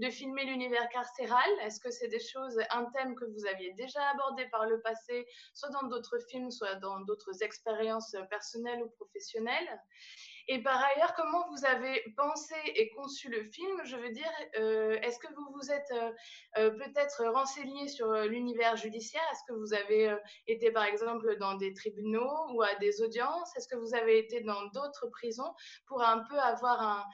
de 0.00 0.10
filmer 0.10 0.44
l'univers 0.44 0.88
carcéral. 0.88 1.48
Est-ce 1.62 1.78
que 1.78 1.90
c'est 1.90 2.08
des 2.08 2.18
choses, 2.18 2.58
un 2.70 2.86
thème 2.86 3.14
que 3.14 3.24
vous 3.26 3.46
aviez 3.46 3.72
déjà 3.74 4.02
abordé 4.10 4.46
par 4.46 4.66
le 4.66 4.80
passé, 4.80 5.24
soit 5.54 5.70
dans 5.70 5.86
d'autres 5.86 6.18
films, 6.30 6.50
soit 6.50 6.74
dans 6.76 6.98
d'autres 7.00 7.44
expériences 7.44 8.16
personnelles 8.28 8.82
ou 8.82 8.88
professionnelles? 8.90 9.80
Et 10.48 10.62
par 10.62 10.80
ailleurs, 10.82 11.14
comment 11.14 11.48
vous 11.50 11.64
avez 11.64 12.02
pensé 12.16 12.54
et 12.66 12.88
conçu 12.90 13.28
le 13.28 13.42
film? 13.42 13.84
Je 13.84 13.96
veux 13.96 14.10
dire, 14.10 14.30
euh, 14.58 14.96
est-ce 15.02 15.18
que 15.18 15.32
vous 15.34 15.46
vous 15.52 15.72
êtes 15.72 15.90
euh, 15.90 16.12
euh, 16.58 16.70
peut-être 16.70 17.24
renseigné 17.32 17.88
sur 17.88 18.12
l'univers 18.12 18.76
judiciaire? 18.76 19.22
Est-ce 19.32 19.42
que 19.48 19.58
vous 19.58 19.74
avez 19.74 20.16
été 20.46 20.70
par 20.70 20.84
exemple 20.84 21.36
dans 21.38 21.54
des 21.54 21.72
tribunaux 21.72 22.52
ou 22.52 22.62
à 22.62 22.74
des 22.76 23.02
audiences? 23.02 23.56
Est-ce 23.56 23.66
que 23.66 23.76
vous 23.76 23.94
avez 23.94 24.18
été 24.18 24.40
dans 24.40 24.66
d'autres 24.66 25.08
prisons 25.08 25.52
pour 25.86 26.02
un 26.02 26.20
peu 26.20 26.38
avoir 26.38 26.80
un, 26.80 27.06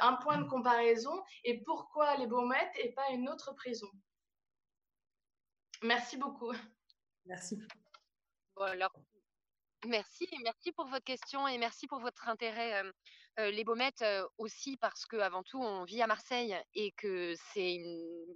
un 0.00 0.14
point 0.14 0.38
de 0.38 0.48
comparaison? 0.48 1.22
Et 1.44 1.62
pourquoi 1.62 2.16
les 2.16 2.26
Baumettes 2.26 2.74
et 2.78 2.92
pas 2.92 3.08
une 3.10 3.28
autre 3.28 3.54
prison? 3.54 3.88
Merci 5.82 6.16
beaucoup. 6.16 6.52
Merci. 7.26 7.60
Bon, 8.56 8.64
alors, 8.64 8.92
Merci, 9.86 10.28
merci 10.42 10.72
pour 10.72 10.86
votre 10.86 11.04
question 11.04 11.46
et 11.46 11.58
merci 11.58 11.86
pour 11.86 12.00
votre 12.00 12.28
intérêt. 12.28 12.82
les 13.36 13.64
Baumettes 13.64 14.04
aussi 14.38 14.76
parce 14.78 15.04
qu'avant 15.04 15.42
tout, 15.42 15.60
on 15.60 15.84
vit 15.84 16.00
à 16.00 16.06
Marseille 16.06 16.56
et 16.74 16.92
que 16.92 17.34
c'est 17.52 17.78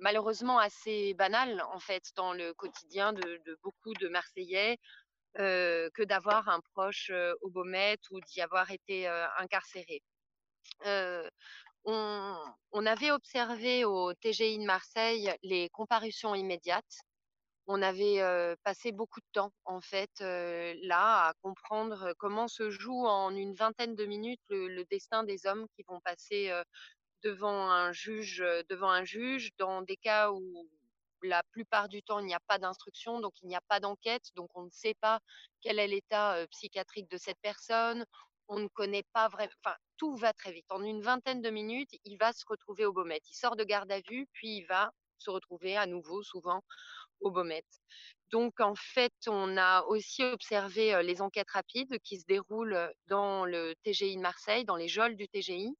malheureusement 0.01 0.59
assez 0.59 1.15
banal 1.15 1.63
en 1.73 1.79
fait 1.79 2.13
dans 2.17 2.33
le 2.33 2.53
quotidien 2.55 3.13
de, 3.13 3.59
beaucoup 3.63 3.95
de 3.95 4.09
Marseillais 4.09 4.79
que 5.37 6.05
d'avoir 6.05 6.49
un 6.49 6.61
proche 6.75 7.11
aux 7.41 7.51
Baumettes 7.51 8.11
ou 8.11 8.21
d'y 8.21 8.41
avoir 8.43 8.71
été 8.71 9.07
incarcéré. 9.39 10.03
On, 11.85 12.87
avait 12.87 13.11
observé 13.11 13.85
au 13.87 14.13
TGI 14.13 14.59
de 14.59 14.65
Marseille 14.65 15.33
les 15.43 15.71
comparutions 15.71 16.35
immédiates 16.35 17.01
on 17.69 17.83
avait 17.83 18.21
passé 18.65 18.93
beaucoup 18.93 19.21
de 19.21 19.27
temps 19.33 19.53
en 19.67 19.81
fait 19.81 20.11
là 20.21 21.29
à 21.29 21.35
comprendre 21.43 22.15
comment 22.19 22.49
se 22.49 22.71
joue 22.71 23.07
en 23.07 23.31
une 23.37 23.55
vingtaine 23.55 23.95
de 23.95 24.07
minutes 24.07 24.41
le, 24.49 24.85
destin 24.85 25.23
des 25.23 25.47
hommes 25.47 25.67
qui 25.77 25.85
vont 25.87 26.01
passer 26.01 26.51
devant 27.23 27.71
un 27.71 27.93
juge 27.93 28.43
devant 28.71 28.91
un 28.91 29.05
juge. 29.05 29.51
Dans 29.59 29.83
des 29.83 29.99
cas 29.99 30.33
où 30.33 30.69
la 31.23 31.43
plupart 31.51 31.89
du 31.89 32.03
temps 32.03 32.21
il 32.21 32.27
n'y 32.27 32.35
a 32.35 32.41
pas 32.47 32.59
d'instruction 32.59 33.21
donc 33.21 33.35
il 33.43 33.49
n'y 33.49 33.57
a 33.57 33.61
pas 33.69 33.81
d'enquête 33.81 34.31
donc 34.37 34.49
on 34.55 34.63
ne 34.63 34.71
sait 34.71 34.95
pas 34.95 35.21
quel 35.61 35.79
est 35.79 35.89
l'état 35.89 36.47
psychiatrique 36.51 37.11
de 37.11 37.19
cette 37.19 37.39
personne. 37.43 38.05
On 38.51 38.61
ne 38.61 38.69
connaît 38.69 39.05
pas 39.13 39.29
vraiment 39.29 39.53
enfin 39.63 39.77
tout 39.99 40.17
va 40.17 40.33
très 40.33 40.53
vite. 40.53 40.67
En 40.71 40.83
une 40.83 41.03
vingtaine 41.03 41.43
de 41.43 41.51
minutes 41.51 41.91
il 42.05 42.17
va 42.17 42.33
se 42.33 42.45
retrouver 42.49 42.87
au 42.87 42.95
Beaumet 42.95 43.21
il 43.31 43.35
sort 43.35 43.57
de 43.57 43.65
garde 43.65 43.93
à 43.93 44.01
vue 44.01 44.27
puis 44.33 44.57
il 44.57 44.67
va 44.67 44.91
se 45.21 45.31
retrouver 45.31 45.77
à 45.77 45.87
nouveau 45.87 46.23
souvent 46.23 46.63
au 47.21 47.31
Baumette. 47.31 47.65
Donc, 48.31 48.61
en 48.61 48.75
fait, 48.75 49.15
on 49.27 49.57
a 49.57 49.83
aussi 49.85 50.23
observé 50.23 51.03
les 51.03 51.23
enquêtes 51.23 51.51
rapides 51.51 51.99
qui 52.05 52.21
se 52.21 52.27
déroulent 52.27 52.93
dans 53.07 53.45
le 53.45 53.75
TGI 53.85 54.17
de 54.17 54.21
Marseille, 54.21 54.65
dans 54.65 54.77
les 54.77 54.89
geôles 54.89 55.17
du 55.17 55.29
TGI, 55.29 55.75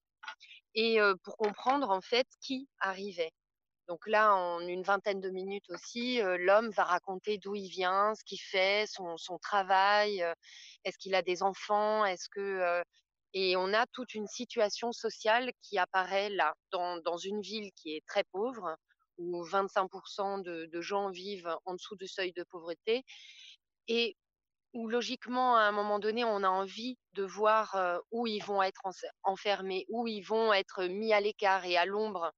et 0.75 0.99
pour 1.25 1.37
comprendre 1.37 1.91
en 1.91 2.01
fait 2.01 2.27
qui 2.41 2.69
arrivait. 2.79 3.33
Donc 3.87 4.07
là, 4.07 4.35
en 4.35 4.61
une 4.61 4.83
vingtaine 4.83 5.21
de 5.21 5.31
minutes 5.31 5.69
aussi, 5.71 6.21
l'homme 6.23 6.71
va 6.71 6.85
raconter 6.85 7.39
d'où 7.39 7.55
il 7.55 7.69
vient, 7.69 8.15
ce 8.15 8.23
qu'il 8.25 8.41
fait, 8.41 8.87
son, 8.87 9.39
travail, 9.39 10.25
est-ce 10.85 10.99
qu'il 10.99 11.15
a 11.15 11.23
des 11.23 11.43
enfants, 11.43 12.05
est-ce 12.05 12.29
que 12.29 12.83
et 13.35 13.57
on 13.57 13.75
a 13.75 13.87
toute 13.87 14.15
une 14.15 14.27
situation 14.27 14.91
sociale 14.93 15.53
qui 15.63 15.79
apparaît 15.79 16.31
là, 16.31 16.55
dans 16.73 17.19
une 17.19 17.41
ville 17.41 17.71
qui 17.77 17.95
est 17.95 18.07
très 18.07 18.25
pauvre, 18.25 18.77
où 19.19 19.45
25% 19.45 20.43
de, 20.43 20.81
gens 20.81 21.11
vivent 21.11 21.55
en 21.65 21.75
dessous 21.75 21.97
du 21.97 22.07
seuil 22.07 22.33
de 22.33 22.45
pauvreté 22.45 23.05
et 23.89 24.17
où 24.75 24.89
logiquement, 24.89 25.57
à 25.57 25.63
un 25.63 25.73
moment 25.73 25.99
donné, 25.99 26.25
on 26.25 26.43
a 26.43 26.49
envie 26.49 26.99
de 27.15 27.25
voir 27.25 28.01
où 28.11 28.27
ils 28.27 28.43
vont 28.45 28.63
être 28.63 28.83
enfermés, 29.23 29.87
où 29.89 30.07
ils 30.07 30.23
vont 30.23 30.53
être 30.53 30.85
mis 30.85 31.13
à 31.13 31.21
l'écart 31.21 31.65
et 31.65 31.77
à 31.77 31.87
l'ombre. 31.87 32.33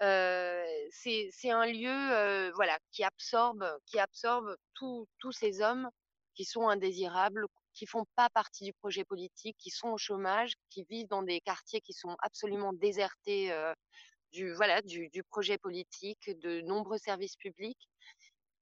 c'est 0.00 1.50
un 1.50 1.66
lieu 1.66 2.50
voilà, 2.54 2.78
qui 2.92 3.02
absorbe, 3.02 3.68
qui 3.86 3.98
absorbe 3.98 4.56
tous 4.74 5.32
ces 5.32 5.60
hommes 5.60 5.90
qui 6.34 6.44
sont 6.44 6.68
indésirables, 6.68 7.46
qui 7.74 7.86
font 7.86 8.06
pas 8.14 8.30
partie 8.30 8.64
du 8.64 8.72
projet 8.74 9.04
politique, 9.04 9.56
qui 9.58 9.70
sont 9.70 9.88
au 9.88 9.98
chômage, 9.98 10.54
qui 10.70 10.84
vivent 10.88 11.08
dans 11.08 11.22
des 11.22 11.40
quartiers 11.40 11.80
qui 11.80 11.92
sont 11.92 12.16
absolument 12.20 12.72
désertés 12.72 13.52
du, 14.36 14.52
voilà, 14.52 14.82
du, 14.82 15.22
projet 15.30 15.56
politique, 15.56 16.30
de 16.40 16.60
nombreux 16.60 16.98
services 16.98 17.36
publics. 17.36 17.88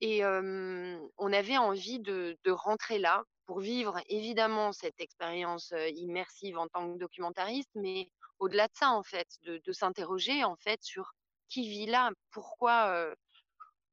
Et 0.01 0.25
on 0.25 1.33
avait 1.33 1.59
envie 1.59 1.99
de, 2.01 2.37
rentrer 2.47 2.99
là 2.99 3.25
pour 3.47 3.61
vivre 3.61 4.01
évidemment 4.09 4.73
cette 4.73 5.01
expérience 5.01 5.75
immersive 5.95 6.59
en 6.59 6.69
tant 6.69 6.93
que 6.93 6.99
documentariste, 6.99 7.71
mais 7.75 8.09
au-delà 8.39 8.69
de 8.69 8.73
ça, 8.75 8.91
en 8.91 9.03
fait, 9.03 9.29
de, 9.43 9.73
s'interroger 9.73 10.45
en 10.45 10.57
fait 10.57 10.83
sur 10.83 11.13
qui 11.49 11.69
vit 11.69 11.87
là, 11.87 12.11
pourquoi, 12.31 13.13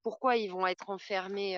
pourquoi 0.03 0.37
ils 0.37 0.51
vont 0.51 0.67
être 0.67 0.89
enfermés 0.89 1.57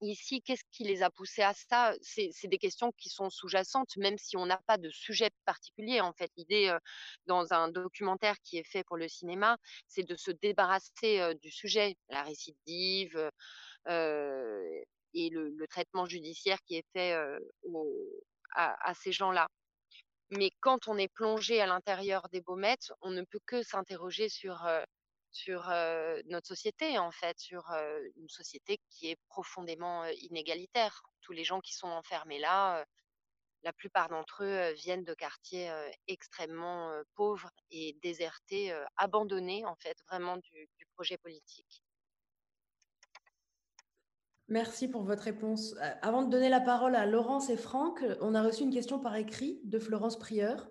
ici, 0.00 0.42
qu'est-ce 0.42 0.64
qui 0.70 0.84
les 0.84 1.02
a 1.02 1.10
poussés 1.10 1.42
à 1.42 1.52
ça? 1.54 1.94
C'est 2.00 2.48
des 2.48 2.58
questions 2.58 2.92
qui 2.92 3.08
sont 3.08 3.30
sous-jacentes, 3.30 3.96
même 3.96 4.18
si 4.18 4.36
on 4.36 4.46
n'a 4.46 4.58
pas 4.66 4.78
de 4.78 4.90
sujet 4.90 5.30
particulier. 5.44 6.00
En 6.00 6.12
fait, 6.12 6.30
l'idée 6.36 6.76
dans 7.26 7.52
un 7.52 7.68
documentaire 7.68 8.36
qui 8.42 8.58
est 8.58 8.68
fait 8.68 8.84
pour 8.84 8.96
le 8.96 9.08
cinéma, 9.08 9.56
c'est 9.86 10.02
de 10.02 10.16
se 10.16 10.30
débarrasser 10.30 11.34
du 11.42 11.50
sujet, 11.50 11.96
la 12.08 12.22
récidive 12.22 13.30
et 13.86 15.30
le, 15.30 15.66
traitement 15.68 16.06
judiciaire 16.06 16.58
qui 16.66 16.76
est 16.76 16.86
fait 16.92 17.16
à, 18.54 18.94
ces 18.94 19.12
gens-là. 19.12 19.48
Mais 20.30 20.50
quand 20.60 20.86
on 20.86 20.96
est 20.96 21.12
plongé 21.12 21.60
à 21.60 21.66
l'intérieur 21.66 22.28
des 22.30 22.40
baumettes, 22.40 22.92
on 23.00 23.10
ne 23.10 23.22
peut 23.22 23.40
que 23.46 23.62
s'interroger 23.62 24.28
sur 24.28 24.64
sur 25.32 25.70
notre 26.26 26.46
société, 26.46 26.98
en 26.98 27.10
fait, 27.10 27.38
sur 27.38 27.70
une 28.16 28.28
société 28.28 28.78
qui 28.90 29.10
est 29.10 29.18
profondément 29.28 30.04
inégalitaire. 30.06 31.02
Tous 31.20 31.32
les 31.32 31.44
gens 31.44 31.60
qui 31.60 31.74
sont 31.74 31.88
enfermés 31.88 32.38
là, 32.38 32.84
la 33.62 33.72
plupart 33.72 34.08
d'entre 34.08 34.44
eux 34.44 34.72
viennent 34.72 35.04
de 35.04 35.14
quartiers 35.14 35.70
extrêmement 36.08 36.92
pauvres 37.14 37.50
et 37.70 37.96
désertés, 38.02 38.74
abandonnés, 38.96 39.64
en 39.66 39.76
fait, 39.76 39.96
vraiment 40.08 40.36
du, 40.38 40.68
projet 40.94 41.18
politique. 41.18 41.82
Merci 44.48 44.88
pour 44.88 45.04
votre 45.04 45.22
réponse. 45.22 45.76
Avant 46.02 46.24
de 46.24 46.30
donner 46.30 46.48
la 46.48 46.60
parole 46.60 46.96
à 46.96 47.06
Laurence 47.06 47.50
et 47.50 47.56
Franck, 47.56 48.04
on 48.20 48.34
a 48.34 48.42
reçu 48.42 48.64
une 48.64 48.72
question 48.72 48.98
par 48.98 49.14
écrit 49.14 49.60
de 49.62 49.78
Florence 49.78 50.18
Prieur. 50.18 50.68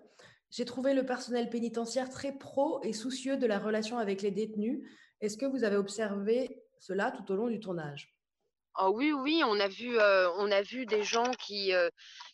J'ai 0.50 0.64
trouvé 0.64 0.94
le 0.94 1.06
personnel 1.06 1.48
pénitentiaire 1.48 2.10
très 2.10 2.32
pro 2.36 2.82
et 2.82 2.92
soucieux 2.92 3.36
de 3.36 3.46
la 3.46 3.58
relation 3.58 3.98
avec 3.98 4.22
les 4.22 4.30
détenus. 4.32 4.80
Est-ce 5.20 5.36
que 5.36 5.46
vous 5.46 5.64
avez 5.64 5.76
observé 5.76 6.64
cela 6.78 7.12
tout 7.12 7.30
au 7.32 7.36
long 7.36 7.48
du 7.48 7.60
tournage? 7.60 8.14
Oh 8.78 8.92
oui, 8.94 9.12
oui, 9.12 9.42
on 9.44 9.58
a 9.60 9.68
vu, 9.68 9.98
euh, 9.98 10.30
on 10.36 10.50
a 10.50 10.62
vu 10.62 10.86
des 10.86 11.02
gens 11.02 11.30
qui, 11.32 11.74
euh, 11.74 11.90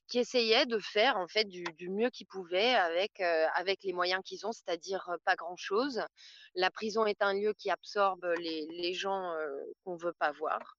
qui 0.06 0.18
essayaient 0.18 0.66
de 0.66 0.78
faire 0.78 1.16
en 1.16 1.26
fait 1.26 1.44
du, 1.44 1.64
mieux 1.88 2.10
qu'ils 2.10 2.26
pouvaient 2.26 2.74
avec, 2.74 3.20
euh, 3.20 3.46
avec 3.54 3.82
les 3.82 3.92
moyens 3.92 4.22
qu'ils 4.24 4.46
ont, 4.46 4.52
c'est-à-dire 4.52 5.10
pas 5.24 5.34
grand-chose. 5.34 6.02
La 6.54 6.70
prison 6.70 7.06
est 7.06 7.22
un 7.22 7.34
lieu 7.34 7.52
qui 7.54 7.70
absorbe 7.70 8.24
les, 8.38 8.66
les 8.70 8.94
gens 8.94 9.34
qu'on 9.84 9.94
ne 9.94 10.00
veut 10.00 10.12
pas 10.12 10.32
voir. 10.32 10.76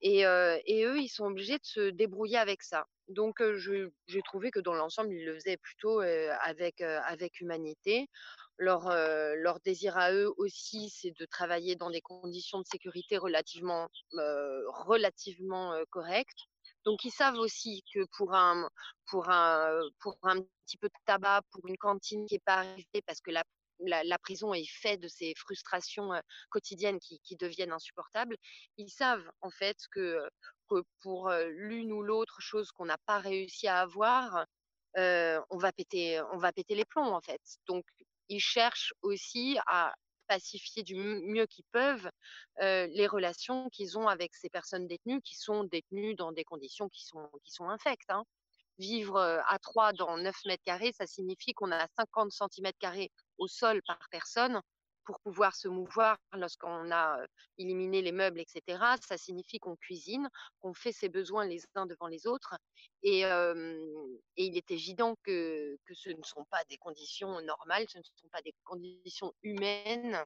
Et, 0.00 0.20
et, 0.20 0.84
eux, 0.84 0.98
ils 0.98 1.08
sont 1.08 1.24
obligés 1.24 1.58
de 1.58 1.64
se 1.64 1.90
débrouiller 1.90 2.38
avec 2.38 2.62
ça. 2.62 2.86
Donc, 3.08 3.42
j'ai 3.56 4.22
trouvé 4.22 4.50
que 4.50 4.60
dans 4.60 4.74
l'ensemble, 4.74 5.12
ils 5.12 5.24
le 5.24 5.34
faisaient 5.34 5.56
plutôt 5.56 6.00
avec, 6.00 6.80
avec 6.80 7.40
humanité. 7.40 8.08
Leur, 8.58 8.88
leur 8.88 9.60
désir 9.60 9.96
à 9.96 10.12
eux 10.12 10.32
aussi, 10.38 10.90
c'est 10.90 11.12
de 11.18 11.26
travailler 11.26 11.76
dans 11.76 11.90
des 11.90 12.00
conditions 12.00 12.58
de 12.60 12.66
sécurité 12.66 13.18
relativement, 13.18 13.88
relativement 14.12 15.74
correctes. 15.90 16.40
Donc, 16.84 17.04
ils 17.04 17.12
savent 17.12 17.38
aussi 17.38 17.84
que 17.92 18.06
pour 18.16 18.34
un, 18.34 18.68
pour, 19.10 19.28
un, 19.28 19.80
pour 20.00 20.16
un 20.22 20.40
petit 20.64 20.76
peu 20.76 20.88
de 20.88 20.94
tabac, 21.04 21.42
pour 21.50 21.66
une 21.68 21.76
cantine 21.76 22.26
qui 22.26 22.34
n'est 22.34 22.40
pas 22.44 22.58
arrivée 22.58 23.02
parce 23.06 23.20
que 23.20 23.30
la 23.30 23.44
la, 23.80 24.18
prison 24.18 24.54
est 24.54 24.68
faite 24.68 25.00
de 25.00 25.08
ces 25.08 25.34
frustrations 25.36 26.10
quotidiennes 26.50 26.98
qui, 26.98 27.36
deviennent 27.36 27.72
insupportables, 27.72 28.36
ils 28.78 28.90
savent 28.90 29.28
en 29.42 29.50
fait 29.50 29.76
que, 29.90 30.28
pour 31.00 31.30
l'une 31.30 31.92
ou 31.92 32.02
l'autre 32.02 32.40
chose 32.40 32.70
qu'on 32.72 32.86
n'a 32.86 32.98
pas 33.06 33.18
réussi 33.18 33.68
à 33.68 33.80
avoir, 33.80 34.46
on 34.96 35.58
va 35.58 35.72
péter, 35.72 36.20
on 36.32 36.38
va 36.38 36.52
péter 36.52 36.74
les 36.74 36.84
plombs 36.84 37.14
en 37.14 37.20
fait. 37.20 37.40
Donc 37.66 37.84
ils 38.28 38.40
cherchent 38.40 38.92
aussi 39.02 39.58
à 39.66 39.94
pacifier 40.28 40.82
du 40.82 40.96
mieux 40.96 41.46
qu'ils 41.46 41.64
peuvent 41.72 42.10
les 42.60 43.06
relations 43.06 43.68
qu'ils 43.70 43.98
ont 43.98 44.08
avec 44.08 44.34
ces 44.34 44.48
personnes 44.48 44.86
détenues 44.86 45.22
qui 45.22 45.36
sont 45.36 45.64
détenues 45.64 46.14
dans 46.14 46.32
des 46.32 46.44
conditions 46.44 46.88
qui 46.88 47.04
sont, 47.04 47.28
qui 47.44 47.52
sont 47.52 47.68
infectes. 47.68 48.10
Hein. 48.10 48.24
Vivre 48.78 49.18
à 49.18 49.58
trois 49.58 49.92
dans 49.92 50.18
9 50.18 50.34
mètres 50.44 50.62
carrés, 50.64 50.92
ça 50.92 51.06
signifie 51.06 51.54
qu'on 51.54 51.72
a 51.72 51.86
50 51.96 52.30
cm 52.30 52.72
carrés 52.78 53.10
au 53.38 53.48
sol 53.48 53.80
par 53.86 53.98
personne 54.10 54.60
pour 55.06 55.20
pouvoir 55.20 55.54
se 55.54 55.68
mouvoir 55.68 56.18
lorsqu'on 56.32 56.90
a 56.90 57.18
éliminé 57.56 58.02
les 58.02 58.12
meubles, 58.12 58.40
etc. 58.40 58.78
Ça 59.00 59.16
signifie 59.16 59.58
qu'on 59.58 59.76
cuisine, 59.76 60.28
qu'on 60.60 60.74
fait 60.74 60.92
ses 60.92 61.08
besoins 61.08 61.46
les 61.46 61.62
uns 61.76 61.86
devant 61.86 62.08
les 62.08 62.26
autres. 62.26 62.54
Et, 63.02 63.20
il 64.36 64.56
est 64.56 64.70
évident 64.70 65.16
que, 65.22 65.78
ce 65.94 66.10
ne 66.10 66.22
sont 66.22 66.44
pas 66.50 66.62
des 66.64 66.76
conditions 66.76 67.40
normales, 67.42 67.86
ce 67.88 67.98
ne 67.98 68.02
sont 68.02 68.28
pas 68.30 68.42
des 68.42 68.54
conditions 68.64 69.32
humaines 69.42 70.22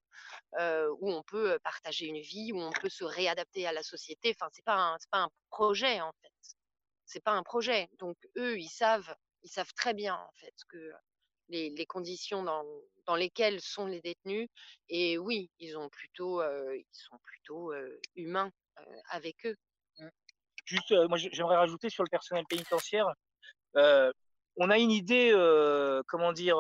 où 0.58 1.12
on 1.12 1.22
peut 1.22 1.58
partager 1.62 2.06
une 2.06 2.20
vie, 2.20 2.52
où 2.52 2.58
on 2.58 2.72
peut 2.72 2.88
se 2.88 3.04
réadapter 3.04 3.66
à 3.66 3.72
la 3.72 3.82
société. 3.82 4.34
Enfin, 4.34 4.50
ce 4.52 4.60
n'est 4.60 4.64
pas, 4.64 4.96
pas 5.10 5.18
un 5.18 5.30
projet, 5.50 6.00
en 6.00 6.12
fait. 6.22 6.56
C'est 7.04 7.22
pas 7.22 7.32
un 7.32 7.42
projet. 7.42 7.88
Donc, 7.98 8.16
eux, 8.36 8.58
ils 8.58 8.68
savent, 8.68 9.14
ils 9.42 9.50
savent 9.50 9.72
très 9.74 9.94
bien, 9.94 10.14
en 10.14 10.32
fait, 10.36 10.54
que 10.68 10.92
les, 11.50 11.86
conditions 11.86 12.42
dans, 12.42 12.64
dans, 13.06 13.16
lesquelles 13.16 13.60
sont 13.60 13.86
les 13.86 14.00
détenus. 14.00 14.48
Et 14.88 15.18
oui, 15.18 15.50
ils, 15.58 15.76
ont 15.76 15.88
plutôt, 15.88 16.42
ils 16.42 16.84
sont 16.92 17.18
plutôt 17.22 17.72
humains 18.16 18.50
avec 19.10 19.46
eux. 19.46 19.56
Mmh. 19.98 20.08
Juste, 20.64 20.92
moi 21.08 21.18
j'aimerais 21.18 21.56
rajouter 21.56 21.90
sur 21.90 22.04
le 22.04 22.08
personnel 22.08 22.44
pénitentiaire. 22.48 23.06
on 23.74 24.70
a 24.70 24.78
une 24.78 24.90
idée, 24.90 25.32
comment 26.06 26.32
dire, 26.32 26.56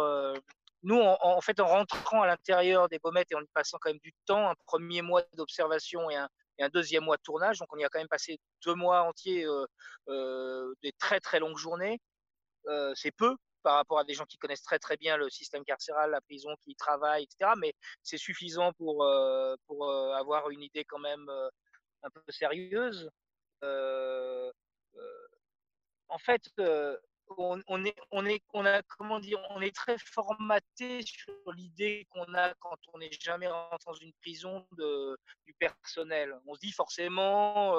nous, 0.82 1.00
en, 1.00 1.40
fait, 1.40 1.60
en 1.60 1.66
rentrant 1.66 2.22
à 2.22 2.26
l'intérieur 2.26 2.88
des 2.88 2.98
baumettes 2.98 3.30
et 3.30 3.34
en 3.34 3.42
passant 3.54 3.78
quand 3.80 3.90
même 3.90 4.00
du 4.00 4.14
temps, 4.26 4.48
un 4.48 4.54
premier 4.66 5.02
mois 5.02 5.22
d'observation 5.34 6.10
et 6.10 6.16
un, 6.16 6.28
et 6.58 6.64
un, 6.64 6.68
deuxième 6.70 7.04
mois 7.04 7.16
de 7.16 7.22
tournage, 7.22 7.58
donc 7.58 7.68
on 7.72 7.78
y 7.78 7.84
a 7.84 7.88
quand 7.88 7.98
même 7.98 8.08
passé 8.08 8.38
deux 8.64 8.74
mois 8.74 9.02
entiers, 9.02 9.46
des 10.08 10.92
très 10.98 11.20
très 11.20 11.38
longues 11.38 11.58
journées. 11.58 12.00
c'est 12.94 13.12
peu 13.12 13.36
par 13.62 13.76
rapport 13.76 13.98
à 13.98 14.04
des 14.04 14.14
gens 14.14 14.24
qui 14.24 14.38
connaissent 14.38 14.62
très 14.62 14.78
très 14.78 14.96
bien 14.96 15.16
le 15.16 15.28
système 15.30 15.64
carcéral, 15.64 16.10
la 16.10 16.20
prison, 16.20 16.54
qui 16.62 16.72
y 16.72 16.76
travaillent, 16.76 17.24
etc. 17.24 17.52
Mais 17.58 17.74
c'est 18.02 18.18
suffisant 18.18 18.72
pour, 18.74 19.04
euh, 19.04 19.54
euh, 19.70 20.12
avoir 20.12 20.50
une 20.50 20.62
idée 20.62 20.84
quand 20.84 20.98
même 20.98 21.28
euh, 21.28 21.48
un 22.02 22.10
peu 22.10 22.22
sérieuse. 22.28 23.10
en 26.08 26.18
fait, 26.18 26.42
on, 27.38 27.84
est, 27.84 27.94
on, 28.10 28.26
est, 28.26 28.42
on, 28.52 28.66
a, 28.66 28.82
comment 28.98 29.20
dire, 29.20 29.38
on 29.50 29.60
est 29.60 29.74
très 29.74 29.96
formaté 29.98 31.02
sur 31.02 31.52
l'idée 31.54 32.06
qu'on 32.10 32.34
a 32.34 32.52
quand 32.54 32.78
on 32.92 32.98
n'est 32.98 33.12
jamais 33.12 33.46
rentré 33.46 33.78
dans 33.86 33.94
une 33.94 34.12
prison 34.14 34.66
du 35.46 35.54
personnel. 35.58 36.36
On 36.46 36.54
se 36.54 36.60
dit 36.60 36.72
forcément, 36.72 37.76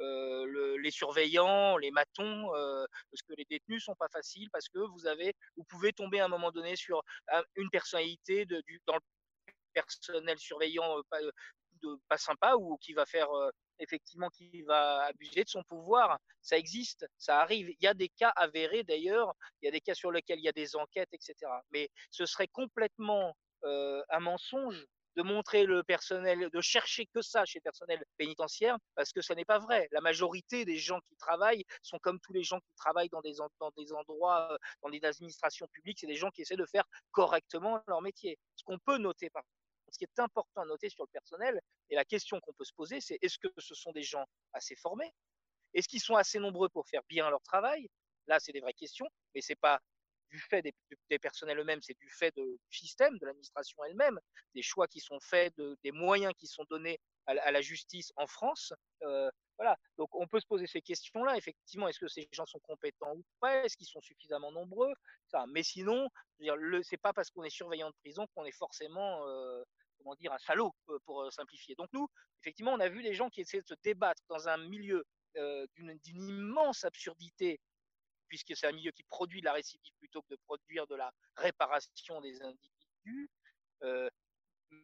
euh, 0.00 0.78
les 0.78 0.90
surveillants, 0.90 1.76
les 1.76 1.90
matons, 1.90 2.54
euh, 2.54 2.86
parce 3.10 3.22
que 3.22 3.34
les 3.36 3.44
détenus 3.44 3.84
sont 3.84 3.94
pas 3.94 4.08
faciles, 4.08 4.48
parce 4.50 4.68
que 4.68 4.78
vous 4.78 5.06
avez, 5.06 5.34
vous 5.56 5.64
pouvez 5.64 5.92
tomber 5.92 6.20
à 6.20 6.24
un 6.24 6.28
moment 6.28 6.50
donné 6.50 6.76
sur 6.76 7.02
une 7.56 7.70
personnalité 7.70 8.46
du, 8.46 8.80
dans 8.86 8.94
le 8.94 9.00
personnel 9.74 10.38
surveillant 10.38 10.98
euh, 10.98 11.96
pas 12.08 12.18
sympa 12.18 12.54
ou 12.56 12.76
qui 12.78 12.92
va 12.92 13.06
faire 13.06 13.28
effectivement 13.78 14.28
qui 14.28 14.62
va 14.62 15.04
abuser 15.04 15.44
de 15.44 15.48
son 15.48 15.62
pouvoir. 15.64 16.18
Ça 16.42 16.58
existe, 16.58 17.06
ça 17.16 17.40
arrive. 17.40 17.70
Il 17.70 17.82
y 17.82 17.86
a 17.86 17.94
des 17.94 18.08
cas 18.10 18.32
avérés 18.36 18.84
d'ailleurs, 18.84 19.32
il 19.60 19.66
y 19.66 19.68
a 19.68 19.70
des 19.70 19.80
cas 19.80 19.94
sur 19.94 20.10
lesquels 20.10 20.38
il 20.38 20.44
y 20.44 20.48
a 20.48 20.52
des 20.52 20.76
enquêtes, 20.76 21.08
etc. 21.12 21.34
Mais 21.72 21.88
ce 22.10 22.26
serait 22.26 22.48
complètement 22.48 23.34
un 23.62 24.20
mensonge 24.20 24.86
de 25.16 25.22
montrer 25.22 25.64
le 25.64 25.82
personnel, 25.82 26.48
de 26.50 26.60
chercher 26.60 27.06
que 27.06 27.22
ça 27.22 27.44
chez 27.44 27.58
le 27.58 27.62
personnel 27.62 28.04
pénitentiaire, 28.16 28.78
parce 28.94 29.12
que 29.12 29.20
ce 29.20 29.32
n'est 29.32 29.44
pas 29.44 29.58
vrai. 29.58 29.88
La 29.92 30.00
majorité 30.00 30.64
des 30.64 30.76
gens 30.76 31.00
qui 31.08 31.16
travaillent 31.16 31.64
sont 31.82 31.98
comme 31.98 32.20
tous 32.20 32.32
les 32.32 32.42
gens 32.42 32.60
qui 32.60 32.74
travaillent 32.76 33.08
dans 33.08 33.20
des, 33.20 33.34
dans 33.58 33.70
des 33.76 33.92
endroits, 33.92 34.56
dans 34.82 34.90
des 34.90 35.04
administrations 35.04 35.66
publiques, 35.68 35.98
c'est 36.00 36.06
des 36.06 36.16
gens 36.16 36.30
qui 36.30 36.42
essaient 36.42 36.56
de 36.56 36.66
faire 36.66 36.84
correctement 37.10 37.82
leur 37.86 38.02
métier. 38.02 38.38
Ce 38.56 38.64
qu'on 38.64 38.78
peut 38.78 38.98
noter 38.98 39.30
ce 39.90 39.98
qui 39.98 40.04
est 40.04 40.18
important 40.20 40.62
à 40.62 40.64
noter 40.64 40.88
sur 40.88 41.04
le 41.04 41.08
personnel, 41.08 41.60
et 41.88 41.96
la 41.96 42.04
question 42.04 42.40
qu'on 42.40 42.52
peut 42.52 42.64
se 42.64 42.72
poser, 42.72 43.00
c'est 43.00 43.18
est-ce 43.22 43.38
que 43.38 43.48
ce 43.58 43.74
sont 43.74 43.92
des 43.92 44.02
gens 44.02 44.24
assez 44.52 44.76
formés? 44.76 45.12
Est-ce 45.74 45.88
qu'ils 45.88 46.00
sont 46.00 46.16
assez 46.16 46.38
nombreux 46.38 46.68
pour 46.68 46.86
faire 46.88 47.02
bien 47.08 47.28
leur 47.30 47.42
travail? 47.42 47.88
Là, 48.26 48.38
c'est 48.38 48.52
des 48.52 48.60
vraies 48.60 48.72
questions, 48.72 49.08
mais 49.34 49.40
c'est 49.40 49.56
pas 49.56 49.80
du 50.30 50.38
fait 50.38 50.62
des, 50.62 51.18
personnels 51.18 51.58
eux-mêmes, 51.58 51.82
c'est 51.82 51.98
du 51.98 52.08
fait 52.08 52.34
du 52.36 52.76
système, 52.78 53.18
de 53.18 53.26
l'administration 53.26 53.84
elle-même, 53.84 54.18
des 54.54 54.62
choix 54.62 54.86
qui 54.86 55.00
sont 55.00 55.20
faits, 55.20 55.54
des 55.82 55.92
moyens 55.92 56.32
qui 56.38 56.46
sont 56.46 56.64
donnés 56.70 57.00
à, 57.26 57.50
la 57.50 57.60
justice 57.60 58.12
en 58.16 58.26
France. 58.26 58.72
Euh, 59.02 59.30
voilà. 59.56 59.76
Donc 59.98 60.08
on 60.14 60.26
peut 60.26 60.40
se 60.40 60.46
poser 60.46 60.66
ces 60.66 60.80
questions-là. 60.80 61.36
Effectivement, 61.36 61.88
est-ce 61.88 61.98
que 61.98 62.08
ces 62.08 62.28
gens 62.32 62.46
sont 62.46 62.60
compétents 62.60 63.14
ou 63.14 63.24
pas? 63.40 63.64
Est-ce 63.64 63.76
qu'ils 63.76 63.86
sont 63.86 64.00
suffisamment 64.00 64.50
nombreux? 64.52 64.92
Mais 65.48 65.62
sinon, 65.62 66.08
ce 66.40 66.76
n'est 66.76 66.98
pas 66.98 67.12
parce 67.12 67.30
qu'on 67.30 67.44
est 67.44 67.50
surveillant 67.50 67.90
de 67.90 67.96
prison 68.00 68.26
qu'on 68.34 68.44
est 68.44 68.56
forcément 68.56 69.26
euh, 69.26 69.62
comment 69.98 70.14
dire, 70.14 70.32
un 70.32 70.38
salaud 70.38 70.74
pour 71.04 71.30
simplifier. 71.32 71.74
Donc 71.74 71.88
nous, 71.92 72.08
effectivement, 72.40 72.72
on 72.72 72.80
a 72.80 72.88
vu 72.88 73.02
des 73.02 73.14
gens 73.14 73.28
qui 73.28 73.42
essaient 73.42 73.60
de 73.60 73.66
se 73.66 73.74
débattre 73.84 74.22
dans 74.28 74.48
un 74.48 74.56
milieu 74.56 75.04
d'une 75.76 76.00
immense 76.04 76.84
absurdité, 76.84 77.60
puisque 78.30 78.56
c'est 78.56 78.66
un 78.66 78.72
milieu 78.72 78.92
qui 78.92 79.02
produit 79.02 79.40
de 79.40 79.44
la 79.44 79.52
récidive 79.52 79.92
plutôt 79.98 80.22
que 80.22 80.30
de 80.30 80.38
produire 80.46 80.86
de 80.86 80.94
la 80.94 81.12
réparation 81.36 82.22
des 82.22 82.40
individus 82.40 83.30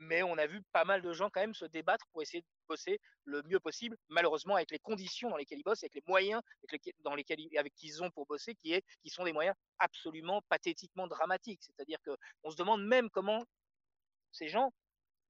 mais 0.00 0.22
on 0.22 0.36
a 0.38 0.46
vu 0.46 0.62
pas 0.72 0.84
mal 0.84 1.02
de 1.02 1.12
gens 1.12 1.30
quand 1.30 1.40
même 1.40 1.54
se 1.54 1.64
débattre 1.64 2.06
pour 2.12 2.22
essayer 2.22 2.42
de 2.42 2.46
bosser 2.68 3.00
le 3.24 3.42
mieux 3.44 3.60
possible, 3.60 3.96
malheureusement 4.08 4.56
avec 4.56 4.70
les 4.70 4.78
conditions 4.78 5.30
dans 5.30 5.36
lesquelles 5.36 5.58
ils 5.58 5.64
bossent, 5.64 5.82
avec 5.82 5.94
les 5.94 6.02
moyens 6.06 6.42
dans 7.00 7.14
lesquels 7.14 7.40
avec 7.56 7.74
qu'ils 7.74 8.02
ont 8.02 8.10
pour 8.10 8.26
bosser, 8.26 8.54
qui, 8.54 8.72
est, 8.72 8.84
qui 9.02 9.10
sont 9.10 9.24
des 9.24 9.32
moyens 9.32 9.54
absolument 9.78 10.42
pathétiquement 10.48 11.06
dramatiques. 11.06 11.62
C'est-à-dire 11.62 11.98
qu'on 12.04 12.50
se 12.50 12.56
demande 12.56 12.84
même 12.84 13.10
comment 13.10 13.44
ces 14.32 14.48
gens 14.48 14.72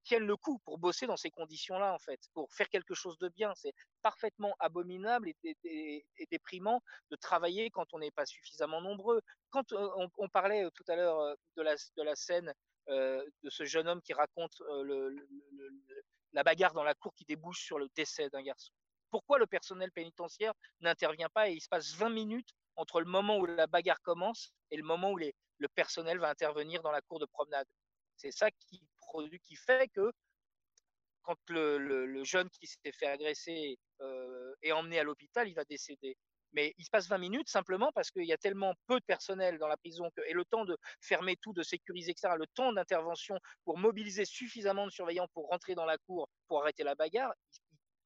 tiennent 0.07 0.27
le 0.27 0.37
coup 0.37 0.59
pour 0.61 0.79
bosser 0.79 1.07
dans 1.07 1.17
ces 1.17 1.31
conditions-là, 1.31 1.93
en 1.93 1.99
fait, 1.99 2.21
pour 2.33 2.53
faire 2.53 2.69
quelque 2.69 2.95
chose 2.95 3.19
de 3.19 3.29
bien. 3.29 3.53
C'est 3.57 3.75
parfaitement 4.03 4.55
abominable 4.61 5.33
et, 5.43 6.07
déprimant 6.31 6.83
de 7.11 7.17
travailler 7.17 7.71
quand 7.71 7.93
on 7.93 7.99
n'est 7.99 8.13
pas 8.13 8.25
suffisamment 8.25 8.81
nombreux. 8.81 9.21
Quand 9.51 9.73
on, 9.73 10.29
parlait 10.29 10.69
tout 10.75 10.85
à 10.89 10.97
l'heure 10.97 11.37
de 11.57 11.63
la, 12.03 12.17
scène 12.17 12.55
de 12.89 13.51
ce 13.51 13.65
jeune 13.65 13.89
homme 13.89 14.01
qui 14.01 14.15
raconte 14.15 14.63
la 16.33 16.43
bagarre 16.45 16.73
dans 16.73 16.85
la 16.85 16.95
cour 16.95 17.13
qui 17.15 17.25
débouche 17.25 17.65
sur 17.65 17.79
le 17.79 17.89
décès 17.95 18.31
d'un 18.31 18.43
garçon. 18.43 18.73
Pourquoi 19.11 19.39
le 19.39 19.47
personnel 19.47 19.91
pénitentiaire 19.93 20.53
n'intervient 20.81 21.29
pas 21.29 21.49
et 21.49 21.55
il 21.55 21.61
se 21.61 21.69
passe 21.69 21.95
20 21.95 22.11
minutes 22.11 22.51
entre 22.77 23.01
le 23.01 23.07
moment 23.07 23.39
où 23.39 23.47
la 23.47 23.67
bagarre 23.67 24.01
commence 24.03 24.53
et 24.71 24.77
le 24.77 24.83
moment 24.83 25.13
où 25.13 25.17
le 25.17 25.69
personnel 25.75 26.19
va 26.19 26.29
intervenir 26.29 26.83
dans 26.83 26.91
la 26.91 27.01
cour 27.01 27.19
de 27.19 27.27
promenade? 27.27 27.67
C'est 28.17 28.31
ça 28.31 28.51
qui, 28.51 28.83
produit, 29.07 29.41
qui 29.41 29.57
fait 29.57 29.89
que 29.89 30.13
quand 31.23 31.39
le, 31.49 32.23
jeune 32.25 32.49
qui 32.51 32.67
s'est 32.67 32.93
fait 32.93 33.07
agresser 33.07 33.79
euh, 34.01 34.55
est 34.63 34.73
emmené 34.73 34.99
à 34.99 35.03
l'hôpital, 35.03 35.49
il 35.49 35.55
va 35.55 35.65
décéder 35.65 36.17
mais 36.57 36.75
il 36.79 36.85
se 36.85 36.91
passe 36.91 37.07
20 37.09 37.19
minutes 37.19 37.49
simplement 37.49 37.93
parce 37.93 38.11
qu'il 38.11 38.25
y 38.25 38.33
a 38.33 38.39
tellement 38.39 38.75
peu 38.87 38.99
de 38.99 39.05
personnel 39.05 39.59
dans 39.59 39.69
la 39.69 39.77
prison 39.77 40.11
et 40.27 40.33
le 40.33 40.45
temps 40.45 40.65
de 40.65 40.77
fermer 41.01 41.37
tout, 41.37 41.53
de 41.53 41.63
sécuriser, 41.63 42.13
etc., 42.13 42.35
le 42.37 42.47
temps 42.47 42.73
d'intervention 42.73 43.39
pour 43.65 43.79
mobiliser 43.79 44.25
suffisamment 44.25 44.87
de 44.87 44.91
surveillants 44.91 45.29
pour 45.35 45.49
rentrer 45.49 45.75
dans 45.75 45.85
la 45.85 45.99
cour, 45.99 46.29
pour 46.49 46.63
arrêter 46.63 46.83
la 46.83 46.95
bagarre, 46.95 47.35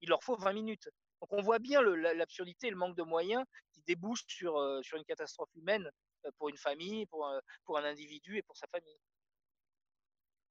il, 0.00 0.08
leur 0.08 0.22
faut 0.24 0.36
20 0.36 0.52
minutes. 0.52 0.88
Donc 1.20 1.32
on 1.32 1.42
voit 1.42 1.60
bien 1.60 1.80
l'absurdité 1.80 2.70
le 2.70 2.76
manque 2.76 2.96
de 2.96 3.02
moyens 3.02 3.44
qui 3.72 3.82
débouchent 3.86 4.24
sur, 4.26 4.56
euh, 4.56 4.82
sur 4.82 4.96
une 4.98 5.04
catastrophe 5.04 5.50
humaine 5.54 5.88
euh, 6.24 6.30
pour 6.38 6.48
une 6.48 6.56
famille, 6.56 7.06
pour 7.06 7.26
un 7.26 7.84
individu 7.84 8.36
et 8.36 8.42
pour 8.42 8.56
sa 8.56 8.66
famille. 8.66 8.98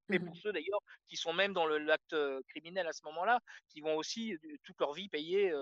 Mais 0.10 0.20
pour 0.20 0.36
ceux 0.36 0.52
d'ailleurs 0.52 0.82
qui 1.08 1.18
sont 1.18 1.34
même 1.34 1.54
dans 1.54 1.68
l'acte 1.68 2.14
euh, 2.14 2.42
criminel 2.48 2.88
à 2.88 2.94
ce 2.94 3.04
moment-là, 3.06 3.40
qui 3.70 3.82
vont 3.82 3.96
aussi 3.96 4.38
toute 4.64 4.80
leur 4.80 4.94
vie 4.94 5.08
payer 5.08 5.54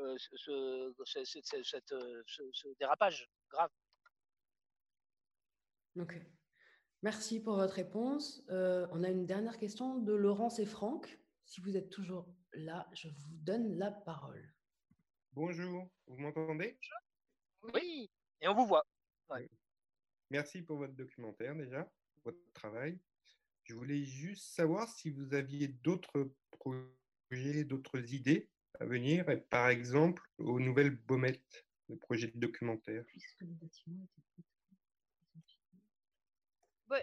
euh, 0.00 0.16
ce, 0.18 0.92
dérapage 2.78 3.28
grave. 3.48 3.70
Ok. 5.98 6.20
Merci 7.02 7.40
pour 7.40 7.56
votre 7.56 7.74
réponse. 7.74 8.42
Euh, 8.48 8.86
on 8.90 9.04
a 9.04 9.10
une 9.10 9.26
dernière 9.26 9.58
question 9.58 9.98
de 9.98 10.12
Laurence 10.12 10.58
et 10.58 10.66
Franck. 10.66 11.18
Si 11.44 11.60
vous 11.60 11.76
êtes 11.76 11.90
toujours 11.90 12.34
là, 12.52 12.88
je 12.94 13.08
vous 13.08 13.36
donne 13.42 13.78
la 13.78 13.90
parole. 13.90 14.52
Bonjour, 15.32 15.88
vous 16.06 16.16
m'entendez? 16.16 16.78
Oui, 17.74 18.10
et 18.40 18.48
on 18.48 18.54
vous 18.54 18.66
voit. 18.66 18.84
Merci 20.30 20.62
pour 20.62 20.78
votre 20.78 20.94
documentaire 20.94 21.54
déjà, 21.54 21.88
votre 22.24 22.52
travail. 22.52 22.98
Je 23.64 23.74
voulais 23.74 24.04
juste 24.04 24.54
savoir 24.54 24.88
si 24.88 25.10
vous 25.10 25.34
aviez 25.34 25.68
d'autres 25.68 26.30
projets, 26.50 27.64
d'autres 27.64 28.12
idées 28.12 28.50
à 28.78 28.84
venir, 28.84 29.24
par 29.50 29.68
exemple 29.68 30.22
aux 30.38 30.60
nouvelles 30.60 30.90
Baumettes, 30.90 31.64
le 31.88 31.96
projet 31.96 32.28
de 32.28 32.38
documentaire 32.38 33.04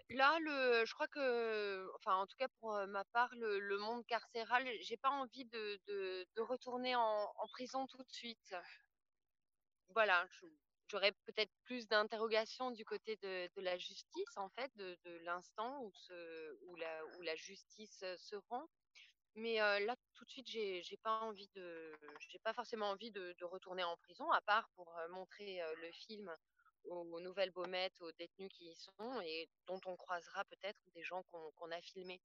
Là, 0.09 0.37
le, 0.39 0.85
je 0.85 0.93
crois 0.93 1.07
que, 1.07 1.89
enfin, 1.95 2.15
en 2.15 2.27
tout 2.27 2.37
cas 2.37 2.47
pour 2.59 2.71
ma 2.87 3.03
part, 3.05 3.33
le, 3.35 3.77
monde 3.79 4.05
carcéral, 4.05 4.65
j'ai 4.81 4.97
pas 4.97 5.09
envie 5.09 5.45
de, 5.45 5.79
de, 5.87 6.41
retourner 6.41 6.95
en, 6.95 7.47
prison 7.51 7.87
tout 7.87 7.97
de 8.03 8.11
suite. 8.11 8.55
Voilà, 9.89 10.25
j'aurais 10.91 11.13
peut-être 11.25 11.51
plus 11.63 11.87
d'interrogations 11.87 12.71
du 12.71 12.83
côté 12.83 13.15
de, 13.17 13.61
la 13.61 13.77
justice, 13.77 14.37
en 14.37 14.49
fait, 14.49 14.71
de, 14.75 15.17
l'instant 15.23 15.83
où, 15.83 16.75
la, 16.75 17.35
justice 17.35 18.03
se 18.17 18.35
rend. 18.49 18.67
Mais 19.35 19.55
là, 19.57 19.95
tout 20.13 20.25
de 20.25 20.29
suite, 20.29 20.47
j'ai 20.47 20.83
j'ai 20.83 20.97
pas 20.97 22.53
forcément 22.53 22.89
envie 22.89 23.11
de, 23.11 23.43
retourner 23.43 23.83
en 23.83 23.95
prison, 23.97 24.29
à 24.31 24.41
part 24.41 24.69
pour 24.75 24.93
montrer 25.09 25.61
le 25.81 25.91
film 25.91 26.35
aux, 26.83 27.19
nouvelles 27.21 27.51
baumettes, 27.51 27.99
aux 28.01 28.11
détenus 28.13 28.49
qui 28.51 28.65
y 28.65 28.75
sont 28.75 29.21
et 29.21 29.47
dont 29.67 29.79
on 29.85 29.95
croisera 29.95 30.43
peut-être 30.45 30.79
des 30.93 31.03
gens 31.03 31.23
qu'on 31.23 31.71
a 31.71 31.81
filmés. 31.81 32.21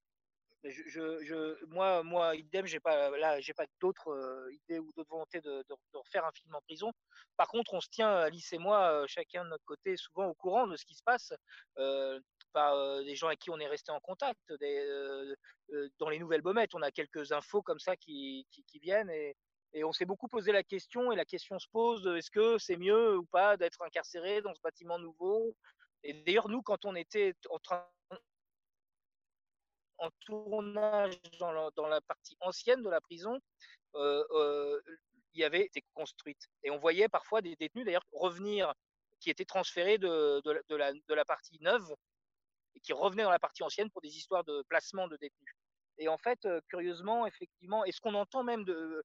Moi, 0.64 2.36
idem, 2.36 2.66
j'ai 2.66 2.80
pas 2.80 3.10
pas 3.10 3.66
d'autres 3.80 4.48
idées 4.52 4.78
ou 4.78 4.92
d'autres 4.96 5.10
volontés 5.10 5.40
de, 5.40 5.64
refaire 5.94 6.24
un 6.24 6.32
film 6.32 6.54
en 6.54 6.60
prison. 6.62 6.92
Par 7.36 7.48
contre, 7.48 7.74
on 7.74 7.80
se 7.80 7.88
tient, 7.88 8.12
Alice 8.16 8.52
et 8.52 8.58
moi, 8.58 9.04
chacun 9.06 9.44
de 9.44 9.50
notre 9.50 9.64
côté, 9.64 9.96
souvent 9.96 10.26
au 10.26 10.34
courant 10.34 10.66
de 10.66 10.76
ce 10.76 10.84
qui 10.84 10.94
se 10.94 11.02
passe 11.04 11.32
par 12.52 13.02
des 13.04 13.14
gens 13.14 13.28
avec 13.28 13.40
qui 13.40 13.50
on 13.50 13.58
est 13.58 13.66
resté 13.66 13.92
en 13.92 14.00
contact. 14.00 14.40
Dans 15.98 16.08
les 16.08 16.18
nouvelles 16.18 16.42
baumettes, 16.42 16.74
on 16.74 16.82
a 16.82 16.90
quelques 16.90 17.32
infos 17.32 17.62
comme 17.62 17.78
ça 17.78 17.96
qui, 17.96 18.46
qui, 18.50 18.78
viennent 18.78 19.10
et, 19.10 19.36
et 19.72 19.84
on 19.84 19.92
s'est 19.92 20.06
beaucoup 20.06 20.28
posé 20.28 20.52
la 20.52 20.62
question 20.62 21.12
et 21.12 21.16
la 21.16 21.24
question 21.24 21.58
se 21.58 21.68
pose 21.68 22.06
est-ce 22.16 22.30
que 22.30 22.56
c'est 22.58 22.76
mieux 22.76 23.18
ou 23.18 23.24
pas 23.24 23.56
d'être 23.56 23.82
incarcéré 23.82 24.40
dans 24.40 24.54
ce 24.54 24.60
bâtiment 24.62 24.98
nouveau? 24.98 25.54
Et 26.02 26.14
d'ailleurs, 26.24 26.48
nous, 26.48 26.62
quand 26.62 26.84
on 26.84 26.94
était 26.94 27.34
en 27.50 27.58
train 27.58 27.86
en 29.98 30.10
tournage 30.20 31.14
dans 31.38 31.52
la, 31.86 32.00
partie 32.02 32.36
ancienne 32.40 32.82
de 32.82 32.90
la 32.90 33.00
prison, 33.00 33.38
euh, 33.94 34.24
euh, 34.30 34.80
y 35.34 35.44
avait 35.44 35.64
été 35.64 35.82
construite. 35.94 36.48
Et 36.62 36.70
on 36.70 36.78
voyait 36.78 37.08
parfois 37.08 37.42
des 37.42 37.56
détenus 37.56 37.84
d'ailleurs 37.84 38.06
revenir, 38.12 38.72
qui 39.20 39.30
étaient 39.30 39.44
transférés 39.44 39.98
de, 39.98 40.42
la, 41.14 41.24
partie 41.24 41.58
neuve 41.60 41.94
et 42.74 42.80
qui 42.80 42.92
revenaient 42.92 43.22
dans 43.22 43.30
la 43.30 43.38
partie 43.38 43.62
ancienne 43.62 43.90
pour 43.90 44.02
des 44.02 44.16
histoires 44.16 44.44
de 44.44 44.62
placement 44.68 45.08
de 45.08 45.16
détenus. 45.16 45.54
Et 45.98 46.08
en 46.08 46.18
fait, 46.18 46.44
euh, 46.44 46.60
curieusement, 46.68 47.26
effectivement, 47.26 47.84
et 47.84 47.92
ce 47.92 48.00
qu'on 48.00 48.14
entend 48.14 48.44
même 48.44 48.64
de, 48.64 49.02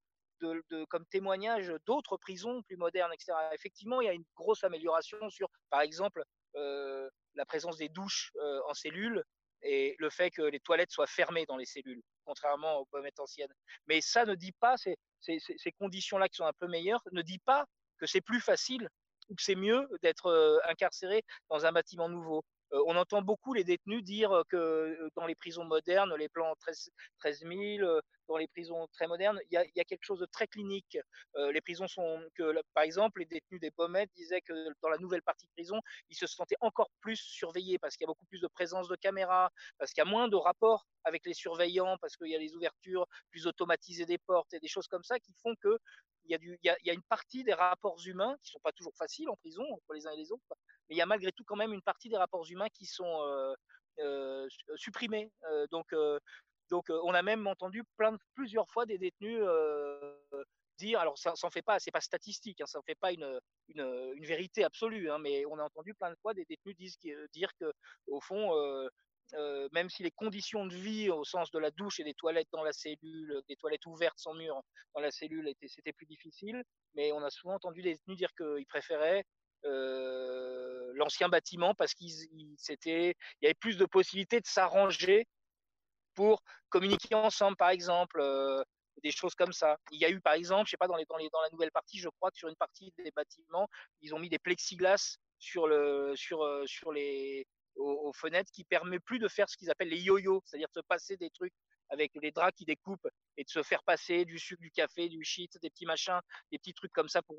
comme 0.89 1.05
témoignage 1.05 1.71
d'autres 1.85 2.17
prisons 2.17 2.63
plus 2.63 2.75
modernes, 2.75 3.13
etc. 3.13 3.31
Effectivement, 3.53 4.01
il 4.01 4.05
y 4.05 4.09
a 4.09 4.13
une 4.13 4.25
grosse 4.35 4.63
amélioration 4.63 5.29
sur, 5.29 5.47
par 5.69 5.81
exemple, 5.81 6.23
euh, 6.55 7.09
la 7.35 7.45
présence 7.45 7.77
des 7.77 7.89
douches 7.89 8.31
euh, 8.37 8.59
en 8.67 8.73
cellules 8.73 9.23
et 9.63 9.95
le 9.99 10.09
fait 10.09 10.31
que 10.31 10.41
les 10.41 10.59
toilettes 10.59 10.91
soient 10.91 11.07
fermées 11.07 11.45
dans 11.45 11.57
les 11.57 11.65
cellules, 11.65 12.01
contrairement 12.25 12.77
aux 12.77 12.85
pommettes 12.85 13.19
anciennes. 13.19 13.53
Mais 13.87 14.01
ça 14.01 14.25
ne 14.25 14.35
dit 14.35 14.53
pas, 14.53 14.77
ces, 14.77 14.97
ces, 15.19 15.71
conditions-là 15.73 16.29
qui 16.29 16.37
sont 16.37 16.45
un 16.45 16.53
peu 16.59 16.67
meilleures, 16.67 17.03
ne 17.11 17.21
dit 17.21 17.39
pas 17.39 17.65
que 17.97 18.05
c'est 18.05 18.21
plus 18.21 18.41
facile 18.41 18.89
ou 19.29 19.35
que 19.35 19.43
c'est 19.43 19.55
mieux 19.55 19.87
d'être 20.01 20.27
euh, 20.27 20.57
incarcéré 20.67 21.23
dans 21.49 21.65
un 21.65 21.71
bâtiment 21.71 22.09
nouveau. 22.09 22.43
On 22.71 22.95
entend 22.95 23.21
beaucoup 23.21 23.53
les 23.53 23.63
détenus 23.63 24.03
dire 24.03 24.43
que 24.49 25.09
dans 25.15 25.25
les 25.25 25.35
prisons 25.35 25.65
modernes, 25.65 26.13
les 26.15 26.29
plans 26.29 26.55
13, 26.59 26.89
13 27.19 27.39
000, 27.41 28.01
dans 28.27 28.37
les 28.37 28.47
prisons 28.47 28.87
très 28.93 29.07
modernes, 29.07 29.39
il 29.49 29.61
y 29.75 29.79
a, 29.79 29.83
quelque 29.83 30.03
chose 30.03 30.19
de 30.19 30.25
très 30.25 30.47
clinique. 30.47 30.97
Les 31.35 31.61
prisons 31.61 31.87
sont 31.87 32.21
que, 32.35 32.55
par 32.73 32.83
exemple, 32.83 33.19
les 33.19 33.25
détenus 33.25 33.59
des 33.59 33.71
pommettes 33.71 34.09
disaient 34.15 34.41
que 34.41 34.53
dans 34.81 34.89
la 34.89 34.97
nouvelle 34.97 35.21
partie 35.21 35.45
de 35.45 35.51
prison, 35.51 35.79
ils 36.09 36.15
se 36.15 36.27
sentaient 36.27 36.55
encore 36.61 36.89
plus 37.01 37.17
surveillés 37.17 37.77
parce 37.77 37.97
qu'il 37.97 38.05
y 38.05 38.07
a 38.07 38.11
beaucoup 38.11 38.25
plus 38.25 38.41
de 38.41 38.47
présence 38.47 38.87
de 38.87 38.95
caméras, 38.95 39.51
parce 39.77 39.91
qu'il 39.91 40.03
y 40.03 40.07
a 40.07 40.09
moins 40.09 40.29
de 40.29 40.37
rapports 40.37 40.85
avec 41.03 41.25
les 41.25 41.33
surveillants, 41.33 41.97
parce 41.99 42.15
qu'il 42.15 42.27
y 42.27 42.35
a 42.35 42.39
les 42.39 42.55
ouvertures 42.55 43.05
plus 43.31 43.47
automatisées 43.47 44.05
des 44.05 44.17
portes 44.17 44.53
et 44.53 44.59
des 44.59 44.67
choses 44.67 44.87
comme 44.87 45.03
ça 45.03 45.19
qui 45.19 45.33
font 45.43 45.55
que 45.61 45.77
il 46.25 46.31
y, 46.31 46.35
a 46.35 46.39
il, 46.41 46.85
y 46.85 46.89
a, 46.89 46.93
une 46.93 47.03
partie 47.03 47.43
des 47.43 47.53
rapports 47.53 47.97
humains 48.05 48.37
qui 48.43 48.51
sont 48.51 48.59
pas 48.59 48.71
toujours 48.71 48.95
faciles 48.95 49.29
en 49.29 49.35
prison 49.37 49.63
entre 49.73 49.93
les 49.93 50.05
uns 50.05 50.11
et 50.11 50.17
les 50.17 50.31
autres, 50.31 50.43
mais 50.91 50.95
il 50.95 50.97
y 50.97 51.01
a 51.01 51.05
malgré 51.05 51.31
tout 51.31 51.45
quand 51.45 51.55
même 51.55 51.71
une 51.71 51.81
partie 51.81 52.09
des 52.09 52.17
rapports 52.17 52.45
humains 52.51 52.67
qui 52.67 52.85
sont 52.85 53.21
euh, 53.21 53.55
euh, 53.99 54.45
supprimés. 54.75 55.31
Euh, 55.49 55.65
donc 55.71 55.95
donc, 56.69 56.89
on 56.89 57.13
a 57.13 57.21
même 57.21 57.47
entendu 57.47 57.83
plusieurs 58.33 58.69
fois 58.69 58.85
des 58.85 58.97
détenus 58.97 59.43
dire, 60.77 60.99
alors 60.99 61.17
ça 61.17 61.35
s'en 61.35 61.49
fait 61.49 61.61
pas, 61.61 61.79
c'est 61.79 61.91
pas 61.91 61.99
statistique, 61.99 62.61
hein, 62.61 62.65
ça 62.65 62.79
ne 62.79 62.83
fait 62.83 62.95
pas 62.95 63.11
une, 63.11 63.39
vérité 64.21 64.63
absolue, 64.63 65.11
hein, 65.11 65.17
mais 65.19 65.45
on 65.47 65.59
a 65.59 65.63
entendu 65.63 65.93
plein 65.93 66.09
de 66.09 66.15
fois 66.21 66.33
des 66.33 66.45
détenus 66.45 66.97
dire, 67.33 67.51
que, 67.59 67.73
au 68.07 68.21
fond, 68.21 68.53
même 69.73 69.89
si 69.89 70.01
les 70.01 70.11
conditions 70.11 70.65
de 70.65 70.73
vie 70.73 71.09
au 71.09 71.25
sens 71.25 71.51
de 71.51 71.59
la 71.59 71.71
douche 71.71 71.99
et 71.99 72.05
des 72.05 72.13
toilettes 72.13 72.47
dans 72.53 72.63
la 72.63 72.71
cellule, 72.71 73.41
des 73.49 73.57
toilettes 73.57 73.85
ouvertes 73.85 74.19
sans 74.19 74.33
mur 74.33 74.61
dans 74.95 75.01
la 75.01 75.11
cellule, 75.11 75.53
c'était 75.67 75.93
plus 75.93 76.05
difficile. 76.05 76.63
Mais 76.95 77.11
on 77.11 77.21
a 77.21 77.29
souvent 77.29 77.55
entendu 77.55 77.81
des 77.81 77.95
détenus 77.95 78.17
dire 78.17 78.33
qu'ils 78.37 78.65
préféraient 78.65 79.25
euh, 79.65 80.91
l'ancien 80.95 81.29
bâtiment 81.29 81.73
parce 81.75 81.93
qu'il 81.93 82.09
y 82.09 83.15
avait 83.43 83.53
plus 83.55 83.77
de 83.77 83.85
possibilités 83.85 84.39
de 84.39 84.47
s'arranger 84.47 85.27
pour 86.13 86.43
communiquer 86.69 87.15
ensemble, 87.15 87.57
par 87.57 87.69
exemple, 87.69 88.21
des 89.03 89.11
choses 89.11 89.35
comme 89.35 89.53
ça. 89.53 89.77
Il 89.91 89.99
y 89.99 90.05
a 90.05 90.09
eu, 90.09 90.19
par 90.19 90.33
exemple, 90.33 90.65
je 90.65 90.71
sais 90.71 90.77
pas, 90.77 90.87
dans, 90.87 90.97
les, 90.97 91.05
dans, 91.05 91.17
les, 91.17 91.29
dans 91.29 91.41
la 91.41 91.49
nouvelle 91.51 91.71
partie, 91.71 91.99
je 91.99 92.09
crois 92.09 92.31
que 92.31 92.37
sur 92.37 92.49
une 92.49 92.55
partie 92.55 92.93
des 92.97 93.11
bâtiments, 93.11 93.67
ils 94.01 94.13
ont 94.13 94.19
mis 94.19 94.29
des 94.29 94.39
plexiglas 94.39 95.17
sur, 95.39 95.67
le, 95.67 96.13
sur, 96.15 96.45
sur 96.65 96.91
les, 96.91 97.47
aux, 97.75 98.13
fenêtres 98.13 98.51
qui 98.51 98.63
permet 98.63 98.99
plus 98.99 99.19
de 99.19 99.27
faire 99.27 99.49
ce 99.49 99.57
qu'ils 99.57 99.69
appellent 99.69 99.89
les 99.89 99.99
yo-yo, 99.99 100.41
c'est-à-dire 100.45 100.67
de 100.73 100.81
se 100.81 100.85
passer 100.85 101.17
des 101.17 101.29
trucs 101.29 101.53
avec 101.91 102.11
les 102.21 102.31
draps 102.31 102.57
qui 102.57 102.65
découpent 102.65 103.07
et 103.37 103.43
de 103.43 103.49
se 103.49 103.61
faire 103.61 103.83
passer 103.83 104.25
du 104.25 104.39
sucre, 104.39 104.61
du 104.61 104.71
café, 104.71 105.07
du 105.07 105.23
shit, 105.23 105.57
des 105.61 105.69
petits 105.69 105.85
machins, 105.85 106.19
des 106.51 106.57
petits 106.57 106.73
trucs 106.73 106.93
comme 106.93 107.09
ça 107.09 107.21
pour 107.21 107.37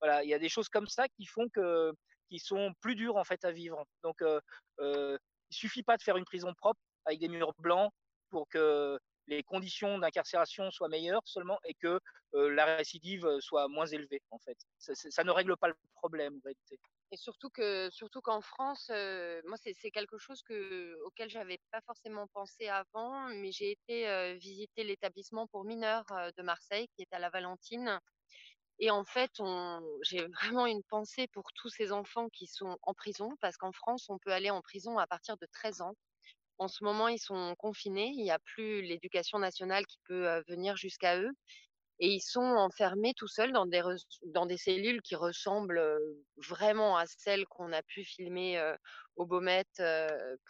voilà, 0.00 0.24
il 0.24 0.28
y 0.28 0.34
a 0.34 0.38
des 0.38 0.48
choses 0.48 0.68
comme 0.68 0.88
ça 0.88 1.06
qui 1.08 1.26
font 1.26 1.48
que 1.48 1.92
qui 2.30 2.38
sont 2.38 2.72
plus 2.80 2.94
dures 2.94 3.16
en 3.16 3.24
fait 3.24 3.44
à 3.44 3.52
vivre. 3.52 3.84
Donc 4.02 4.22
euh, 4.22 4.40
euh, 4.78 5.18
il 5.50 5.56
suffit 5.56 5.82
pas 5.82 5.96
de 5.96 6.02
faire 6.02 6.16
une 6.16 6.24
prison 6.24 6.54
propre 6.54 6.80
avec 7.04 7.18
des 7.18 7.28
murs 7.28 7.52
blancs 7.58 7.92
pour 8.30 8.48
que 8.48 8.98
les 9.26 9.42
conditions 9.42 9.98
d'incarcération 9.98 10.70
soient 10.70 10.88
meilleures 10.88 11.26
seulement 11.26 11.58
et 11.64 11.74
que 11.74 12.00
la 12.32 12.76
récidive 12.76 13.26
soit 13.40 13.68
moins 13.68 13.86
élevée 13.86 14.22
en 14.30 14.38
fait. 14.38 14.56
Ça, 14.78 15.24
ne 15.24 15.30
règle 15.30 15.56
pas 15.56 15.68
le 15.68 15.74
problème 15.94 16.36
en 16.36 16.40
réalité. 16.44 16.78
Et 17.12 17.16
surtout 17.16 17.50
que 17.50 17.90
surtout 17.90 18.20
qu'en 18.20 18.40
France, 18.40 18.88
moi 18.88 19.56
c'est 19.56 19.90
quelque 19.90 20.18
chose 20.18 20.42
que 20.42 20.96
auquel 21.04 21.28
j'avais 21.28 21.58
pas 21.70 21.80
forcément 21.82 22.26
pensé 22.28 22.68
avant, 22.68 23.28
mais 23.28 23.50
j'ai 23.52 23.72
été 23.72 24.34
visiter 24.36 24.84
l'établissement 24.84 25.46
pour 25.48 25.64
mineurs 25.64 26.06
de 26.36 26.42
Marseille 26.42 26.88
qui 26.94 27.02
est 27.02 27.12
à 27.12 27.18
la 27.18 27.30
Valentine 27.30 28.00
et 28.82 28.90
en 28.90 29.04
fait, 29.04 29.30
j'ai 30.02 30.26
vraiment 30.26 30.64
une 30.64 30.82
pensée 30.84 31.28
pour 31.28 31.52
tous 31.54 31.68
ces 31.68 31.92
enfants 31.92 32.30
qui 32.30 32.46
sont 32.46 32.78
en 32.82 32.94
prison, 32.94 33.36
parce 33.42 33.58
qu'en 33.58 33.72
France, 33.72 34.06
on 34.08 34.18
peut 34.18 34.32
aller 34.32 34.48
en 34.48 34.62
prison 34.62 34.98
à 34.98 35.06
partir 35.06 35.36
de 35.36 35.46
13 35.52 35.82
ans. 35.82 35.94
En 36.60 36.68
ce 36.68 36.84
moment, 36.84 37.08
ils 37.08 37.18
sont 37.18 37.54
confinés, 37.56 38.12
il 38.14 38.22
n'y 38.22 38.30
a 38.30 38.38
plus 38.38 38.82
l'éducation 38.82 39.38
nationale 39.38 39.86
qui 39.86 39.98
peut 40.04 40.42
venir 40.46 40.76
jusqu'à 40.76 41.18
eux. 41.18 41.30
Et 42.00 42.08
ils 42.08 42.20
sont 42.20 42.42
enfermés 42.42 43.14
tout 43.14 43.28
seuls 43.28 43.52
dans 43.52 43.64
des, 43.64 44.56
cellules 44.58 45.00
qui 45.00 45.14
ressemblent 45.14 45.82
vraiment 46.36 46.98
à 46.98 47.06
celles 47.06 47.46
qu'on 47.46 47.72
a 47.72 47.82
pu 47.82 48.04
filmer 48.04 48.58
euh, 48.58 48.76
au 49.16 49.24
Beaumet 49.24 49.64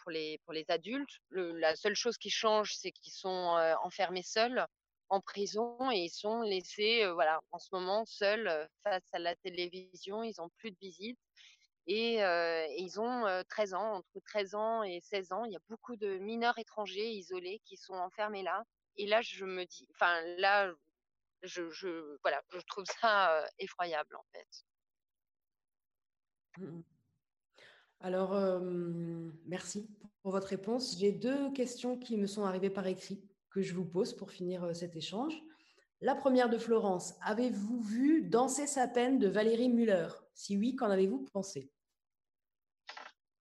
pour, 0.03 0.11
les, 0.11 0.65
adultes. 0.67 1.19
la 1.29 1.77
seule 1.77 1.95
chose 1.95 2.17
qui 2.17 2.29
change, 2.29 2.75
c'est 2.75 2.91
qu'ils 2.91 3.13
sont 3.13 3.57
enfermés 3.81 4.23
seuls 4.23 4.65
en 5.07 5.21
prison 5.21 5.77
et 5.91 5.99
ils 5.99 6.09
sont 6.09 6.41
laissés, 6.41 7.09
voilà, 7.13 7.39
en 7.53 7.59
ce 7.59 7.69
moment 7.71 8.03
seuls 8.05 8.67
face 8.83 9.07
à 9.13 9.19
la 9.19 9.35
télévision. 9.37 10.23
Ils 10.23 10.35
n'ont 10.39 10.49
plus 10.57 10.71
de 10.71 10.77
visites 10.81 11.19
et, 11.87 12.19
ils 12.77 12.99
ont 12.99 13.43
13 13.49 13.73
ans, 13.73 13.93
entre 13.95 14.19
13 14.25 14.55
ans 14.55 14.83
et 14.83 14.99
16 15.01 15.31
ans. 15.31 15.45
Il 15.45 15.53
y 15.53 15.55
a 15.55 15.61
beaucoup 15.69 15.95
de 15.95 16.17
mineurs 16.19 16.57
étrangers 16.57 17.11
isolés 17.11 17.61
qui 17.65 17.77
sont 17.77 17.93
enfermés 17.93 18.43
là. 18.43 18.63
Et 18.97 19.07
là, 19.07 19.21
je 19.21 19.45
me 19.45 19.65
dis, 19.65 19.87
enfin 19.95 20.21
là, 20.37 20.71
je, 21.43 22.17
voilà, 22.21 22.41
je 22.53 22.59
trouve 22.67 22.85
ça 23.01 23.43
effroyable 23.57 24.15
en 24.15 24.25
fait. 24.31 24.47
Mmh 26.57 26.81
Alors, 28.01 28.61
merci 29.45 29.89
pour 30.21 30.31
votre 30.31 30.47
réponse. 30.47 30.97
J'ai 30.99 31.11
deux 31.11 31.51
questions 31.53 31.97
qui 31.97 32.17
me 32.17 32.27
sont 32.27 32.43
arrivées 32.43 32.69
par 32.69 32.87
écrit 32.87 33.23
que 33.49 33.61
je 33.61 33.73
vous 33.73 33.85
pose 33.85 34.15
pour 34.15 34.31
finir 34.31 34.75
cet 34.75 34.95
échange. 34.95 35.41
La 36.03 36.15
première 36.15 36.49
de 36.49 36.57
Florence, 36.57 37.13
avez-vous 37.21 37.81
vu 37.81 38.23
Danser 38.23 38.65
sa 38.65 38.87
peine 38.87 39.19
de 39.19 39.27
Valérie 39.27 39.69
Muller? 39.69 40.07
Si 40.33 40.57
oui, 40.57 40.75
qu'en 40.75 40.89
avez-vous 40.89 41.25
pensé? 41.33 41.71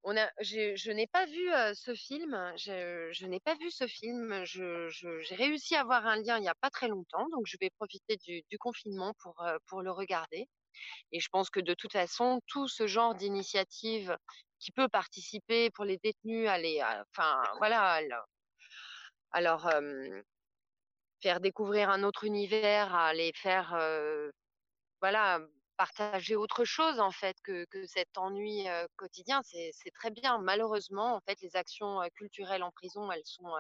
On 0.03 0.17
a, 0.17 0.31
je, 0.41 0.91
n'ai 0.93 1.07
pas 1.07 1.27
vu 1.27 1.53
euh, 1.53 1.75
ce 1.75 1.95
film. 1.95 2.53
Je, 2.57 3.27
n'ai 3.27 3.41
pas 3.41 3.55
vu 3.57 3.71
ce 3.71 3.87
film. 3.87 4.45
j'ai 4.45 5.35
réussi 5.35 5.75
à 5.75 5.81
avoir 5.81 6.07
un 6.07 6.17
lien 6.17 6.39
il 6.39 6.43
n'y 6.43 6.49
a 6.49 6.55
pas 6.55 6.71
très 6.71 6.89
longtemps, 6.89 7.29
donc 7.31 7.47
je 7.47 7.57
vais 7.61 7.71
profiter 7.71 8.17
du, 8.17 8.59
confinement 8.59 9.13
pour, 9.23 9.41
euh, 9.43 9.59
pour 9.67 9.83
le 9.83 9.91
regarder. 9.91 10.49
Et 11.13 11.21
je 11.21 11.29
pense 11.29 11.51
que 11.51 11.61
de 11.61 11.75
toute 11.75 11.93
façon, 11.93 12.41
tout 12.47 12.69
ce 12.69 12.87
genre 12.87 13.15
d'initiative 13.15 14.17
qui 14.59 14.73
peut 14.73 14.89
participer 14.89 15.71
pour 15.71 15.85
les 15.85 15.99
détenus 15.99 16.49
à 16.49 17.05
enfin 17.11 17.43
voilà, 17.59 18.01
alors, 19.33 19.71
faire 21.23 21.41
découvrir 21.41 21.91
un 21.91 22.03
autre 22.05 22.25
univers, 22.25 22.95
à 22.95 23.13
les 23.13 23.33
faire, 23.35 23.77
voilà, 25.01 25.41
partager 25.81 26.37
autre 26.37 26.67
chose 26.67 27.01
en 27.01 27.11
fait 27.11 27.41
que, 27.41 27.65
cet 27.87 28.19
ennui 28.19 28.67
quotidien, 28.97 29.41
c'est 29.43 29.73
très 29.95 30.11
bien. 30.11 30.37
Malheureusement, 30.37 31.15
en 31.15 31.21
fait, 31.21 31.41
les 31.41 31.57
actions 31.57 32.01
culturelles 32.17 32.63
en 32.63 32.71
prison, 32.71 33.11
elles 33.11 33.25
sont, 33.25 33.51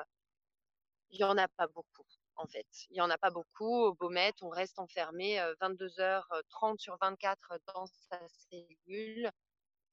il 1.08 1.18
y 1.18 1.24
en 1.24 1.38
a 1.38 1.48
pas 1.48 1.66
beaucoup. 1.68 2.04
En 2.36 2.46
fait, 2.46 2.66
il 2.90 2.96
y 2.98 3.00
en 3.00 3.08
a 3.08 3.16
pas 3.16 3.30
beaucoup. 3.30 3.84
Au 3.84 3.94
Beaumet, 3.94 4.34
on 4.42 4.50
reste 4.50 4.78
enfermé 4.78 5.38
22h30 5.62 6.78
sur 6.78 6.98
24 7.00 7.58
dans 7.74 7.86
sa 7.86 8.20
cellule 8.50 9.30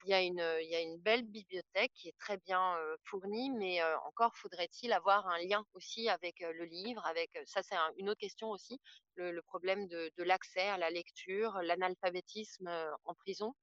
il 0.06 0.10
y, 0.10 0.14
a 0.14 0.22
une, 0.22 0.98
belle 1.00 1.24
bibliothèque 1.24 1.92
qui 1.94 2.08
est 2.08 2.18
très 2.18 2.38
bien 2.38 2.78
fournie, 3.04 3.50
mais 3.52 3.84
encore 4.06 4.36
faudrait-il 4.36 4.94
avoir 4.94 5.28
un 5.28 5.40
lien 5.40 5.66
aussi 5.74 6.08
avec 6.08 6.40
le 6.40 6.66
livre, 6.66 7.06
avec 7.06 7.32
ça 7.46 7.62
c'est 7.64 7.76
une 7.98 8.10
autre 8.10 8.20
question 8.20 8.50
aussi, 8.52 8.80
le, 9.16 9.42
problème 9.42 9.88
de, 9.88 10.12
l'accès 10.18 10.68
à 10.68 10.78
la 10.78 10.90
lecture, 10.90 11.60
l'analphabétisme 11.64 12.70
en 13.06 13.14
prison. 13.16 13.54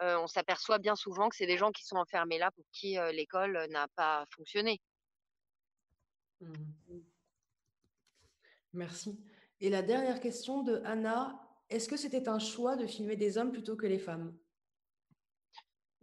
on 0.00 0.26
s'aperçoit 0.26 0.78
bien 0.78 0.96
souvent 0.96 1.28
que 1.28 1.36
c'est 1.36 1.46
des 1.46 1.58
gens 1.58 1.72
qui 1.72 1.84
sont 1.84 1.96
enfermés 1.96 2.38
là 2.38 2.50
pour 2.52 2.64
qui 2.72 2.96
l'école 3.12 3.66
n'a 3.70 3.88
pas 3.96 4.26
fonctionné. 4.30 4.80
Mmh. 6.40 6.54
Merci. 8.74 9.18
Et 9.60 9.70
la 9.70 9.82
dernière 9.82 10.20
question 10.20 10.62
de 10.62 10.82
Anna, 10.84 11.40
est-ce 11.70 11.88
que 11.88 11.96
c'était 11.96 12.28
un 12.28 12.38
choix 12.38 12.76
de 12.76 12.86
filmer 12.86 13.16
des 13.16 13.38
hommes 13.38 13.52
plutôt 13.52 13.76
que 13.76 13.86
les 13.86 13.98
femmes? 13.98 14.36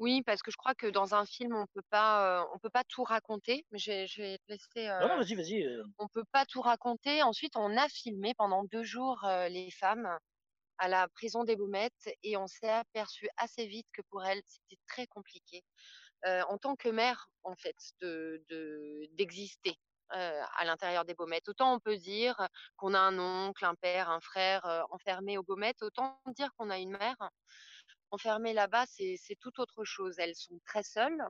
Oui, 0.02 0.24
parce 0.24 0.42
que 0.42 0.50
je 0.50 0.58
crois 0.58 0.74
que 0.74 0.88
dans 0.88 1.14
un 1.14 1.28
film, 1.28 1.56
on 1.56 1.68
peut 1.76 1.84
pas, 1.92 2.48
on 2.56 2.58
peut 2.58 2.72
pas 2.72 2.84
tout 2.84 3.04
raconter. 3.04 3.68
Mais 3.72 3.78
je, 3.78 4.20
vais 4.20 4.40
te 4.40 4.44
laisser. 4.52 4.88
non, 5.00 5.18
vas-y, 5.18 5.36
vas-y. 5.36 5.64
On 6.00 6.08
peut 6.08 6.26
pas 6.32 6.44
tout 6.48 6.62
raconter. 6.62 7.22
Ensuite, 7.22 7.56
on 7.56 7.78
a 7.78 7.88
filmé 7.88 8.34
pendant 8.34 8.64
deux 8.64 8.82
jours 8.82 9.24
les 9.50 9.70
femmes 9.70 10.10
à 10.80 10.88
la 10.88 11.08
prison 11.10 11.44
des 11.44 11.56
Baumettes 11.56 12.10
et 12.24 12.36
on 12.36 12.48
s'est 12.48 12.68
aperçu 12.68 13.30
assez 13.38 13.68
vite 13.68 13.86
que 13.94 14.02
pour 14.10 14.26
elles, 14.26 14.42
c'était 14.48 14.82
très 14.88 15.06
compliqué 15.06 15.64
en 16.26 16.58
tant 16.58 16.76
que 16.76 16.90
mère, 16.90 17.30
en 17.44 17.56
fait, 17.56 17.78
de 18.02 18.44
d'exister. 19.12 19.78
à 20.10 20.66
l'intérieur 20.66 21.06
des 21.06 21.14
Baumettes. 21.14 21.48
Autant 21.48 21.76
on 21.76 21.80
peut 21.80 21.98
dire 21.98 22.48
qu'on 22.76 22.96
a 22.96 23.00
un 23.00 23.20
oncle, 23.20 23.64
un 23.66 23.76
père, 23.76 24.10
un 24.10 24.20
frère 24.20 24.66
enfermé 24.90 25.38
aux 25.38 25.44
Baumettes, 25.44 25.84
autant 25.84 26.20
dire 26.36 26.50
qu'on 26.58 26.72
a 26.72 26.80
une 26.80 26.98
mère 26.98 27.30
enfermées 28.12 28.54
là-bas, 28.54 28.86
c'est 28.88 29.18
tout 29.40 29.60
autre 29.60 29.84
chose. 29.84 30.16
Elles 30.20 30.36
sont 30.36 30.60
très 30.66 30.84
seules 30.84 31.24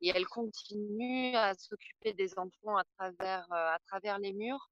et 0.00 0.08
elles 0.14 0.26
continuent 0.26 1.34
à 1.36 1.54
s'occuper 1.54 2.12
des 2.12 2.38
enfants 2.38 2.76
à 2.76 2.84
travers, 2.96 3.46
euh, 3.52 4.18
les 4.20 4.32
murs. 4.32 4.70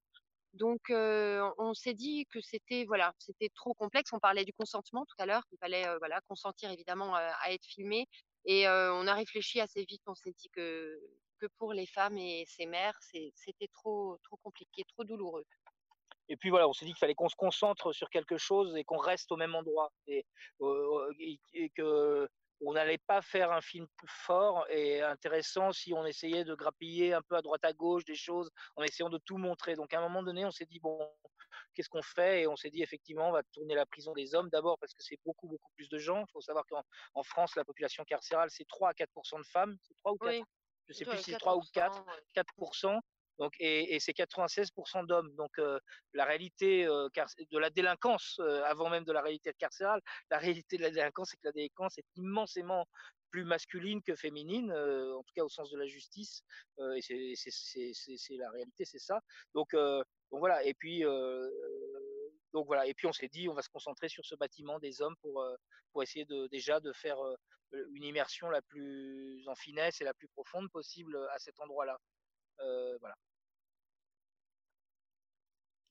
Donc, 0.55 0.91
euh, 0.91 1.51
on 1.59 1.73
s'est 1.73 1.95
dit 1.95 2.27
que 2.27 2.41
c'était 2.41 2.85
voilà, 2.87 3.15
c'était 3.19 3.49
trop 3.55 3.75
complexe. 3.75 4.13
On 4.13 4.19
parlait 4.19 4.45
du 4.45 4.53
consentement 4.53 5.07
tout 5.07 5.15
à 5.19 5.27
l'heure, 5.27 5.45
il 5.51 5.59
fallait 5.59 5.87
euh, 5.87 5.99
voilà 5.99 6.21
consentir 6.29 6.71
évidemment 6.71 7.15
à 7.15 7.51
être 7.51 7.65
filmé. 7.65 8.07
Et 8.45 8.67
on 8.69 9.07
a 9.07 9.15
réfléchi 9.15 9.61
assez 9.61 9.85
vite. 9.85 10.03
On 10.07 10.15
s'est 10.15 10.33
dit 10.33 10.49
que 10.51 10.99
que 11.39 11.47
pour 11.59 11.73
les 11.73 11.87
femmes 11.87 12.19
et 12.19 12.45
ces 12.47 12.67
mères, 12.67 12.99
c'était 13.35 13.69
trop 13.73 14.19
trop 14.25 14.37
compliqué, 14.43 14.85
trop 14.95 15.05
douloureux. 15.05 15.45
Et 16.29 16.37
puis 16.37 16.51
voilà, 16.51 16.69
on 16.69 16.73
s'est 16.73 16.85
dit 16.85 16.93
qu'il 16.93 16.99
fallait 16.99 17.15
qu'on 17.15 17.29
se 17.29 17.37
concentre 17.37 17.93
sur 17.93 18.09
quelque 18.11 18.39
chose 18.39 18.77
et 18.77 18.85
qu'on 18.85 18.99
reste 18.99 19.31
au 19.33 19.37
même 19.37 19.55
endroit 19.55 19.93
et, 20.07 20.25
euh, 20.61 21.13
et, 21.19 21.71
que 21.71 22.29
on 22.65 22.73
n'allait 22.75 22.99
pas 22.99 23.23
faire 23.23 23.51
un 23.51 23.61
film 23.61 23.87
plus 23.97 24.09
fort 24.09 24.65
et 24.71 25.03
intéressant 25.03 25.73
si 25.73 25.93
on 25.93 26.07
essayait 26.07 26.45
de 26.45 26.55
grappiller 26.55 27.13
un 27.13 27.23
peu 27.23 27.37
à 27.37 27.43
droite 27.43 27.65
à 27.65 27.73
gauche 27.73 28.05
des 28.05 28.15
choses 28.15 28.51
en 28.77 28.83
essayant 28.83 29.11
de 29.11 29.19
tout 29.19 29.37
montrer. 29.37 29.75
Donc 29.75 29.93
à 29.93 29.99
un 29.99 30.03
moment 30.03 30.23
donné, 30.23 30.45
on 30.45 30.53
s'est 30.53 30.67
dit 30.67 30.79
bon, 30.79 30.99
qu'est-ce 31.75 31.89
qu'on 31.89 32.03
fait? 32.03 32.43
Et 32.43 32.47
on 32.47 32.57
s'est 32.57 32.71
dit 32.71 32.83
effectivement, 32.83 33.29
on 33.29 33.33
va 33.33 33.43
tourner 33.53 33.75
la 33.75 33.85
prison 33.85 34.13
des 34.13 34.35
hommes 34.35 34.49
d'abord 34.51 34.79
parce 34.79 34.95
que 34.95 35.03
c'est 35.03 35.19
beaucoup 35.25 35.49
beaucoup 35.49 35.71
plus 35.75 35.89
de 35.89 35.99
gens. 35.99 36.25
Il 36.29 36.33
faut 36.33 36.41
savoir 36.41 36.65
qu'en 36.67 37.23
France, 37.25 37.57
la 37.57 37.65
population 37.65 38.05
carcérale 38.05 38.49
c'est 38.51 38.67
3 38.69 38.91
à 38.91 38.95
4 38.95 39.11
de 39.39 39.43
femmes, 39.43 39.77
c'est 39.83 39.95
3 39.99 40.13
ou 40.13 40.19
4 40.19 40.35
Je 40.35 40.43
Je 40.89 40.93
sais 40.93 41.05
plus 41.05 41.19
si 41.19 41.33
c'est 41.33 41.39
3 41.39 41.57
ou 41.57 41.63
4, 41.73 42.05
4 42.35 42.55
donc, 43.39 43.55
et, 43.59 43.99
c'est 44.01 44.13
96% 44.13 45.07
d'hommes. 45.07 45.35
Donc, 45.37 45.51
euh, 45.59 45.79
la 46.15 46.25
réalité 46.25 46.87
euh, 46.87 47.09
de 47.51 47.59
la 47.59 47.71
délinquance, 47.71 48.37
euh, 48.41 48.63
avant 48.65 48.91
même 48.91 49.05
de 49.05 49.13
la 49.13 49.23
réalité 49.23 49.53
carcérale, 49.55 50.01
la 50.31 50.39
réalité 50.39 50.77
de 50.77 50.83
la 50.83 50.91
délinquance, 50.91 51.31
c'est 51.31 51.37
que 51.37 51.47
la 51.47 51.53
délinquance 51.53 51.99
est 51.99 52.07
immensément 52.17 52.87
plus 53.31 53.45
masculine 53.45 54.03
que 54.03 54.15
féminine, 54.15 54.71
en 54.73 55.23
tout 55.23 55.33
cas 55.35 55.43
au 55.43 55.49
sens 55.49 55.71
de 55.71 55.79
la 55.79 55.87
justice. 55.87 56.43
et 56.97 57.01
c'est 57.01 58.37
la 58.37 58.51
réalité, 58.51 58.85
c'est 58.85 58.99
ça. 58.99 59.21
Donc, 59.55 59.71
donc 59.73 60.05
voilà. 60.39 60.63
Et 60.65 60.75
puis, 60.75 61.03
donc 62.53 62.67
voilà. 62.67 62.87
Et 62.87 62.93
puis 62.93 63.07
on 63.07 63.13
s'est 63.15 63.29
dit, 63.29 63.49
on 63.49 63.55
va 63.55 63.63
se 63.63 63.71
concentrer 63.71 64.11
sur 64.11 64.27
ce 64.27 64.35
bâtiment 64.35 64.79
des 64.81 65.01
hommes 65.01 65.17
pour 65.23 65.43
pour 65.93 66.03
essayer 66.03 66.27
de 66.27 66.47
déjà 66.49 66.79
de 66.81 66.93
faire 66.93 67.17
une 67.73 68.05
immersion 68.05 68.51
la 68.51 68.61
plus 68.61 69.43
en 69.49 69.55
finesse 69.55 70.03
et 70.03 70.05
la 70.05 70.13
plus 70.13 70.29
profonde 70.29 70.71
possible 70.71 71.17
à 71.33 71.39
cet 71.39 71.59
endroit-là. 71.59 71.99
Euh, 72.63 72.97
voilà. 72.99 73.17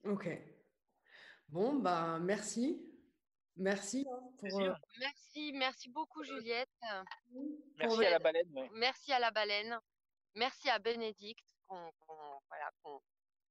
Ok. 0.05 0.28
Bon, 1.49 1.76
bah, 1.76 2.19
merci. 2.19 2.88
Merci. 3.57 4.05
Hein, 4.09 4.19
pour, 4.39 4.61
euh, 4.61 4.74
Merci, 4.99 5.53
merci 5.53 5.89
beaucoup, 5.89 6.24
Juliette. 6.24 6.69
Merci 7.78 8.05
à 8.05 8.09
la 8.11 8.19
baleine. 8.19 8.69
Merci 8.74 9.13
à 9.13 9.19
la 9.19 9.32
baleine. 9.32 9.80
Merci 10.36 10.69
à 10.69 10.80
Bénédicte 10.80 11.45
qu'on 11.67 11.91
voilà, 12.47 12.72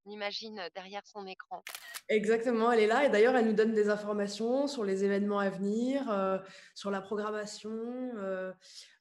imagine 0.05 0.69
derrière 0.73 1.05
son 1.05 1.25
écran. 1.27 1.63
Exactement, 2.09 2.71
elle 2.71 2.81
est 2.81 2.87
là 2.87 3.05
et 3.05 3.09
d'ailleurs 3.09 3.35
elle 3.35 3.45
nous 3.45 3.53
donne 3.53 3.73
des 3.73 3.89
informations 3.89 4.67
sur 4.67 4.83
les 4.83 5.05
événements 5.05 5.39
à 5.39 5.49
venir, 5.49 6.11
euh, 6.11 6.39
sur 6.75 6.91
la 6.91 7.01
programmation. 7.01 7.71
Euh, 8.17 8.51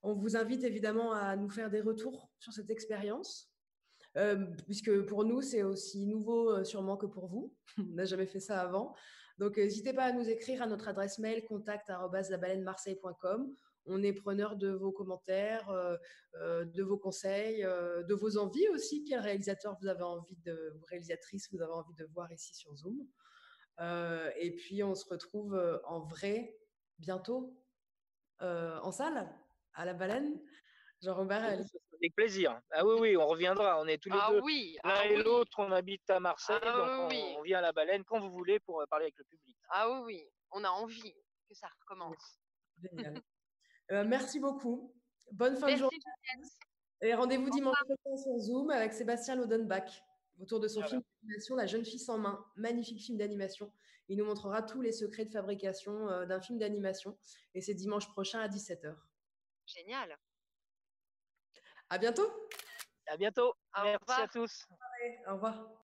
on 0.03 0.15
vous 0.15 0.37
invite 0.37 0.63
évidemment 0.63 1.13
à 1.13 1.35
nous 1.37 1.49
faire 1.49 1.71
des 1.71 1.81
retours 1.81 2.31
sur 2.39 2.53
cette 2.53 2.71
expérience, 2.71 3.50
puisque 4.67 5.07
pour 5.07 5.25
nous 5.25 5.43
c'est 5.43 5.63
aussi 5.63 6.07
nouveau 6.07 6.65
sûrement 6.65 6.97
que 6.97 7.07
pour 7.07 7.27
vous. 7.27 7.55
On 7.79 7.95
n'a 7.95 8.05
jamais 8.05 8.27
fait 8.27 8.41
ça 8.41 8.61
avant. 8.61 8.95
Donc 9.39 9.57
n'hésitez 9.57 9.93
pas 9.93 10.05
à 10.05 10.13
nous 10.13 10.29
écrire 10.29 10.63
à 10.63 10.67
notre 10.67 10.89
adresse 10.89 11.19
mail 11.19 11.45
contact@labaleinemarseille.com 11.45 13.55
on 13.87 14.03
est 14.03 14.13
preneur 14.13 14.57
de 14.57 14.71
vos 14.71 14.93
commentaires, 14.93 15.69
euh, 15.71 15.97
euh, 16.37 16.65
de 16.65 16.83
vos 16.83 16.99
conseils, 16.99 17.65
euh, 17.65 18.03
de 18.05 18.15
vos 18.15 18.37
envies 18.37 18.69
aussi. 18.69 19.05
Quel 19.05 19.21
réalisateur 19.21 19.77
vous 19.81 19.89
avez 19.89 20.03
envie 20.03 20.37
de, 20.45 20.75
ou 20.79 20.85
réalisatrice 20.85 21.49
vous 21.53 21.61
avez 21.61 21.73
envie 21.73 21.95
de 21.95 22.05
voir 22.07 22.31
ici 22.33 22.55
sur 22.55 22.75
Zoom. 22.77 23.07
et 24.37 24.55
puis 24.57 24.83
on 24.83 24.95
se 24.95 25.09
retrouve 25.09 25.55
en 25.85 26.01
vrai 26.01 26.57
bientôt 26.99 27.57
en 28.41 28.93
salle 28.93 29.29
à 29.75 29.85
la 29.85 29.95
baleine. 29.95 30.39
Jean-Robert, 31.03 31.61
avec 32.03 32.15
plaisir. 32.15 32.61
Ah 32.71 32.85
oui, 32.85 32.95
oui, 32.99 33.17
on 33.17 33.27
reviendra. 33.27 33.81
On 33.81 33.87
est 33.87 33.99
tous 33.99 34.11
les 34.11 34.19
ah 34.21 34.31
deux. 34.31 34.41
Oui, 34.41 34.77
L'un 34.85 34.91
ah 34.95 35.07
et 35.07 35.23
l'autre, 35.23 35.59
on 35.59 35.71
habite 35.71 36.09
à 36.11 36.21
Marseille, 36.21 36.57
ah 36.63 37.09
donc 37.09 37.13
on, 37.39 37.43
vient 37.43 37.59
à 37.59 37.63
la 37.63 37.73
baleine 37.73 38.05
quand 38.05 38.21
vous 38.21 38.31
voulez 38.31 38.59
pour 38.61 38.83
parler 38.89 39.05
avec 39.05 39.19
le 39.19 39.25
public. 39.25 39.57
Ah 39.71 39.91
oui, 39.91 40.01
oui, 40.05 40.29
on 40.53 40.65
a 40.65 40.71
envie 40.71 41.15
que 41.49 41.55
ça 41.55 41.69
recommence. 41.81 42.39
Génial. 42.83 43.21
Euh, 43.93 44.05
merci 44.05 44.39
beaucoup. 44.39 44.95
Bonne 45.33 45.57
fin 45.57 45.73
de 45.73 45.77
journée. 45.77 45.99
Et 47.03 47.15
rendez-vous 47.15 47.51
dimanche 47.51 47.77
prochain 47.85 48.17
sur 48.17 48.39
Zoom 48.39 48.71
avec 48.71 48.93
Sébastien 48.93 49.35
Lodenbach 49.35 50.03
autour 50.39 50.61
de 50.61 50.69
son 50.69 50.83
film 50.83 51.03
d'animation 51.23 51.57
La 51.57 51.67
jeune 51.67 51.85
fille 51.85 51.99
sans 51.99 52.19
main, 52.19 52.45
magnifique 52.57 53.01
film 53.01 53.19
d'animation. 53.19 53.73
Il 54.09 54.19
nous 54.19 54.25
montrera 54.25 54.63
tous 54.63 54.81
les 54.81 54.93
secrets 54.93 55.25
de 55.25 55.31
fabrication 55.31 56.09
euh, 56.09 56.27
d'un 56.27 56.41
film 56.41 56.59
d'animation 56.59 57.19
et 57.55 57.61
c'est 57.61 57.75
dimanche 57.75 58.09
prochain 58.09 58.41
à 58.41 58.49
17h. 58.49 58.95
Génial. 59.67 60.17
À 61.91 61.99
bientôt. 61.99 62.31
À 63.07 63.17
bientôt. 63.17 63.53
Merci 63.83 64.23
à 64.23 64.29
tous. 64.29 64.67
Au 65.29 65.35
revoir. 65.35 65.71